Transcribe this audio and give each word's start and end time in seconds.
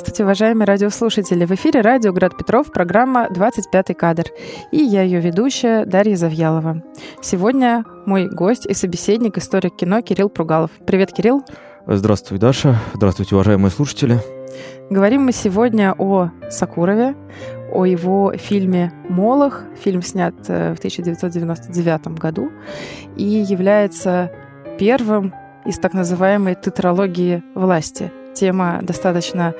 Здравствуйте, 0.00 0.24
уважаемые 0.24 0.66
радиослушатели! 0.66 1.44
В 1.44 1.50
эфире 1.50 1.82
радио 1.82 2.14
«Град 2.14 2.34
Петров» 2.34 2.72
программа 2.72 3.28
«25 3.30 3.92
кадр». 3.92 4.24
И 4.72 4.78
я 4.78 5.02
ее 5.02 5.20
ведущая 5.20 5.84
Дарья 5.84 6.16
Завьялова. 6.16 6.82
Сегодня 7.20 7.84
мой 8.06 8.26
гость 8.26 8.64
и 8.64 8.72
собеседник, 8.72 9.36
историк 9.36 9.76
кино 9.76 10.00
Кирилл 10.00 10.30
Пругалов. 10.30 10.70
Привет, 10.86 11.12
Кирилл! 11.12 11.44
Здравствуй, 11.86 12.38
Даша. 12.38 12.78
Здравствуйте, 12.94 13.34
уважаемые 13.34 13.70
слушатели. 13.70 14.18
Говорим 14.88 15.24
мы 15.24 15.32
сегодня 15.32 15.94
о 15.98 16.30
Сакурове, 16.48 17.14
о 17.70 17.84
его 17.84 18.32
фильме 18.38 18.94
«Молох». 19.10 19.64
Фильм 19.84 20.00
снят 20.00 20.34
э, 20.48 20.74
в 20.74 20.78
1999 20.78 22.18
году 22.18 22.50
и 23.18 23.24
является 23.24 24.32
первым 24.78 25.34
из 25.66 25.78
так 25.78 25.92
называемой 25.92 26.54
тетралогии 26.54 27.42
власти. 27.54 28.10
Тема 28.34 28.80
достаточно 28.82 29.54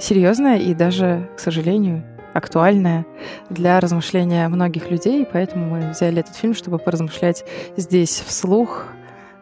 серьезная 0.00 0.58
и 0.58 0.74
даже, 0.74 1.28
к 1.36 1.40
сожалению, 1.40 2.04
актуальная 2.32 3.06
для 3.48 3.80
размышления 3.80 4.48
многих 4.48 4.90
людей, 4.90 5.26
поэтому 5.30 5.66
мы 5.66 5.90
взяли 5.90 6.20
этот 6.20 6.34
фильм, 6.34 6.54
чтобы 6.54 6.78
поразмышлять 6.78 7.44
здесь 7.76 8.22
вслух 8.26 8.86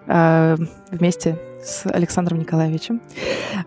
э, 0.07 0.57
вместе 0.91 1.39
с 1.65 1.87
Александром 1.87 2.41
Николаевичем. 2.41 3.01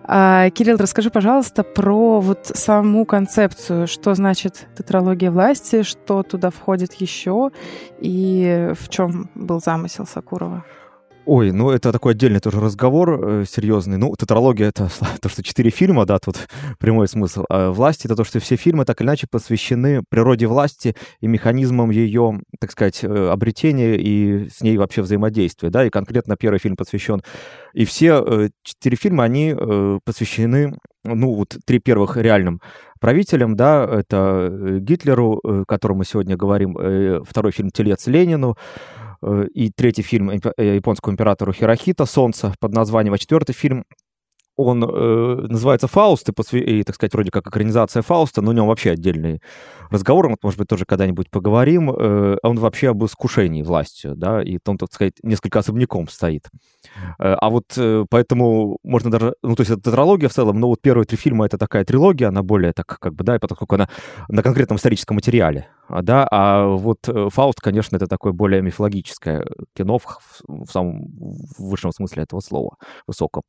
А, 0.03 0.49
Кирилл, 0.51 0.77
расскажи, 0.77 1.09
пожалуйста, 1.09 1.63
про 1.63 2.19
вот 2.19 2.51
саму 2.53 3.05
концепцию, 3.05 3.87
что 3.87 4.13
значит 4.13 4.67
тетралогия 4.77 5.31
власти, 5.31 5.83
что 5.83 6.23
туда 6.23 6.49
входит 6.49 6.93
еще 6.93 7.51
и 7.99 8.73
в 8.79 8.89
чем 8.89 9.29
был 9.33 9.59
замысел 9.59 10.05
Сакурова. 10.05 10.65
Ой, 11.25 11.51
ну 11.51 11.71
это 11.71 11.91
такой 11.91 12.11
отдельный 12.11 12.39
тоже 12.39 12.59
разговор 12.61 13.19
э, 13.41 13.45
серьезный. 13.49 13.97
Ну, 13.97 14.13
тетралогия— 14.15 14.67
это 14.69 14.89
то, 15.21 15.27
что 15.27 15.41
четыре 15.41 15.71
фильма, 15.71 16.05
да, 16.05 16.19
тут 16.19 16.47
прямой 16.79 17.07
смысл. 17.07 17.45
А 17.49 17.71
власти— 17.71 18.05
это 18.07 18.15
то, 18.15 18.23
что 18.23 18.39
все 18.39 18.55
фильмы 18.57 18.85
так 18.85 19.01
или 19.01 19.07
иначе 19.07 19.25
посвящены 19.29 20.03
природе 20.07 20.45
власти 20.45 20.95
и 21.21 21.27
механизмам 21.27 21.89
ее, 21.89 22.41
так 22.59 22.71
сказать, 22.71 23.03
э, 23.03 23.29
обретения 23.29 23.95
и 23.95 24.49
с 24.49 24.61
ней 24.61 24.77
вообще 24.77 25.01
взаимодействия, 25.01 25.71
да, 25.71 25.85
и 25.85 25.89
конкретно 25.89 26.35
первый 26.37 26.59
фильм 26.59 26.75
посвящен. 26.75 27.23
И 27.73 27.85
все 27.85 28.23
э, 28.23 28.49
четыре 28.63 28.95
фильма, 28.95 29.23
они 29.23 29.55
э, 29.57 29.99
посвящены, 30.03 30.77
ну, 31.03 31.33
вот 31.33 31.57
три 31.65 31.79
первых 31.79 32.17
реальным 32.17 32.61
правителям, 32.99 33.55
да, 33.55 33.83
это 33.83 34.47
э, 34.51 34.77
Гитлеру, 34.79 35.41
э, 35.43 35.61
о 35.61 35.65
котором 35.65 35.97
мы 35.97 36.05
сегодня 36.05 36.37
говорим, 36.37 37.23
второй 37.25 37.51
фильм 37.51 37.71
«Телец 37.71 38.05
Ленину», 38.05 38.57
и 39.53 39.71
третий 39.71 40.03
фильм 40.03 40.29
э, 40.29 40.75
японскому 40.75 41.13
императору 41.13 41.53
Хирохито. 41.53 42.05
«Солнце» 42.05 42.53
под 42.59 42.73
названием, 42.73 43.13
а 43.13 43.17
четвертый 43.17 43.53
фильм 43.53 43.85
он 44.55 44.83
э, 44.83 45.47
называется 45.47 45.87
«Фауст», 45.87 46.29
и, 46.29 46.31
посвя... 46.31 46.61
и, 46.61 46.83
так 46.83 46.95
сказать, 46.95 47.13
вроде 47.13 47.31
как 47.31 47.47
экранизация 47.47 48.01
«Фауста», 48.01 48.41
но 48.41 48.51
у 48.51 48.53
него 48.53 48.67
вообще 48.67 48.91
отдельный 48.91 49.41
разговор, 49.89 50.29
мы, 50.29 50.37
может 50.41 50.57
быть, 50.59 50.67
тоже 50.67 50.85
когда-нибудь 50.85 51.29
поговорим. 51.29 51.91
Э, 51.91 52.37
он 52.43 52.57
вообще 52.57 52.89
об 52.89 53.03
искушении 53.03 53.63
властью, 53.63 54.15
да, 54.15 54.41
и 54.41 54.57
он, 54.65 54.77
так 54.77 54.93
сказать, 54.93 55.13
несколько 55.23 55.59
особняком 55.59 56.07
стоит. 56.07 56.49
Э, 57.19 57.33
а 57.33 57.49
вот 57.49 57.65
э, 57.77 58.05
поэтому 58.09 58.77
можно 58.83 59.11
даже... 59.11 59.35
Ну, 59.41 59.55
то 59.55 59.61
есть 59.61 59.71
это 59.71 59.81
тетралогия 59.81 60.29
в 60.29 60.33
целом, 60.33 60.59
но 60.59 60.67
вот 60.67 60.81
первые 60.81 61.05
три 61.05 61.17
фильма— 61.17 61.45
это 61.47 61.57
такая 61.57 61.83
трилогия, 61.83 62.29
она 62.29 62.43
более 62.43 62.73
так, 62.73 62.97
как 62.99 63.13
бы, 63.13 63.23
да, 63.23 63.37
поскольку 63.39 63.75
она 63.75 63.89
на 64.29 64.41
конкретном 64.41 64.77
историческом 64.77 65.15
материале, 65.15 65.67
а, 65.87 66.01
да, 66.01 66.27
а 66.31 66.67
вот 66.67 67.07
э, 67.07 67.29
«Фауст», 67.29 67.59
конечно, 67.61 67.95
это 67.95 68.07
такое 68.07 68.33
более 68.33 68.61
мифологическое 68.61 69.45
кино 69.75 69.99
в, 69.99 70.05
в 70.47 70.71
самом 70.71 71.07
высшем 71.57 71.91
смысле 71.91 72.23
этого 72.23 72.39
слова, 72.39 72.77
высоком. 73.07 73.43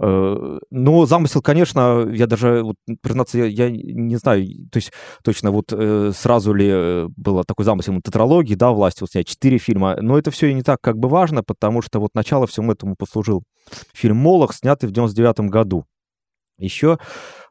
Э, 0.00 0.58
но 0.70 1.06
замысел, 1.06 1.42
конечно, 1.42 2.08
я 2.12 2.26
даже, 2.26 2.62
вот, 2.62 2.76
признаться, 3.02 3.38
я, 3.38 3.46
я 3.46 3.70
не 3.70 4.16
знаю, 4.16 4.46
то 4.70 4.76
есть 4.76 4.92
точно 5.22 5.50
вот 5.50 5.72
э, 5.72 6.12
сразу 6.14 6.52
ли 6.52 6.68
э, 6.70 7.08
было 7.16 7.44
такой 7.44 7.64
замысел 7.64 7.92
на 7.92 8.00
тетралогии, 8.00 8.54
да, 8.54 8.70
власти, 8.70 9.02
вот 9.02 9.10
снять 9.10 9.26
четыре 9.26 9.58
фильма, 9.58 9.96
но 10.00 10.18
это 10.18 10.30
все 10.30 10.48
и 10.48 10.54
не 10.54 10.62
так 10.62 10.80
как 10.80 10.98
бы 10.98 11.08
важно, 11.08 11.42
потому 11.42 11.82
что 11.82 12.00
вот 12.00 12.10
начало 12.14 12.46
всему 12.46 12.72
этому 12.72 12.96
послужил 12.96 13.44
фильм 13.92 14.16
«Молох», 14.16 14.54
снятый 14.54 14.88
в 14.88 14.92
99 14.92 15.50
году. 15.50 15.84
Еще 16.58 16.98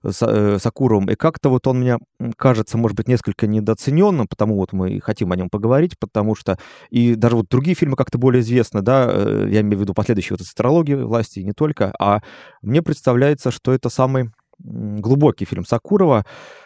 с 0.05 0.25
э, 0.25 0.57
Сакуровым. 0.59 1.09
И 1.09 1.15
как-то 1.15 1.49
вот 1.49 1.67
он 1.67 1.79
мне 1.79 1.97
кажется, 2.37 2.77
может 2.77 2.95
быть, 2.95 3.07
несколько 3.07 3.47
недооцененным, 3.47 4.27
потому 4.27 4.55
вот 4.55 4.73
мы 4.73 4.99
хотим 5.01 5.31
о 5.31 5.35
нем 5.35 5.49
поговорить, 5.49 5.99
потому 5.99 6.35
что 6.35 6.57
и 6.89 7.15
даже 7.15 7.35
вот 7.35 7.47
другие 7.49 7.75
фильмы 7.75 7.95
как-то 7.95 8.17
более 8.17 8.41
известны, 8.41 8.81
да, 8.81 9.09
э, 9.09 9.47
я 9.49 9.61
имею 9.61 9.79
в 9.79 9.81
виду 9.81 9.93
последующие 9.93 10.35
вот 10.37 10.41
астрологии 10.41 10.95
власти, 10.95 11.39
и 11.39 11.43
не 11.43 11.53
только, 11.53 11.93
а 11.99 12.21
мне 12.61 12.81
представляется, 12.81 13.51
что 13.51 13.73
это 13.73 13.89
самый 13.89 14.31
глубокий 14.59 15.45
фильм 15.45 15.65
Сакурова, 15.65 16.25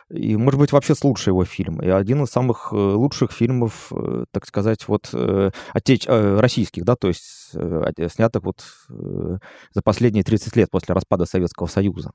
и, 0.09 0.38
может 0.38 0.59
быть, 0.59 0.72
вообще 0.72 0.94
лучший 1.03 1.31
его 1.31 1.44
фильм. 1.44 1.81
И 1.81 1.90
один 1.90 2.23
из 2.23 2.29
самых 2.29 2.69
э, 2.72 2.75
лучших 2.75 3.31
фильмов, 3.31 3.91
э, 3.91 4.25
так 4.31 4.45
сказать, 4.45 4.88
вот 4.88 5.09
э, 5.12 5.51
отеч... 5.73 6.06
российских, 6.07 6.85
да, 6.85 6.95
то 6.95 7.07
есть 7.09 7.23
снятых 7.50 8.44
вот 8.44 8.66
за 8.90 9.81
последние 9.81 10.25
30 10.25 10.53
лет 10.57 10.69
после 10.69 10.94
распада 10.94 11.25
Советского 11.25 11.67
Союза. 11.67 12.12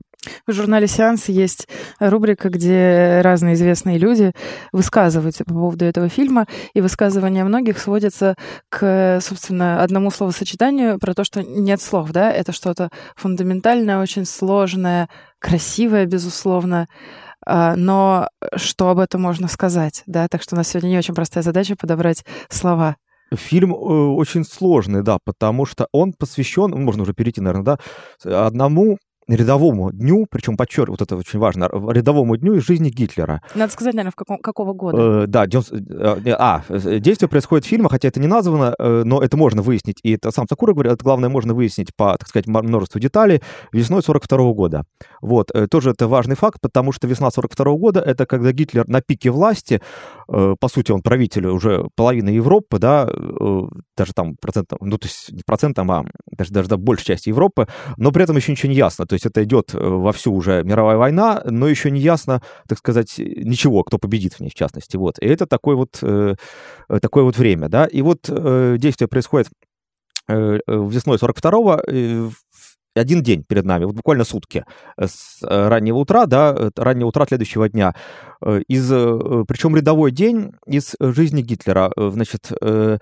В 0.46 0.52
журнале 0.52 0.86
«Сеанс» 0.86 1.30
есть 1.30 1.68
рубрика, 1.98 2.50
где 2.50 3.22
разные 3.22 3.54
известные 3.54 3.96
люди 3.96 4.32
высказываются 4.72 5.44
по 5.46 5.54
поводу 5.54 5.86
этого 5.86 6.10
фильма, 6.10 6.46
и 6.74 6.82
высказывания 6.82 7.44
многих 7.44 7.78
сводятся 7.78 8.36
к, 8.68 9.20
собственно, 9.22 9.82
одному 9.82 10.10
словосочетанию 10.10 10.98
про 10.98 11.14
то, 11.14 11.24
что 11.24 11.42
нет 11.42 11.80
слов, 11.80 12.10
да, 12.10 12.30
это 12.30 12.52
что-то 12.52 12.90
фундаментальное, 13.16 14.02
очень 14.02 14.26
сложное, 14.26 15.08
красивое, 15.38 16.04
безусловно, 16.04 16.88
но 17.46 18.28
что 18.56 18.88
об 18.88 18.98
этом 18.98 19.22
можно 19.22 19.48
сказать, 19.48 20.02
да? 20.06 20.28
Так 20.28 20.42
что 20.42 20.54
у 20.54 20.58
нас 20.58 20.68
сегодня 20.68 20.88
не 20.88 20.98
очень 20.98 21.14
простая 21.14 21.42
задача 21.42 21.76
подобрать 21.76 22.24
слова. 22.48 22.96
Фильм 23.34 23.72
э, 23.72 23.76
очень 23.76 24.44
сложный, 24.44 25.02
да, 25.02 25.18
потому 25.24 25.64
что 25.64 25.88
он 25.92 26.12
посвящен, 26.12 26.70
можно 26.70 27.02
уже 27.02 27.14
перейти, 27.14 27.40
наверное, 27.40 27.78
да, 28.24 28.46
одному 28.46 28.98
рядовому 29.28 29.92
дню, 29.92 30.26
причем 30.30 30.56
подчеркиваю, 30.56 30.96
вот 30.98 31.02
это 31.02 31.16
очень 31.16 31.38
важно, 31.38 31.68
рядовому 31.72 32.36
дню 32.36 32.54
из 32.54 32.64
жизни 32.64 32.90
Гитлера. 32.90 33.42
Надо 33.54 33.72
сказать, 33.72 33.94
наверное, 33.94 34.12
в 34.12 34.16
каком, 34.16 34.38
какого 34.38 34.72
года. 34.72 35.22
Э, 35.22 35.26
да, 35.26 35.46
90, 35.46 35.76
э, 35.76 36.36
а, 36.38 36.62
действие 36.98 37.28
происходит 37.28 37.64
в 37.64 37.68
фильме, 37.68 37.88
хотя 37.88 38.08
это 38.08 38.20
не 38.20 38.26
названо, 38.26 38.74
э, 38.78 39.02
но 39.04 39.22
это 39.22 39.36
можно 39.36 39.62
выяснить, 39.62 39.98
и 40.02 40.12
это 40.12 40.30
сам 40.30 40.46
Сакура 40.48 40.72
говорит, 40.72 40.92
это 40.92 41.04
главное 41.04 41.28
можно 41.28 41.54
выяснить 41.54 41.94
по, 41.96 42.16
так 42.18 42.28
сказать, 42.28 42.46
множеству 42.46 43.00
деталей, 43.00 43.40
весной 43.72 44.02
42 44.02 44.38
-го 44.38 44.54
года. 44.54 44.84
Вот, 45.20 45.50
э, 45.54 45.66
тоже 45.68 45.90
это 45.90 46.08
важный 46.08 46.36
факт, 46.36 46.58
потому 46.60 46.92
что 46.92 47.06
весна 47.06 47.30
42 47.30 47.74
-го 47.74 47.78
года, 47.78 48.00
это 48.00 48.26
когда 48.26 48.52
Гитлер 48.52 48.88
на 48.88 49.00
пике 49.00 49.30
власти, 49.30 49.80
э, 50.28 50.54
по 50.58 50.68
сути, 50.68 50.92
он 50.92 51.02
правитель 51.02 51.46
уже 51.46 51.86
половины 51.94 52.30
Европы, 52.30 52.78
да, 52.78 53.08
э, 53.08 53.60
даже 53.96 54.12
там 54.12 54.36
процентом, 54.36 54.78
ну, 54.80 54.98
то 54.98 55.06
есть 55.06 55.32
не 55.32 55.42
процентом, 55.46 55.90
а 55.90 56.04
даже, 56.26 56.52
даже 56.52 56.68
до 56.68 56.76
большей 56.76 57.06
части 57.06 57.28
Европы, 57.28 57.66
но 57.96 58.10
при 58.12 58.24
этом 58.24 58.36
еще 58.36 58.52
ничего 58.52 58.72
не 58.72 58.78
ясно. 58.78 59.06
То 59.06 59.14
есть 59.14 59.21
это 59.26 59.44
идет 59.44 59.74
э, 59.74 59.78
вовсю 59.78 60.32
уже 60.32 60.62
мировая 60.62 60.96
война, 60.96 61.42
но 61.44 61.68
еще 61.68 61.90
не 61.90 62.00
ясно, 62.00 62.42
так 62.68 62.78
сказать, 62.78 63.14
ничего, 63.18 63.82
кто 63.82 63.98
победит 63.98 64.34
в 64.34 64.40
ней, 64.40 64.50
в 64.50 64.54
частности. 64.54 64.96
Вот. 64.96 65.18
И 65.18 65.26
это 65.26 65.46
такое 65.46 65.76
вот, 65.76 65.98
э, 66.02 66.34
такое 67.00 67.24
вот 67.24 67.36
время, 67.36 67.68
да. 67.68 67.86
И 67.86 68.02
вот 68.02 68.28
э, 68.28 68.76
действие 68.78 69.08
происходит 69.08 69.48
весной 70.28 71.16
42-го, 71.16 72.30
один 72.94 73.22
день 73.22 73.42
перед 73.42 73.64
нами, 73.64 73.86
вот 73.86 73.96
буквально 73.96 74.22
сутки 74.22 74.64
с 74.96 75.38
раннего 75.42 75.96
утра, 75.96 76.26
да, 76.26 76.70
раннего 76.76 77.08
утра 77.08 77.26
следующего 77.26 77.68
дня. 77.68 77.94
Из, 78.68 78.86
причем 79.46 79.74
рядовой 79.74 80.12
день 80.12 80.52
из 80.64 80.94
жизни 81.00 81.42
Гитлера. 81.42 81.90
Значит, 81.96 82.52
Э, 82.62 82.98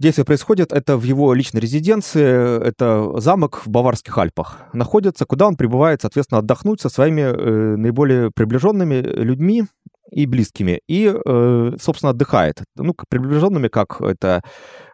действие 0.00 0.24
происходит, 0.24 0.72
это 0.72 0.96
в 0.96 1.02
его 1.02 1.34
личной 1.34 1.60
резиденции, 1.60 2.64
это 2.64 3.20
замок 3.20 3.62
в 3.64 3.68
Баварских 3.68 4.16
Альпах 4.16 4.64
находится, 4.72 5.26
куда 5.26 5.46
он 5.46 5.56
прибывает, 5.56 6.02
соответственно, 6.02 6.38
отдохнуть 6.38 6.80
со 6.80 6.88
своими 6.88 7.22
э, 7.22 7.76
наиболее 7.76 8.30
приближенными 8.30 8.94
людьми 8.94 9.64
и 10.10 10.26
близкими, 10.26 10.80
и, 10.88 11.12
э, 11.12 11.76
собственно, 11.80 12.10
отдыхает. 12.10 12.62
Ну, 12.76 12.94
приближенными, 13.08 13.68
как 13.68 14.00
это, 14.00 14.42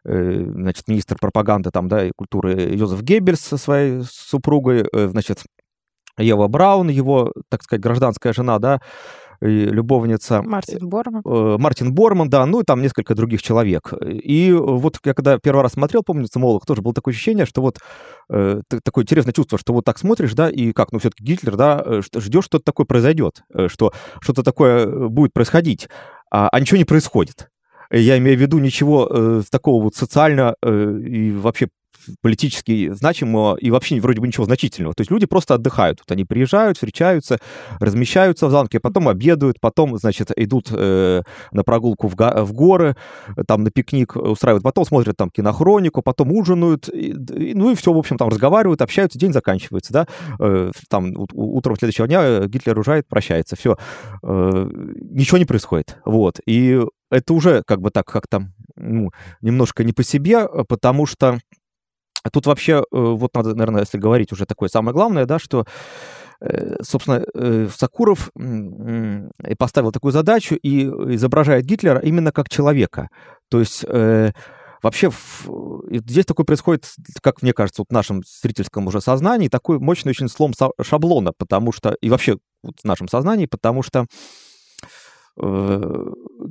значит, 0.05 0.89
министр 0.89 1.17
пропаганды 1.21 1.71
там, 1.71 1.89
да, 1.89 2.07
и 2.07 2.13
культуры 2.17 2.75
Йозеф 2.75 3.03
Геббельс 3.03 3.41
со 3.41 3.59
своей 3.59 4.03
супругой, 4.05 4.87
значит, 4.93 5.41
Ева 6.19 6.49
Браун, 6.49 6.89
его, 6.89 7.33
так 7.51 7.63
сказать, 7.63 7.83
гражданская 7.83 8.33
жена, 8.33 8.59
да, 8.59 8.81
любовница... 9.41 10.43
Мартин 10.43 10.89
Борман. 10.89 11.23
Э, 11.25 11.57
Мартин 11.59 11.95
Борман, 11.95 12.29
да, 12.29 12.45
ну 12.47 12.61
и 12.61 12.65
там 12.65 12.83
несколько 12.83 13.15
других 13.15 13.43
человек. 13.43 13.93
И 14.01 14.53
вот 14.53 14.99
я 15.05 15.15
когда 15.15 15.39
первый 15.39 15.63
раз 15.63 15.73
смотрел, 15.73 16.03
помню, 16.03 16.27
«Молох», 16.35 16.67
тоже 16.67 16.83
было 16.83 16.95
такое 16.95 17.13
ощущение, 17.13 17.47
что 17.47 17.63
вот 17.63 17.79
э, 18.29 18.63
такое 18.85 19.05
интересное 19.05 19.33
чувство, 19.33 19.59
что 19.59 19.73
вот 19.73 19.85
так 19.85 19.99
смотришь, 19.99 20.35
да, 20.35 20.51
и 20.51 20.73
как, 20.73 20.93
ну 20.93 20.99
все-таки 20.99 21.25
Гитлер, 21.25 21.57
да, 21.57 21.83
э, 21.85 22.03
ждешь, 22.17 22.45
что-то 22.45 22.65
такое 22.65 22.87
произойдет, 22.87 23.43
э, 23.55 23.69
что 23.69 23.93
что-то 24.21 24.43
такое 24.43 25.09
будет 25.09 25.33
происходить, 25.33 25.89
а, 26.31 26.49
а 26.51 26.61
ничего 26.61 26.79
не 26.79 26.85
происходит. 26.85 27.49
Я 27.91 28.19
имею 28.19 28.39
в 28.39 28.41
виду 28.41 28.59
ничего 28.59 29.09
э, 29.11 29.43
такого 29.51 29.83
вот 29.83 29.97
социально 29.97 30.55
э, 30.63 31.01
и 31.05 31.33
вообще 31.33 31.69
политически 32.21 32.93
значимого 32.93 33.57
и 33.57 33.71
вообще 33.71 34.01
вроде 34.01 34.21
бы 34.21 34.27
ничего 34.27 34.45
значительного. 34.45 34.95
То 34.95 35.03
есть 35.03 35.11
люди 35.11 35.27
просто 35.27 35.55
отдыхают. 35.55 36.01
Вот 36.01 36.11
они 36.13 36.25
приезжают, 36.25 36.77
встречаются, 36.77 37.39
размещаются 37.79 38.47
в 38.47 38.51
замке, 38.51 38.81
потом 38.81 39.09
обедают, 39.09 39.61
потом, 39.61 39.97
значит, 39.99 40.31
идут 40.37 40.69
э, 40.71 41.23
на 41.53 41.65
прогулку 41.65 42.09
в, 42.09 42.15
в 42.17 42.53
горы, 42.53 42.97
там 43.47 43.65
на 43.65 43.71
пикник 43.71 44.17
устраивают, 44.17 44.63
потом 44.63 44.85
смотрят 44.85 45.17
там 45.17 45.31
кинохронику, 45.31 46.03
потом 46.03 46.33
ужинают, 46.33 46.89
и, 46.89 47.11
и, 47.11 47.55
ну 47.55 47.71
и 47.71 47.75
все, 47.75 47.93
в 47.93 47.99
общем, 47.99 48.17
там 48.17 48.29
разговаривают, 48.29 48.83
общаются, 48.83 49.19
день 49.19 49.33
заканчивается, 49.33 49.93
да. 49.93 50.07
Э, 50.39 50.71
там 50.89 51.15
утром 51.17 51.77
следующего 51.77 52.07
дня 52.07 52.47
Гитлер 52.47 52.77
уезжает, 52.77 53.09
прощается, 53.09 53.57
все. 53.57 53.77
Э, 54.23 54.71
ничего 55.11 55.39
не 55.39 55.45
происходит. 55.45 55.99
Вот. 56.05 56.41
И 56.47 56.81
это 57.11 57.35
уже 57.35 57.63
как 57.67 57.81
бы 57.81 57.91
так 57.91 58.07
как-то 58.07 58.49
ну, 58.77 59.11
немножко 59.41 59.85
не 59.85 59.93
по 59.93 60.03
себе, 60.03 60.47
потому 60.69 61.07
что 61.07 61.39
тут 62.31 62.47
вообще, 62.47 62.73
э, 62.73 62.83
вот 62.91 63.35
надо, 63.35 63.55
наверное, 63.55 63.83
если 63.83 63.99
говорить 63.99 64.33
уже 64.33 64.47
такое 64.47 64.69
самое 64.69 64.95
главное, 64.95 65.27
да, 65.27 65.39
что 65.39 65.65
э, 66.41 66.77
собственно, 66.83 67.25
э, 67.35 67.69
Сакуров 67.77 68.31
поставил 69.59 69.93
такую 69.93 70.13
задачу 70.13 70.55
и 70.55 70.85
изображает 71.15 71.65
Гитлера 71.65 72.01
именно 72.01 72.33
как 72.33 72.49
человека. 72.49 73.09
То 73.51 73.61
есть 73.61 73.85
вообще 74.83 75.11
здесь 75.91 76.25
такое 76.25 76.47
происходит, 76.47 76.87
как 77.21 77.43
мне 77.43 77.53
кажется, 77.53 77.83
вот 77.83 77.89
в 77.91 77.93
нашем 77.93 78.23
зрительском 78.43 78.87
уже 78.87 79.01
сознании, 79.01 79.49
такой 79.49 79.79
мощный 79.79 80.11
очень 80.11 80.29
слом 80.29 80.53
шаблона, 80.81 81.33
потому 81.37 81.73
что, 81.73 81.95
и 82.01 82.09
вообще 82.09 82.39
вот 82.63 82.77
в 82.81 82.85
нашем 82.87 83.09
сознании, 83.09 83.47
потому 83.47 83.83
что 83.83 84.07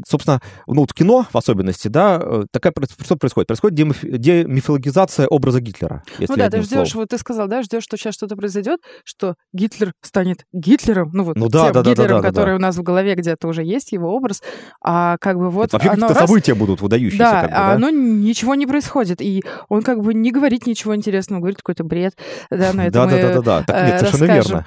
собственно, 0.07 0.41
ну, 0.68 0.81
вот 0.81 0.94
кино 0.94 1.25
в 1.31 1.38
особенности, 1.38 1.88
да, 1.88 2.19
э, 2.21 2.44
такая 2.51 2.74
что 3.03 3.15
происходит? 3.18 3.47
Происходит 3.47 3.75
демиф, 3.75 4.00
демифологизация 4.01 5.27
образа 5.27 5.62
Гитлера. 5.62 6.03
ну 6.19 6.36
да, 6.36 6.50
ты 6.50 6.62
ждешь, 6.62 6.95
вот 6.95 7.09
ты 7.09 7.18
сказал, 7.18 7.47
да, 7.47 7.62
ждешь, 7.62 7.83
что 7.83 7.97
сейчас 7.97 8.15
что-то 8.15 8.36
произойдет, 8.36 8.80
что 9.03 9.36
Гитлер 9.53 9.94
станет 10.01 10.45
Гитлером, 10.53 11.12
ну 11.13 11.24
вот 11.24 11.38
ну, 11.38 11.50
да, 11.50 11.65
тем 11.65 11.74
да, 11.74 11.81
Гитлером, 11.83 12.18
да, 12.18 12.21
да, 12.21 12.27
который 12.30 12.51
да. 12.51 12.56
у 12.56 12.59
нас 12.59 12.77
в 12.77 12.83
голове 12.83 13.15
где-то 13.15 13.47
уже 13.47 13.63
есть, 13.63 13.91
его 13.91 14.13
образ, 14.13 14.41
а 14.83 15.18
как 15.19 15.38
бы 15.38 15.50
вот... 15.50 15.68
Это 15.68 15.77
вообще 15.77 15.89
какие-то 15.89 16.13
раз... 16.13 16.27
события 16.27 16.56
будут 16.56 16.81
выдающиеся. 16.81 17.18
Да, 17.18 17.41
как 17.41 17.50
бы, 17.50 17.56
а 17.56 17.59
да, 17.59 17.71
оно 17.74 17.89
ничего 17.89 18.56
не 18.56 18.68
происходит, 18.68 19.21
и 19.21 19.44
он 19.68 19.81
как 19.81 20.01
бы 20.01 20.13
не 20.13 20.31
говорит 20.31 20.68
ничего 20.68 20.95
интересного, 20.95 21.39
говорит 21.41 21.57
какой-то 21.57 21.83
бред, 21.83 22.13
да, 22.50 22.71
но 22.74 22.83
это 22.83 22.91
да, 22.91 23.06
мы 23.06 23.12
да, 23.12 23.21
да, 23.21 23.33
да, 23.33 23.41
да, 23.41 23.63
так 23.63 23.88
нет, 23.88 24.00
совершенно 24.00 24.33
верно. 24.33 24.65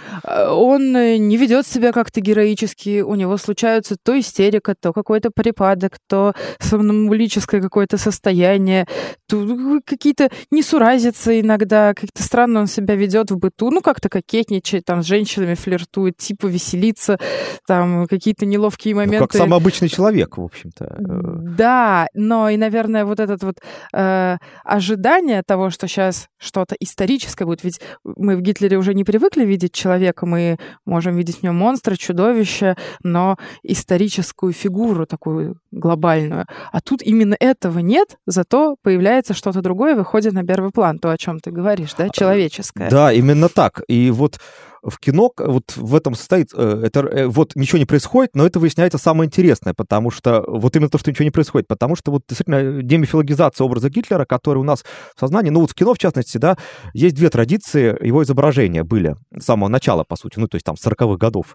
Он 0.52 0.92
не 0.92 1.36
ведет 1.36 1.66
себя 1.66 1.92
как-то 1.92 2.20
героически, 2.20 3.00
у 3.00 3.14
него 3.14 3.36
случаются 3.36 3.96
то 4.02 4.11
истерика, 4.18 4.74
то 4.78 4.92
какой-то 4.92 5.30
припадок, 5.30 5.98
то 6.08 6.34
сомнамбулическое 6.60 7.60
какое-то 7.60 7.98
состояние, 7.98 8.86
то 9.28 9.80
какие-то 9.84 10.30
несуразицы 10.50 11.40
иногда, 11.40 11.94
как-то 11.94 12.22
странно 12.22 12.60
он 12.60 12.66
себя 12.66 12.94
ведет 12.94 13.30
в 13.30 13.38
быту, 13.38 13.70
ну, 13.70 13.80
как-то 13.80 14.08
кокетничает, 14.08 14.84
там, 14.84 15.02
с 15.02 15.06
женщинами 15.06 15.54
флиртует, 15.54 16.16
типа 16.16 16.46
веселится, 16.46 17.18
там, 17.66 18.06
какие-то 18.06 18.46
неловкие 18.46 18.94
моменты. 18.94 19.20
Ну, 19.20 19.26
как 19.26 19.36
самый 19.36 19.56
обычный 19.56 19.88
человек, 19.88 20.36
в 20.36 20.42
общем-то. 20.42 20.96
Да, 20.98 22.06
но 22.14 22.48
и, 22.48 22.56
наверное, 22.56 23.04
вот 23.04 23.20
этот 23.20 23.42
вот 23.42 23.56
э, 23.92 24.36
ожидание 24.64 25.42
того, 25.46 25.70
что 25.70 25.86
сейчас 25.88 26.28
что-то 26.38 26.74
историческое 26.80 27.44
будет, 27.44 27.64
ведь 27.64 27.80
мы 28.04 28.36
в 28.36 28.40
Гитлере 28.40 28.76
уже 28.76 28.94
не 28.94 29.04
привыкли 29.04 29.44
видеть 29.44 29.72
человека, 29.72 30.26
мы 30.26 30.58
можем 30.84 31.16
видеть 31.16 31.38
в 31.38 31.42
нем 31.42 31.56
монстра, 31.56 31.96
чудовище, 31.96 32.76
но 33.02 33.36
историческое 33.62 33.91
мифическую 34.12 34.52
фигуру 34.52 35.06
такую 35.06 35.56
глобальную. 35.70 36.46
А 36.72 36.80
тут 36.80 37.02
именно 37.02 37.36
этого 37.38 37.78
нет, 37.80 38.18
зато 38.26 38.76
появляется 38.82 39.34
что-то 39.34 39.62
другое, 39.62 39.94
выходит 39.94 40.32
на 40.32 40.44
первый 40.44 40.70
план, 40.70 40.98
то, 40.98 41.10
о 41.10 41.18
чем 41.18 41.40
ты 41.40 41.50
говоришь, 41.50 41.94
да, 41.96 42.04
а, 42.04 42.10
человеческое. 42.10 42.90
Да, 42.90 43.12
именно 43.12 43.48
так. 43.48 43.82
И 43.88 44.10
вот 44.10 44.38
в 44.82 44.98
кино 44.98 45.30
вот 45.36 45.76
в 45.76 45.94
этом 45.94 46.14
состоит, 46.14 46.48
э, 46.54 46.82
это 46.84 47.00
э, 47.00 47.26
вот 47.28 47.54
ничего 47.54 47.78
не 47.78 47.84
происходит, 47.84 48.34
но 48.34 48.44
это 48.44 48.58
выясняется 48.58 48.98
самое 48.98 49.28
интересное, 49.28 49.74
потому 49.74 50.10
что 50.10 50.44
вот 50.46 50.74
именно 50.74 50.90
то, 50.90 50.98
что 50.98 51.10
ничего 51.10 51.24
не 51.24 51.30
происходит, 51.30 51.68
потому 51.68 51.94
что 51.94 52.10
вот 52.10 52.22
действительно 52.28 52.82
демифилогизация 52.82 53.64
образа 53.64 53.90
Гитлера, 53.90 54.24
который 54.24 54.58
у 54.58 54.64
нас 54.64 54.84
в 55.14 55.20
сознании, 55.20 55.50
ну 55.50 55.60
вот 55.60 55.70
в 55.70 55.74
кино 55.74 55.94
в 55.94 55.98
частности, 55.98 56.38
да, 56.38 56.56
есть 56.94 57.14
две 57.14 57.30
традиции 57.30 57.96
его 58.04 58.24
изображения 58.24 58.82
были 58.82 59.16
с 59.38 59.44
самого 59.44 59.68
начала, 59.68 60.02
по 60.02 60.16
сути, 60.16 60.40
ну 60.40 60.48
то 60.48 60.56
есть 60.56 60.66
там 60.66 60.74
40-х 60.74 61.16
годов. 61.16 61.54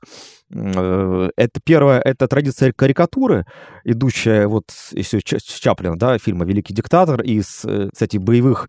Э, 0.54 1.30
это 1.36 1.60
первое, 1.64 2.00
это 2.00 2.28
традиция 2.28 2.72
карикатуры, 2.72 3.46
идущая 3.84 4.48
вот 4.48 4.72
еще 4.92 5.20
с 5.20 5.60
Чаплина, 5.60 5.98
да, 5.98 6.18
фильма 6.18 6.46
«Великий 6.46 6.74
диктатор» 6.74 7.22
из, 7.22 7.66
кстати, 7.92 8.18
боевых 8.18 8.68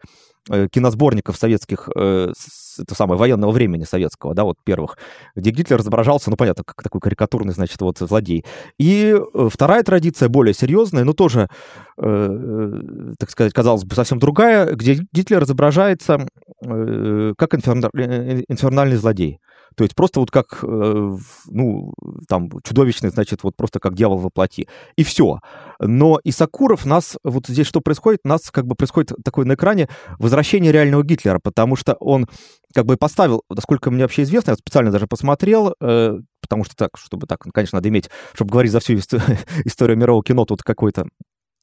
Э, 0.51 0.67
киносборников 0.71 1.37
советских, 1.37 1.91
э, 1.95 2.33
это 2.79 2.95
самое, 2.95 3.19
военного 3.19 3.51
времени 3.51 3.85
советского, 3.85 4.35
да, 4.35 4.45
вот 4.45 4.57
первых, 4.65 4.97
где 5.35 5.51
Гитлер 5.51 5.81
изображался, 5.81 6.31
ну, 6.31 6.37
понятно, 6.37 6.65
как 6.65 6.83
такой 6.83 7.03
карикатурный, 7.03 7.53
значит, 7.53 7.81
вот 7.83 7.99
злодей. 7.99 8.47
И 8.79 9.15
э, 9.15 9.49
вторая 9.53 9.83
традиция, 9.83 10.29
более 10.29 10.55
серьезная, 10.55 11.05
но 11.05 11.13
тоже, 11.13 11.49
так 11.97 13.31
сказать, 13.31 13.53
казалось 13.53 13.85
бы, 13.85 13.95
совсем 13.95 14.19
другая, 14.19 14.73
где 14.73 15.01
Гитлер 15.13 15.43
изображается 15.43 16.29
как 16.61 17.55
инфернальный 17.55 18.97
злодей. 18.97 19.41
То 19.79 19.85
есть 19.85 19.95
просто 19.95 20.19
вот 20.19 20.33
как, 20.33 20.59
э, 20.65 21.17
ну, 21.47 21.95
там, 22.27 22.51
чудовищный, 22.65 23.11
значит, 23.11 23.45
вот 23.45 23.55
просто 23.57 23.79
как 23.79 23.95
дьявол 23.95 24.19
во 24.19 24.29
плоти. 24.29 24.67
И 24.97 25.05
все. 25.05 25.39
Но 25.79 26.19
и 26.25 26.33
Сакуров 26.33 26.85
нас, 26.85 27.17
вот 27.23 27.47
здесь 27.47 27.69
что 27.69 27.81
происходит? 27.81 28.25
Нас 28.25 28.51
как 28.51 28.67
бы 28.67 28.75
происходит 28.75 29.13
такое 29.25 29.45
на 29.45 29.55
экране 29.55 29.89
возвращение 30.19 30.73
реального 30.73 31.05
Гитлера, 31.05 31.39
потому 31.39 31.77
что 31.77 31.95
он 32.01 32.27
как 32.75 32.87
бы 32.87 32.97
поставил, 32.97 33.45
насколько 33.49 33.93
мне 33.93 34.03
вообще 34.03 34.25
известно, 34.25 34.51
я 34.51 34.57
специально 34.57 34.91
даже 34.91 35.07
посмотрел, 35.07 35.77
э, 35.81 36.19
потому 36.41 36.65
что 36.65 36.75
так, 36.75 36.91
чтобы 36.97 37.29
так, 37.29 37.39
конечно, 37.55 37.77
надо 37.77 37.89
иметь, 37.89 38.11
чтобы 38.35 38.51
говорить 38.51 38.73
за 38.73 38.81
всю 38.81 38.95
историю 39.65 39.97
мирового 39.97 40.25
кино, 40.25 40.45
тут 40.45 40.65
какой-то 40.65 41.07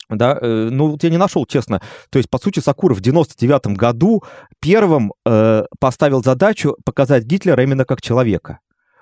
да, 0.10 0.38
э, 0.40 0.70
ну 0.72 0.92
вот 0.92 1.04
я 1.04 1.10
не 1.10 1.18
нашел, 1.18 1.46
честно. 1.46 1.82
То 2.10 2.18
есть, 2.20 2.30
по 2.30 2.38
сути, 2.38 2.60
Сакуров 2.60 2.98
в 2.98 3.02
99 3.02 3.78
году 3.78 4.24
первым 4.60 5.14
э, 5.26 5.64
поставил 5.80 6.24
задачу 6.24 6.76
показать 6.86 7.24
Гитлера 7.24 7.64
именно 7.64 7.86
как 7.86 8.02
человека. 8.02 8.60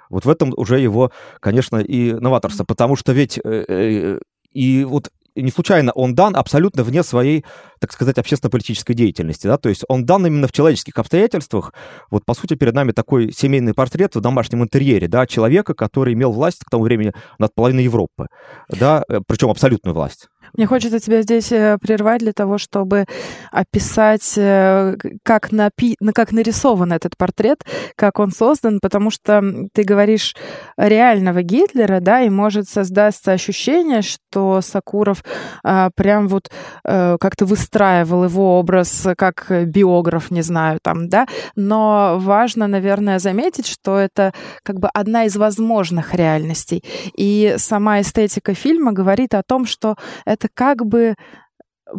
Вот 0.09 0.25
в 0.25 0.29
этом 0.29 0.53
уже 0.55 0.79
его, 0.79 1.11
конечно, 1.39 1.77
и 1.77 2.13
новаторство, 2.13 2.63
потому 2.65 2.95
что 2.95 3.13
ведь 3.13 3.39
э, 3.43 3.65
э, 3.67 4.19
и 4.51 4.83
вот 4.83 5.09
не 5.35 5.49
случайно 5.49 5.91
он 5.93 6.13
дан 6.15 6.35
абсолютно 6.35 6.83
вне 6.83 7.03
своей, 7.03 7.43
так 7.79 7.91
сказать, 7.91 8.17
общественно-политической 8.17 8.93
деятельности, 8.93 9.47
да, 9.47 9.57
то 9.57 9.69
есть 9.69 9.83
он 9.87 10.05
дан 10.05 10.25
именно 10.25 10.47
в 10.47 10.51
человеческих 10.51 10.97
обстоятельствах. 10.97 11.73
Вот, 12.11 12.25
по 12.25 12.33
сути, 12.33 12.55
перед 12.55 12.73
нами 12.73 12.91
такой 12.91 13.31
семейный 13.31 13.73
портрет 13.73 14.15
в 14.15 14.21
домашнем 14.21 14.63
интерьере, 14.63 15.07
да, 15.07 15.25
человека, 15.25 15.73
который 15.73 16.13
имел 16.13 16.31
власть 16.31 16.59
к 16.63 16.69
тому 16.69 16.83
времени 16.83 17.13
над 17.39 17.53
половиной 17.55 17.83
Европы, 17.83 18.27
да, 18.69 19.03
э, 19.09 19.21
причем 19.27 19.49
абсолютную 19.49 19.95
власть. 19.95 20.27
Мне 20.53 20.65
хочется 20.67 20.99
тебя 20.99 21.21
здесь 21.21 21.51
э, 21.51 21.77
прервать 21.81 22.19
для 22.19 22.33
того, 22.33 22.57
чтобы 22.57 23.05
описать, 23.51 24.33
э, 24.37 24.95
как, 25.23 25.51
напи... 25.51 25.95
как 26.13 26.31
нарисован 26.31 26.93
этот 26.93 27.17
портрет, 27.17 27.63
как 27.95 28.19
он 28.19 28.31
создан, 28.31 28.79
потому 28.81 29.09
что 29.09 29.41
ты 29.73 29.83
говоришь 29.83 30.35
реального 30.77 31.41
Гитлера, 31.41 31.99
да, 31.99 32.21
и 32.21 32.29
может 32.29 32.69
создаться 32.69 33.31
ощущение, 33.31 34.01
что 34.01 34.61
Сакуров 34.61 35.23
а, 35.63 35.89
прям 35.95 36.27
вот 36.27 36.49
а, 36.83 37.17
как-то 37.17 37.45
выстраивал 37.45 38.25
его 38.25 38.59
образ 38.59 39.07
как 39.17 39.47
биограф, 39.49 40.31
не 40.31 40.41
знаю, 40.41 40.79
там, 40.81 41.09
да, 41.09 41.25
но 41.55 42.17
важно, 42.19 42.67
наверное, 42.67 43.19
заметить, 43.19 43.67
что 43.67 43.97
это 43.97 44.33
как 44.63 44.79
бы 44.79 44.89
одна 44.93 45.25
из 45.25 45.35
возможных 45.35 46.13
реальностей. 46.13 46.83
И 47.15 47.55
сама 47.57 48.01
эстетика 48.01 48.53
фильма 48.53 48.91
говорит 48.91 49.33
о 49.33 49.43
том, 49.43 49.65
что 49.65 49.95
это 50.33 50.47
как 50.53 50.85
бы 50.85 51.15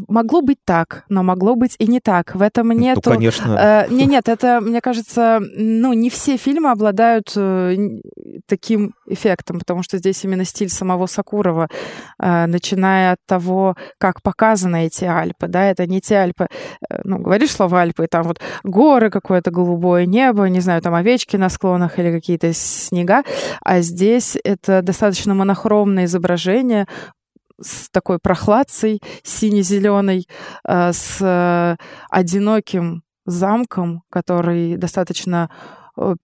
могло 0.08 0.42
быть 0.42 0.58
так, 0.64 1.04
но 1.08 1.22
могло 1.22 1.54
быть 1.56 1.76
и 1.78 1.86
не 1.86 2.00
так. 2.00 2.34
В 2.34 2.42
этом 2.42 2.68
ну, 2.68 2.74
нету... 2.74 3.02
Ну, 3.04 3.12
конечно. 3.12 3.86
Э, 3.88 3.92
не, 3.92 4.06
нет, 4.06 4.28
это, 4.28 4.60
мне 4.60 4.80
кажется, 4.80 5.40
ну, 5.56 5.92
не 5.92 6.10
все 6.10 6.36
фильмы 6.36 6.70
обладают 6.70 7.32
э, 7.36 7.76
таким 8.46 8.94
эффектом, 9.06 9.58
потому 9.58 9.82
что 9.82 9.98
здесь 9.98 10.24
именно 10.24 10.44
стиль 10.44 10.68
самого 10.68 11.06
Сакурова, 11.06 11.68
э, 12.18 12.46
начиная 12.46 13.12
от 13.12 13.18
того, 13.26 13.76
как 13.98 14.22
показаны 14.22 14.86
эти 14.86 15.04
Альпы, 15.04 15.48
да, 15.48 15.70
это 15.70 15.86
не 15.86 16.00
те 16.00 16.16
Альпы, 16.16 16.46
э, 16.90 17.00
ну, 17.04 17.18
говоришь 17.18 17.52
слово 17.52 17.82
Альпы, 17.82 18.04
и 18.04 18.08
там 18.08 18.24
вот 18.24 18.40
горы, 18.62 19.10
какое-то 19.10 19.50
голубое 19.50 20.06
небо, 20.06 20.44
не 20.44 20.60
знаю, 20.60 20.82
там 20.82 20.94
овечки 20.94 21.36
на 21.36 21.48
склонах 21.48 21.98
или 21.98 22.10
какие-то 22.10 22.52
снега, 22.52 23.22
а 23.60 23.80
здесь 23.80 24.36
это 24.44 24.82
достаточно 24.82 25.34
монохромное 25.34 26.06
изображение, 26.06 26.86
с 27.60 27.90
такой 27.90 28.18
прохладцей 28.18 29.00
сине-зеленой, 29.22 30.26
э, 30.66 30.92
с 30.92 31.76
одиноким 32.10 33.02
замком, 33.26 34.02
который 34.10 34.76
достаточно 34.76 35.50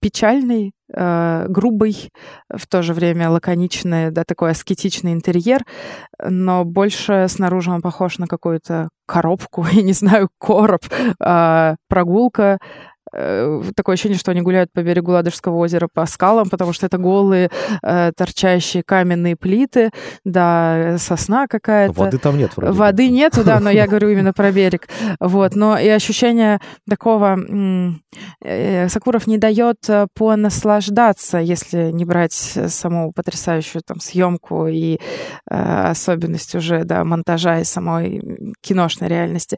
печальный, 0.01 0.73
э, 0.93 1.45
грубый, 1.47 2.11
в 2.49 2.67
то 2.67 2.81
же 2.81 2.93
время 2.93 3.29
лаконичный, 3.29 4.11
да, 4.11 4.25
такой 4.25 4.51
аскетичный 4.51 5.13
интерьер, 5.13 5.63
но 6.21 6.65
больше 6.65 7.27
снаружи 7.29 7.71
он 7.71 7.81
похож 7.81 8.17
на 8.17 8.27
какую-то 8.27 8.89
коробку, 9.07 9.65
я 9.71 9.81
не 9.81 9.93
знаю, 9.93 10.29
короб, 10.39 10.81
э, 11.19 11.75
прогулка 11.87 12.59
Э, 12.59 12.90
такое 13.11 13.93
ощущение, 13.93 14.17
что 14.17 14.31
они 14.31 14.41
гуляют 14.41 14.71
по 14.71 14.81
берегу 14.81 15.11
Ладожского 15.11 15.57
озера 15.57 15.87
по 15.93 16.05
скалам, 16.05 16.49
потому 16.49 16.73
что 16.73 16.85
это 16.85 16.97
голые, 16.97 17.49
э, 17.83 18.11
торчащие 18.15 18.83
каменные 18.83 19.35
плиты, 19.35 19.91
да, 20.23 20.95
сосна 20.97 21.47
какая-то. 21.47 21.93
Воды 21.93 22.17
там 22.17 22.37
нет 22.37 22.55
вроде. 22.55 22.73
Воды 22.73 23.09
нету, 23.09 23.43
да, 23.43 23.59
но 23.59 23.69
я 23.69 23.87
говорю 23.91 24.09
именно 24.09 24.33
про 24.33 24.51
берег. 24.51 24.87
Вот, 25.19 25.55
но 25.55 25.77
и 25.77 25.87
ощущение 25.87 26.59
такого... 26.89 27.37
Э, 28.41 28.89
Сакуров 28.89 29.27
не 29.27 29.37
дает 29.37 29.77
понаслаждаться, 30.15 31.37
если 31.37 31.91
не 31.91 32.05
брать 32.05 32.33
саму 32.33 33.11
потрясающую 33.13 33.81
там 33.85 33.99
съемку 33.99 34.67
и 34.67 34.99
особенность 35.45 36.55
уже, 36.55 36.83
да, 36.83 37.03
монтажа 37.03 37.59
и 37.59 37.63
самой 37.63 38.53
киношной 38.61 39.09
реальности 39.09 39.57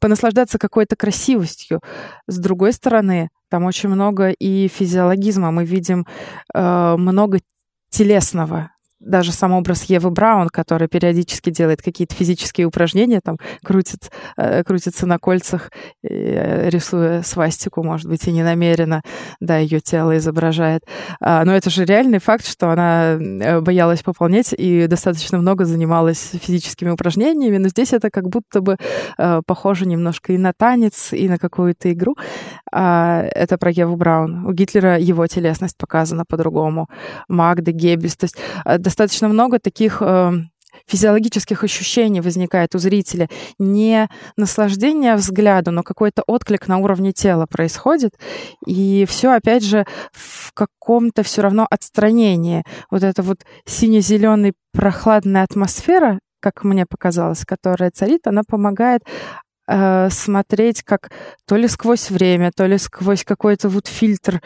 понаслаждаться 0.00 0.58
какой-то 0.58 0.96
красивостью. 0.96 1.80
С 2.26 2.38
другой 2.38 2.72
стороны, 2.72 3.30
там 3.48 3.64
очень 3.64 3.88
много 3.88 4.30
и 4.30 4.68
физиологизма. 4.68 5.50
Мы 5.50 5.64
видим 5.64 6.06
э, 6.54 6.96
много 6.96 7.40
телесного, 7.90 8.70
даже 9.00 9.32
сам 9.32 9.52
образ 9.52 9.84
Евы 9.84 10.10
Браун, 10.10 10.48
которая 10.48 10.88
периодически 10.88 11.50
делает 11.50 11.82
какие-то 11.82 12.14
физические 12.14 12.66
упражнения, 12.66 13.20
там 13.22 13.36
крутит, 13.62 14.10
э, 14.36 14.64
крутится 14.64 15.06
на 15.06 15.18
кольцах, 15.18 15.70
э, 16.02 16.68
рисуя 16.70 17.22
свастику, 17.22 17.82
может 17.82 18.08
быть, 18.08 18.26
и 18.26 18.32
не 18.32 18.42
намеренно, 18.42 19.02
да, 19.40 19.58
ее 19.58 19.80
тело 19.80 20.16
изображает. 20.16 20.82
А, 21.20 21.44
но 21.44 21.54
это 21.54 21.70
же 21.70 21.84
реальный 21.84 22.18
факт, 22.18 22.46
что 22.46 22.70
она 22.70 23.12
э, 23.12 23.60
боялась 23.60 24.02
пополнять 24.02 24.54
и 24.56 24.86
достаточно 24.86 25.38
много 25.38 25.64
занималась 25.64 26.30
физическими 26.40 26.90
упражнениями, 26.90 27.58
но 27.58 27.68
здесь 27.68 27.92
это 27.92 28.10
как 28.10 28.28
будто 28.28 28.60
бы 28.60 28.76
похоже 29.46 29.86
немножко 29.86 30.32
и 30.32 30.38
на 30.38 30.52
танец, 30.52 31.12
и 31.12 31.28
на 31.28 31.38
какую-то 31.38 31.92
игру. 31.92 32.16
А, 32.72 33.22
это 33.34 33.58
про 33.58 33.70
Еву 33.70 33.96
Браун. 33.96 34.46
У 34.46 34.52
Гитлера 34.52 34.98
его 34.98 35.26
телесность 35.26 35.76
показана 35.76 36.24
по-другому. 36.28 36.88
Магда, 37.28 37.72
Геббельс. 37.72 38.16
То 38.16 38.24
есть 38.24 38.36
достаточно 38.86 39.26
много 39.26 39.58
таких 39.58 40.00
э, 40.00 40.30
физиологических 40.86 41.64
ощущений 41.64 42.20
возникает 42.20 42.76
у 42.76 42.78
зрителя. 42.78 43.28
Не 43.58 44.08
наслаждение 44.36 45.16
взгляду, 45.16 45.72
но 45.72 45.82
какой-то 45.82 46.22
отклик 46.28 46.68
на 46.68 46.78
уровне 46.78 47.12
тела 47.12 47.46
происходит. 47.46 48.12
И 48.64 49.04
все, 49.08 49.32
опять 49.32 49.64
же, 49.64 49.86
в 50.12 50.52
каком-то 50.52 51.24
все 51.24 51.42
равно 51.42 51.66
отстранении. 51.68 52.62
Вот 52.88 53.02
эта 53.02 53.22
вот 53.24 53.38
сине-зеленый 53.64 54.52
прохладная 54.72 55.42
атмосфера, 55.42 56.20
как 56.40 56.62
мне 56.62 56.86
показалось, 56.86 57.44
которая 57.44 57.90
царит, 57.90 58.28
она 58.28 58.42
помогает 58.48 59.02
э, 59.66 60.10
смотреть 60.10 60.84
как 60.84 61.10
то 61.44 61.56
ли 61.56 61.66
сквозь 61.66 62.08
время, 62.08 62.52
то 62.54 62.66
ли 62.66 62.78
сквозь 62.78 63.24
какой-то 63.24 63.68
вот 63.68 63.88
фильтр. 63.88 64.40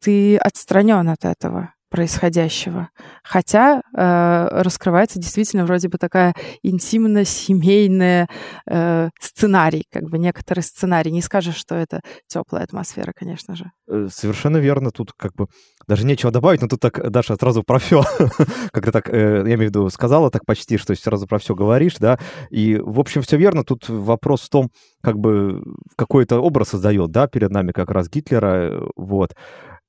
Ты 0.00 0.38
отстранен 0.38 1.10
от 1.10 1.26
этого 1.26 1.73
происходящего. 1.94 2.88
Хотя 3.22 3.80
э, 3.96 4.48
раскрывается 4.50 5.20
действительно 5.20 5.64
вроде 5.64 5.88
бы 5.88 5.96
такая 5.96 6.34
интимно-семейная 6.64 8.26
э, 8.68 9.10
сценарий, 9.20 9.84
как 9.92 10.10
бы 10.10 10.18
некоторый 10.18 10.64
сценарий. 10.64 11.12
Не 11.12 11.22
скажешь, 11.22 11.54
что 11.54 11.76
это 11.76 12.00
теплая 12.26 12.64
атмосфера, 12.64 13.12
конечно 13.14 13.54
же. 13.54 13.70
Э, 13.88 14.08
совершенно 14.10 14.56
верно. 14.56 14.90
Тут 14.90 15.12
как 15.16 15.34
бы 15.34 15.46
даже 15.86 16.04
нечего 16.04 16.32
добавить, 16.32 16.62
но 16.62 16.66
тут 16.66 16.80
так 16.80 17.12
Даша 17.12 17.36
сразу 17.36 17.62
про 17.62 17.78
все, 17.78 18.02
когда 18.72 18.90
так, 18.90 19.08
э, 19.08 19.44
я 19.46 19.54
имею 19.54 19.58
в 19.58 19.62
виду, 19.62 19.88
сказала 19.88 20.32
так 20.32 20.44
почти, 20.44 20.78
что 20.78 20.96
сразу 20.96 21.28
про 21.28 21.38
все 21.38 21.54
говоришь, 21.54 21.94
да, 22.00 22.18
и, 22.50 22.76
в 22.76 22.98
общем, 22.98 23.22
все 23.22 23.36
верно. 23.36 23.62
Тут 23.62 23.88
вопрос 23.88 24.40
в 24.40 24.48
том, 24.48 24.70
как 25.00 25.16
бы 25.16 25.62
какой-то 25.94 26.40
образ 26.40 26.70
создает, 26.70 27.12
да, 27.12 27.28
перед 27.28 27.50
нами 27.50 27.70
как 27.70 27.92
раз 27.92 28.08
Гитлера, 28.08 28.54
э, 28.56 28.80
вот. 28.96 29.36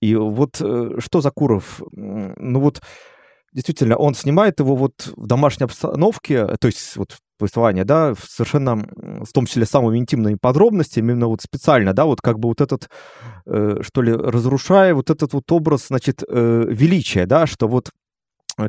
И 0.06 0.16
вот 0.16 0.62
э, 0.62 1.00
что 1.00 1.22
за 1.22 1.32
Куров? 1.32 1.82
Ну 1.92 2.60
вот 2.60 2.82
действительно, 3.54 3.96
он 3.96 4.14
снимает 4.14 4.60
его 4.60 4.76
вот 4.76 5.14
в 5.16 5.26
домашней 5.26 5.64
обстановке, 5.64 6.46
то 6.60 6.68
есть 6.68 6.96
вот 6.98 7.18
повествование, 7.40 7.86
да, 7.86 8.14
совершенно, 8.16 8.76
в 8.76 9.32
том 9.34 9.46
числе, 9.46 9.66
самыми 9.66 9.98
интимными 9.98 10.38
подробностями, 10.40 11.12
именно 11.12 11.28
вот 11.28 11.42
специально, 11.42 11.94
да, 11.94 12.06
вот 12.06 12.22
как 12.22 12.40
бы 12.40 12.50
вот 12.50 12.62
этот, 12.62 12.90
э, 13.46 13.78
что 13.82 14.02
ли, 14.02 14.14
разрушая 14.14 14.94
вот 14.94 15.10
этот 15.10 15.34
вот 15.34 15.52
образ, 15.52 15.88
значит, 15.88 16.24
э, 16.28 16.66
величия, 16.68 17.26
да, 17.26 17.48
что 17.48 17.68
вот 17.68 17.90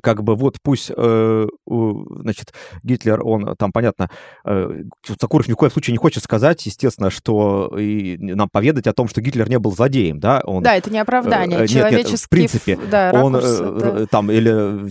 как 0.02 0.22
бы 0.22 0.34
вот 0.34 0.58
пусть, 0.62 0.90
э, 0.94 1.46
значит, 1.66 2.52
Гитлер, 2.82 3.22
он 3.22 3.56
там, 3.56 3.72
понятно, 3.72 4.10
э, 4.44 4.82
Сакуров 5.20 5.48
ни 5.48 5.52
в 5.52 5.56
коем 5.56 5.70
случае 5.70 5.92
не 5.92 5.98
хочет 5.98 6.22
сказать, 6.24 6.64
естественно, 6.66 7.10
что 7.10 7.72
и 7.78 8.16
нам 8.18 8.48
поведать 8.50 8.86
о 8.86 8.92
том, 8.92 9.08
что 9.08 9.20
Гитлер 9.20 9.48
не 9.48 9.58
был 9.58 9.72
злодеем, 9.72 10.18
да? 10.18 10.42
Он, 10.44 10.62
да, 10.62 10.76
это 10.76 10.90
не 10.90 10.98
оправдание, 10.98 11.58
э, 11.58 11.66
нет, 11.68 11.90
нет, 11.92 12.20
в 12.20 12.28
принципе, 12.28 12.78
да, 12.90 13.12
он 13.14 13.36
ракурс, 13.36 13.58
да. 13.58 14.06
там 14.06 14.30
или, 14.30 14.90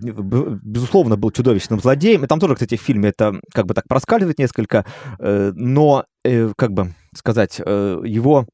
безусловно, 0.64 1.18
был 1.18 1.32
чудовищным 1.32 1.80
злодеем, 1.80 2.24
и 2.24 2.28
там 2.28 2.40
тоже, 2.40 2.56
кстати, 2.56 2.78
в 2.78 2.82
фильме 2.82 3.10
это 3.10 3.40
как 3.54 3.66
бы 3.66 3.74
так 3.74 3.88
проскальзывает 3.88 4.40
несколько, 4.40 4.86
но, 5.20 6.06
как 6.58 6.72
бы 6.72 6.94
сказать, 7.14 7.60
его 7.60 8.46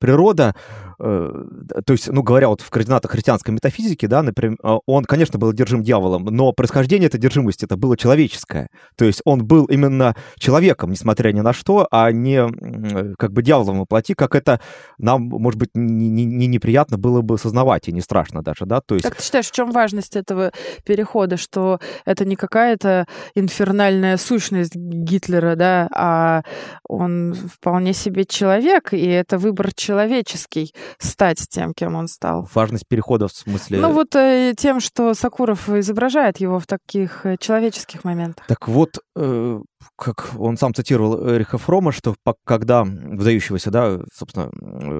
природа, 0.00 0.54
э, 0.56 0.89
то 1.00 1.92
есть, 1.92 2.08
ну, 2.08 2.22
говоря 2.22 2.48
вот 2.48 2.60
в 2.60 2.68
координатах 2.68 3.10
христианской 3.10 3.54
метафизики, 3.54 4.04
да, 4.06 4.22
например, 4.22 4.58
а, 4.62 4.78
он, 4.86 5.04
конечно, 5.04 5.38
был 5.38 5.48
одержим 5.48 5.82
дьяволом, 5.82 6.24
но 6.24 6.52
происхождение 6.52 7.06
этой 7.06 7.16
одержимости 7.16 7.64
это 7.64 7.76
было 7.76 7.96
человеческое. 7.96 8.68
То 8.96 9.06
есть 9.06 9.22
он 9.24 9.46
был 9.46 9.64
именно 9.64 10.14
человеком, 10.38 10.90
несмотря 10.90 11.32
ни 11.32 11.40
на 11.40 11.54
что, 11.54 11.88
а 11.90 12.12
не 12.12 12.38
э, 12.38 13.14
как 13.18 13.32
бы 13.32 13.42
дьяволом 13.42 13.78
воплоти, 13.78 14.12
как 14.14 14.34
это 14.34 14.60
нам, 14.98 15.22
может 15.22 15.58
быть, 15.58 15.70
не, 15.74 16.10
не, 16.10 16.26
не 16.26 16.46
неприятно 16.46 16.98
было 16.98 17.22
бы 17.22 17.38
сознавать, 17.38 17.88
и 17.88 17.92
не 17.92 18.02
страшно 18.02 18.42
даже, 18.42 18.66
да, 18.66 18.80
то 18.80 18.94
есть... 18.94 19.04
Как 19.04 19.16
ты 19.16 19.22
считаешь, 19.22 19.46
в 19.46 19.52
чем 19.52 19.70
важность 19.70 20.16
этого 20.16 20.52
перехода, 20.84 21.38
что 21.38 21.80
это 22.04 22.26
не 22.26 22.36
какая-то 22.36 23.06
инфернальная 23.34 24.18
сущность 24.18 24.74
Гитлера, 24.74 25.56
да, 25.56 25.88
а 25.94 26.42
он 26.86 27.34
вполне 27.34 27.94
себе 27.94 28.26
человек, 28.26 28.92
и 28.92 29.06
это 29.06 29.38
выбор 29.38 29.72
человеческий 29.74 30.74
стать 30.98 31.46
тем, 31.48 31.72
кем 31.74 31.94
он 31.94 32.08
стал. 32.08 32.48
Важность 32.54 32.84
перехода 32.88 33.28
в 33.28 33.32
смысле... 33.32 33.78
Ну 33.80 33.92
вот 33.92 34.14
э, 34.14 34.54
тем, 34.56 34.80
что 34.80 35.14
Сакуров 35.14 35.68
изображает 35.68 36.38
его 36.38 36.58
в 36.58 36.66
таких 36.66 37.26
э, 37.26 37.36
человеческих 37.38 38.04
моментах. 38.04 38.46
Так 38.46 38.68
вот, 38.68 38.98
э, 39.16 39.60
как 39.96 40.30
он 40.38 40.56
сам 40.56 40.74
цитировал 40.74 41.30
Эриха 41.30 41.58
Фрома, 41.58 41.92
что 41.92 42.14
когда 42.44 42.84
выдающегося, 42.84 43.70
да, 43.70 44.00
собственно, 44.12 44.50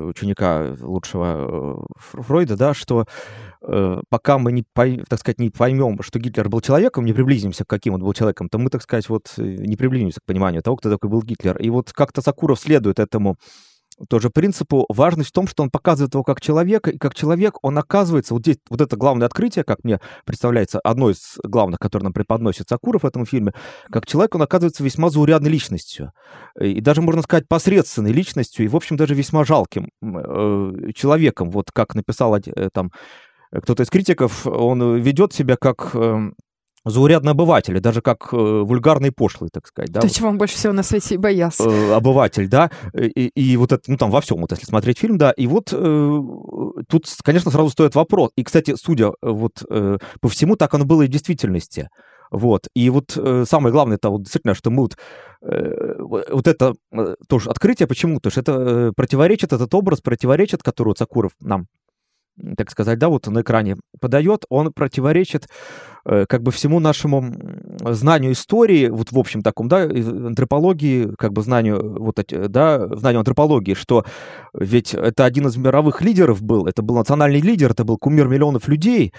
ученика 0.06 0.76
лучшего 0.80 1.84
э, 2.14 2.22
Фройда, 2.22 2.56
да, 2.56 2.74
что 2.74 3.06
э, 3.62 4.00
пока 4.08 4.38
мы 4.38 4.52
не, 4.52 4.64
так 4.74 5.18
сказать, 5.18 5.38
не 5.38 5.50
поймем, 5.50 6.02
что 6.02 6.18
Гитлер 6.18 6.48
был 6.48 6.60
человеком, 6.60 7.04
не 7.04 7.12
приблизимся 7.12 7.64
к 7.64 7.68
каким 7.68 7.94
он 7.94 8.00
был 8.00 8.12
человеком, 8.12 8.48
то 8.48 8.58
мы, 8.58 8.70
так 8.70 8.82
сказать, 8.82 9.08
вот 9.08 9.34
не 9.36 9.76
приблизимся 9.76 10.20
к 10.20 10.26
пониманию 10.26 10.62
того, 10.62 10.76
кто 10.76 10.90
такой 10.90 11.10
был 11.10 11.22
Гитлер. 11.22 11.58
И 11.58 11.70
вот 11.70 11.92
как-то 11.92 12.22
Сакуров 12.22 12.60
следует 12.60 12.98
этому 12.98 13.36
тоже 14.08 14.30
принципу 14.30 14.86
важность 14.88 15.30
в 15.30 15.32
том, 15.32 15.46
что 15.46 15.62
он 15.62 15.70
показывает 15.70 16.14
его 16.14 16.24
как 16.24 16.40
человека, 16.40 16.90
и 16.90 16.98
как 16.98 17.14
человек 17.14 17.56
он 17.62 17.78
оказывается, 17.78 18.34
вот 18.34 18.42
здесь 18.42 18.58
вот 18.68 18.80
это 18.80 18.96
главное 18.96 19.26
открытие, 19.26 19.64
как 19.64 19.84
мне 19.84 20.00
представляется, 20.24 20.80
одно 20.80 21.10
из 21.10 21.38
главных, 21.42 21.78
которое 21.78 22.04
нам 22.04 22.12
преподносит 22.12 22.68
Сакуров 22.68 23.02
в 23.02 23.06
этом 23.06 23.26
фильме, 23.26 23.52
как 23.90 24.06
человек 24.06 24.34
он 24.34 24.42
оказывается 24.42 24.84
весьма 24.84 25.10
заурядной 25.10 25.50
личностью, 25.50 26.12
и 26.60 26.80
даже, 26.80 27.02
можно 27.02 27.22
сказать, 27.22 27.48
посредственной 27.48 28.12
личностью, 28.12 28.64
и, 28.64 28.68
в 28.68 28.76
общем, 28.76 28.96
даже 28.96 29.14
весьма 29.14 29.44
жалким 29.44 29.90
э, 30.02 30.92
человеком, 30.94 31.50
вот 31.50 31.70
как 31.72 31.94
написал 31.94 32.36
э, 32.36 32.42
там 32.72 32.92
кто-то 33.52 33.82
из 33.82 33.90
критиков, 33.90 34.46
он 34.46 34.96
ведет 34.96 35.32
себя 35.32 35.56
как 35.56 35.90
э, 35.94 36.30
заурядный 36.84 37.32
обыватель, 37.32 37.78
даже 37.80 38.00
как 38.00 38.32
э, 38.32 38.36
вульгарный 38.36 39.12
пошлый, 39.12 39.50
так 39.52 39.66
сказать. 39.66 39.90
Да? 39.90 40.00
То, 40.00 40.08
чего 40.08 40.28
он 40.28 40.38
больше 40.38 40.56
всего 40.56 40.72
на 40.72 40.82
свете 40.82 41.14
и 41.14 41.18
боялся. 41.18 41.62
Э, 41.64 41.94
обыватель, 41.94 42.48
да, 42.48 42.70
и, 42.94 43.28
и 43.28 43.56
вот 43.56 43.72
это, 43.72 43.82
ну 43.86 43.96
там 43.96 44.10
во 44.10 44.20
всем, 44.20 44.40
вот 44.40 44.52
если 44.52 44.66
смотреть 44.66 44.98
фильм, 44.98 45.18
да, 45.18 45.32
и 45.32 45.46
вот 45.46 45.72
э, 45.72 46.20
тут, 46.88 47.06
конечно, 47.22 47.50
сразу 47.50 47.70
стоит 47.70 47.94
вопрос. 47.94 48.30
И, 48.36 48.44
кстати, 48.44 48.74
судя 48.76 49.08
э, 49.08 49.12
вот 49.22 49.62
э, 49.68 49.98
по 50.20 50.28
всему, 50.28 50.56
так 50.56 50.72
оно 50.74 50.84
было 50.84 51.02
и 51.02 51.06
в 51.06 51.10
действительности. 51.10 51.88
Вот. 52.30 52.68
И 52.74 52.88
вот 52.90 53.16
э, 53.16 53.44
самое 53.48 53.72
главное, 53.72 53.96
это 53.96 54.08
вот 54.10 54.22
действительно, 54.22 54.54
что 54.54 54.70
мы 54.70 54.82
вот, 54.82 54.96
э, 55.42 55.96
вот 55.98 56.46
это 56.46 56.74
э, 56.92 57.16
тоже 57.28 57.50
открытие, 57.50 57.88
почему? 57.88 58.16
Потому 58.16 58.30
что 58.30 58.40
это 58.40 58.52
э, 58.52 58.92
противоречит, 58.94 59.52
этот 59.52 59.74
образ 59.74 60.00
противоречит, 60.00 60.62
который 60.62 60.88
вот 60.88 60.98
Сакуров 60.98 61.32
нам 61.40 61.66
так 62.56 62.70
сказать, 62.70 62.98
да, 62.98 63.08
вот 63.08 63.26
на 63.26 63.40
экране 63.42 63.76
подает, 64.00 64.44
он 64.48 64.72
противоречит 64.72 65.48
э, 66.04 66.26
как 66.26 66.42
бы 66.42 66.50
всему 66.52 66.80
нашему 66.80 67.34
знанию 67.92 68.32
истории, 68.32 68.88
вот 68.88 69.12
в 69.12 69.18
общем 69.18 69.42
таком, 69.42 69.68
да, 69.68 69.82
антропологии, 69.82 71.14
как 71.16 71.32
бы 71.32 71.42
знанию, 71.42 71.98
вот, 72.00 72.22
да, 72.28 72.88
знанию 72.96 73.20
антропологии, 73.20 73.74
что 73.74 74.04
ведь 74.54 74.94
это 74.94 75.24
один 75.24 75.46
из 75.48 75.56
мировых 75.56 76.02
лидеров 76.02 76.42
был, 76.42 76.66
это 76.66 76.82
был 76.82 76.96
национальный 76.96 77.40
лидер, 77.40 77.72
это 77.72 77.84
был 77.84 77.98
кумир 77.98 78.28
миллионов 78.28 78.68
людей, 78.68 79.12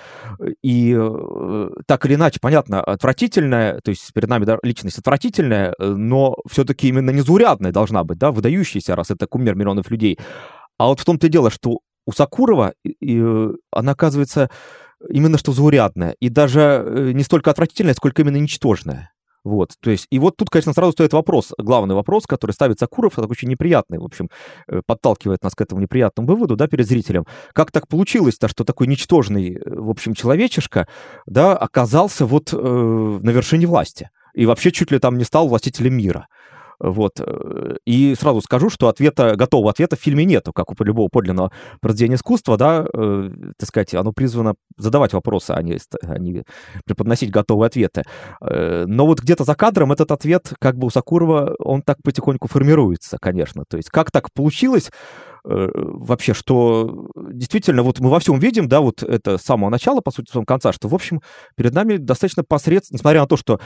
и 0.64 0.96
э, 0.98 1.70
так 1.86 2.06
или 2.06 2.16
иначе, 2.16 2.40
понятно, 2.42 2.82
отвратительная, 2.82 3.80
то 3.84 3.90
есть 3.90 4.12
перед 4.14 4.30
нами 4.30 4.46
да, 4.46 4.58
личность 4.64 4.98
отвратительная, 4.98 5.74
но 5.80 6.36
все-таки 6.50 6.88
именно 6.88 7.12
незаурядная 7.12 7.72
должна 7.72 8.04
быть, 8.04 8.18
да, 8.18 8.32
выдающаяся, 8.32 8.96
раз 8.96 9.12
это 9.12 9.28
кумир 9.28 9.56
миллионов 9.56 9.92
людей. 9.92 10.18
А 10.78 10.88
вот 10.88 11.00
в 11.00 11.06
том-то 11.06 11.28
и 11.28 11.30
дело, 11.30 11.52
что 11.52 11.82
у 12.06 12.12
Сакурова 12.12 12.74
и, 12.84 13.20
э, 13.20 13.54
она 13.72 13.92
оказывается 13.92 14.50
именно 15.10 15.38
что 15.38 15.52
заурядная. 15.52 16.16
И 16.20 16.30
даже 16.30 16.62
э, 16.62 17.12
не 17.14 17.24
столько 17.24 17.52
отвратительная, 17.52 17.94
сколько 17.94 18.22
именно 18.22 18.38
ничтожная. 18.38 19.12
Вот, 19.44 19.72
то 19.80 19.90
есть, 19.90 20.06
и 20.12 20.20
вот 20.20 20.38
тут, 20.38 20.52
конечно, 20.52 20.72
сразу 20.72 20.92
стоит 20.92 21.14
вопрос, 21.14 21.52
главный 21.58 21.96
вопрос, 21.96 22.28
который 22.28 22.52
ставит 22.52 22.78
Сакуров, 22.78 23.18
это 23.18 23.28
очень 23.28 23.50
неприятный, 23.50 23.98
в 23.98 24.04
общем, 24.04 24.30
э, 24.68 24.82
подталкивает 24.86 25.44
нас 25.44 25.56
к 25.56 25.62
этому 25.62 25.82
неприятному 25.82 26.28
выводу, 26.28 26.56
да, 26.56 26.68
перед 26.68 26.88
зрителем. 26.88 27.26
Как 27.54 27.72
так 27.72 27.88
получилось-то, 27.88 28.48
что 28.48 28.64
такой 28.64 28.86
ничтожный, 28.86 29.60
в 29.66 29.90
общем, 29.90 30.14
человечишка, 30.14 30.88
да, 31.26 31.58
оказался 31.58 32.28
вот 32.28 32.54
э, 32.54 32.56
на 32.56 33.30
вершине 33.32 33.66
власти? 33.66 34.12
И 34.36 34.46
вообще 34.46 34.72
чуть 34.72 34.92
ли 34.92 35.00
там 35.00 35.18
не 35.18 35.24
стал 35.24 35.48
властителем 35.48 35.96
мира. 35.96 36.28
Вот. 36.82 37.20
Э, 37.20 37.76
и 37.86 38.16
сразу 38.16 38.42
скажу, 38.42 38.70
что 38.70 38.88
ответа, 38.88 39.36
готового 39.36 39.70
ответа 39.70 39.96
в 39.96 40.00
фильме 40.00 40.26
нету, 40.26 40.52
как 40.52 40.72
у 40.72 40.84
любого 40.84 41.10
подлинного 41.10 41.52
произведения 41.80 42.16
искусства, 42.16 42.58
да, 42.58 42.86
э, 42.92 43.30
так 43.58 43.68
сказать, 43.68 43.94
оно 43.94 44.14
призвано 44.14 44.56
задавать 44.78 45.14
вопросы, 45.14 45.52
а 45.52 45.62
не, 45.62 45.78
а 46.04 46.18
не 46.18 46.44
преподносить 46.86 47.30
готовые 47.30 47.68
ответы. 47.68 48.04
Э, 48.42 48.86
но 48.88 49.06
вот 49.06 49.22
где-то 49.22 49.44
за 49.44 49.54
кадром 49.54 49.92
этот 49.92 50.12
ответ, 50.12 50.54
как 50.60 50.78
бы 50.78 50.88
у 50.88 50.90
Сакурова, 50.90 51.56
он 51.60 51.84
так 51.84 51.98
потихоньку 52.04 52.48
формируется, 52.48 53.18
конечно. 53.22 53.64
То 53.70 53.78
есть 53.78 53.90
как 53.90 54.10
так 54.10 54.34
получилось, 54.34 54.92
вообще, 55.44 56.34
что 56.34 57.08
действительно 57.16 57.84
вот 57.84 58.00
мы 58.00 58.10
во 58.10 58.20
всем 58.20 58.40
видим, 58.40 58.68
да, 58.68 58.82
вот 58.82 59.04
это 59.04 59.38
с 59.38 59.42
самого 59.42 59.70
начала, 59.70 60.02
по 60.02 60.12
сути, 60.12 60.30
с 60.30 60.34
самого 60.34 60.46
конца, 60.46 60.72
что, 60.72 60.88
в 60.88 60.96
общем, 60.96 61.22
перед 61.56 61.74
нами 61.74 61.98
достаточно 61.98 62.44
посредственно, 62.44 62.98
несмотря 62.98 63.22
на 63.22 63.28
то, 63.28 63.38
что 63.38 63.60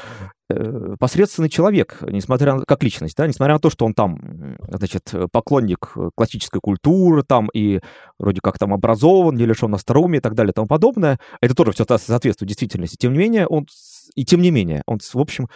э, 0.49 0.95
посредственный 0.99 1.49
человек, 1.49 1.99
несмотря 2.01 2.55
на, 2.55 2.65
как 2.65 2.83
личность, 2.83 3.15
да, 3.17 3.27
несмотря 3.27 3.55
на 3.55 3.59
то, 3.59 3.69
что 3.69 3.85
он 3.85 3.93
там, 3.93 4.57
значит, 4.69 5.11
поклонник 5.31 5.93
классической 6.15 6.61
культуры, 6.61 7.23
там, 7.23 7.49
и 7.53 7.81
вроде 8.19 8.41
как 8.41 8.57
там 8.57 8.73
образован, 8.73 9.35
не 9.35 9.45
лишен 9.45 9.73
остроумия 9.73 10.19
и 10.19 10.23
так 10.23 10.35
далее 10.35 10.51
и 10.51 10.53
тому 10.53 10.67
подобное, 10.67 11.19
это 11.41 11.55
тоже 11.55 11.73
все 11.73 11.85
соответствует 11.85 12.47
действительности, 12.47 12.95
тем 12.95 13.13
не 13.13 13.19
менее, 13.19 13.47
он, 13.47 13.67
и 14.15 14.23
тем 14.23 14.41
не 14.41 14.51
менее, 14.51 14.81
он, 14.85 14.99
в 14.99 15.19
общем, 15.19 15.47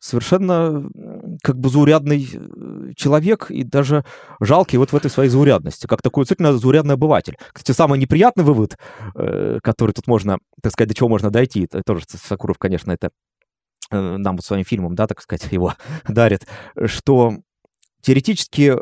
совершенно 0.00 0.90
как 1.42 1.58
бы 1.58 1.68
заурядный 1.68 2.26
э, 2.32 2.92
человек 2.96 3.50
и 3.50 3.62
даже 3.62 4.04
жалкий 4.40 4.78
вот 4.78 4.92
в 4.92 4.96
этой 4.96 5.10
своей 5.10 5.28
заурядности, 5.28 5.86
как 5.86 6.02
такой 6.02 6.24
действительно 6.24 6.56
заурядный 6.56 6.94
обыватель. 6.94 7.36
Кстати, 7.52 7.76
самый 7.76 7.98
неприятный 7.98 8.42
вывод, 8.42 8.78
э, 9.14 9.60
который 9.62 9.92
тут 9.92 10.06
можно, 10.06 10.38
так 10.62 10.72
сказать, 10.72 10.88
до 10.88 10.94
чего 10.94 11.08
можно 11.08 11.30
дойти, 11.30 11.64
это 11.64 11.82
тоже 11.84 12.04
Сакуров, 12.08 12.58
конечно, 12.58 12.90
это 12.90 13.10
э, 13.90 14.16
нам 14.16 14.36
вот 14.36 14.44
своим 14.44 14.64
фильмом, 14.64 14.94
да, 14.94 15.06
так 15.06 15.20
сказать, 15.20 15.46
его 15.52 15.74
дарит, 16.08 16.46
что 16.86 17.34
теоретически 18.00 18.74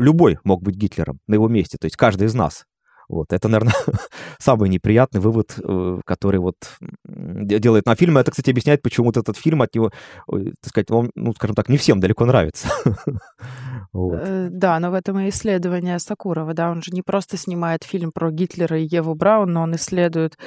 любой 0.00 0.38
мог 0.42 0.62
быть 0.62 0.76
Гитлером 0.76 1.20
на 1.26 1.34
его 1.34 1.48
месте, 1.48 1.76
то 1.78 1.84
есть 1.84 1.96
каждый 1.96 2.26
из 2.26 2.34
нас. 2.34 2.64
Вот, 3.08 3.32
это, 3.32 3.48
наверное, 3.48 3.74
самый 4.38 4.68
неприятный 4.68 5.20
вывод, 5.20 5.54
э, 5.58 6.00
который 6.04 6.40
вот 6.40 6.56
делает 7.04 7.86
на 7.86 7.94
фильм. 7.94 8.18
Это, 8.18 8.30
кстати, 8.30 8.50
объясняет, 8.50 8.82
почему 8.82 9.06
вот 9.06 9.16
этот 9.16 9.36
фильм 9.36 9.62
от 9.62 9.74
него, 9.74 9.90
так 10.26 10.66
сказать, 10.66 10.90
он, 10.90 11.10
ну, 11.14 11.32
скажем 11.34 11.54
так, 11.54 11.68
не 11.68 11.76
всем 11.76 12.00
далеко 12.00 12.24
нравится. 12.24 12.68
вот. 13.92 14.18
Э, 14.22 14.48
да, 14.50 14.78
но 14.80 14.90
в 14.90 14.94
этом 14.94 15.18
и 15.20 15.28
исследование 15.28 15.98
Сакурова, 15.98 16.54
да, 16.54 16.70
он 16.70 16.82
же 16.82 16.92
не 16.92 17.02
просто 17.02 17.36
снимает 17.36 17.84
фильм 17.84 18.12
про 18.12 18.30
Гитлера 18.30 18.78
и 18.78 18.88
Еву 18.90 19.14
Браун, 19.14 19.52
но 19.52 19.62
он 19.62 19.74
исследует 19.74 20.38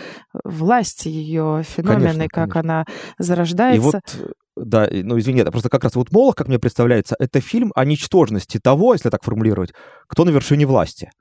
власть 0.43 1.05
ее 1.05 1.63
феномены, 1.63 2.01
конечно, 2.01 2.27
как 2.29 2.51
конечно. 2.51 2.59
она 2.59 2.85
зарождается. 3.17 3.77
И 3.77 3.91
вот 3.91 4.35
да, 4.55 4.87
ну 4.89 5.19
извини, 5.19 5.41
это 5.41 5.51
просто 5.51 5.69
как 5.69 5.83
раз 5.83 5.95
вот 5.95 6.11
Молох, 6.11 6.35
как 6.35 6.47
мне 6.47 6.59
представляется, 6.59 7.15
это 7.19 7.41
фильм 7.41 7.71
о 7.75 7.83
ничтожности 7.83 8.57
того, 8.57 8.93
если 8.93 9.09
так 9.09 9.23
формулировать, 9.23 9.73
кто 10.07 10.23
на 10.23 10.29
вершине 10.29 10.65
власти. 10.65 11.11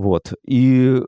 Вот. 0.00 0.32
И 0.46 1.02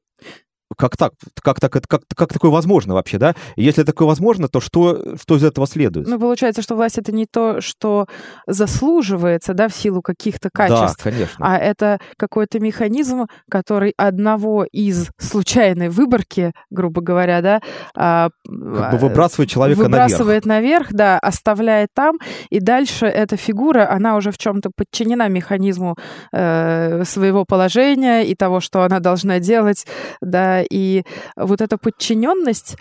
как 0.77 0.97
так? 0.97 1.13
Как, 1.43 1.61
так, 1.61 1.73
как, 1.73 2.03
как 2.15 2.33
такое 2.33 2.51
возможно 2.51 2.95
вообще, 2.95 3.19
да? 3.19 3.35
если 3.57 3.83
такое 3.83 4.09
возможно, 4.09 4.49
то 4.49 4.61
что, 4.61 5.17
что 5.21 5.37
из 5.37 5.45
этого 5.45 5.67
следует? 5.67 6.07
Ну, 6.07 6.19
получается, 6.19 6.63
что 6.63 6.75
власть— 6.75 6.99
это 6.99 7.13
не 7.13 7.27
то, 7.27 7.61
что 7.61 8.07
заслуживается, 8.47 9.55
да, 9.55 9.69
в 9.69 9.75
силу 9.75 10.03
каких-то 10.03 10.51
качеств. 10.53 11.03
Да, 11.05 11.11
конечно. 11.11 11.47
А 11.47 11.59
это 11.59 11.99
какой-то 12.17 12.61
механизм, 12.61 13.27
который 13.51 13.95
одного 13.97 14.65
из 14.65 15.09
случайной 15.19 15.89
выборки, 15.89 16.53
грубо 16.71 17.01
говоря, 17.01 17.41
да, 17.41 17.61
а, 17.97 18.31
как 18.47 18.93
бы 18.93 18.99
выбрасывает 18.99 19.51
человека 19.51 19.81
выбрасывает 19.81 20.47
наверх. 20.47 20.91
наверх, 20.91 20.93
да, 20.93 21.19
оставляет 21.19 21.91
там, 21.95 22.17
и 22.51 22.61
дальше 22.61 23.07
эта 23.07 23.37
фигура, 23.37 23.91
она 23.91 24.17
уже 24.17 24.31
в 24.31 24.39
чем-то 24.39 24.71
подчинена 24.75 25.29
механизму 25.29 25.97
э, 26.33 27.05
своего 27.05 27.45
положения 27.45 28.23
и 28.23 28.35
того, 28.35 28.61
что 28.61 28.83
она 28.83 29.01
должна 29.01 29.39
делать, 29.39 29.87
да, 30.21 30.62
и 30.69 31.05
вот 31.37 31.61
эта 31.61 31.79
подчиненность 31.79 32.77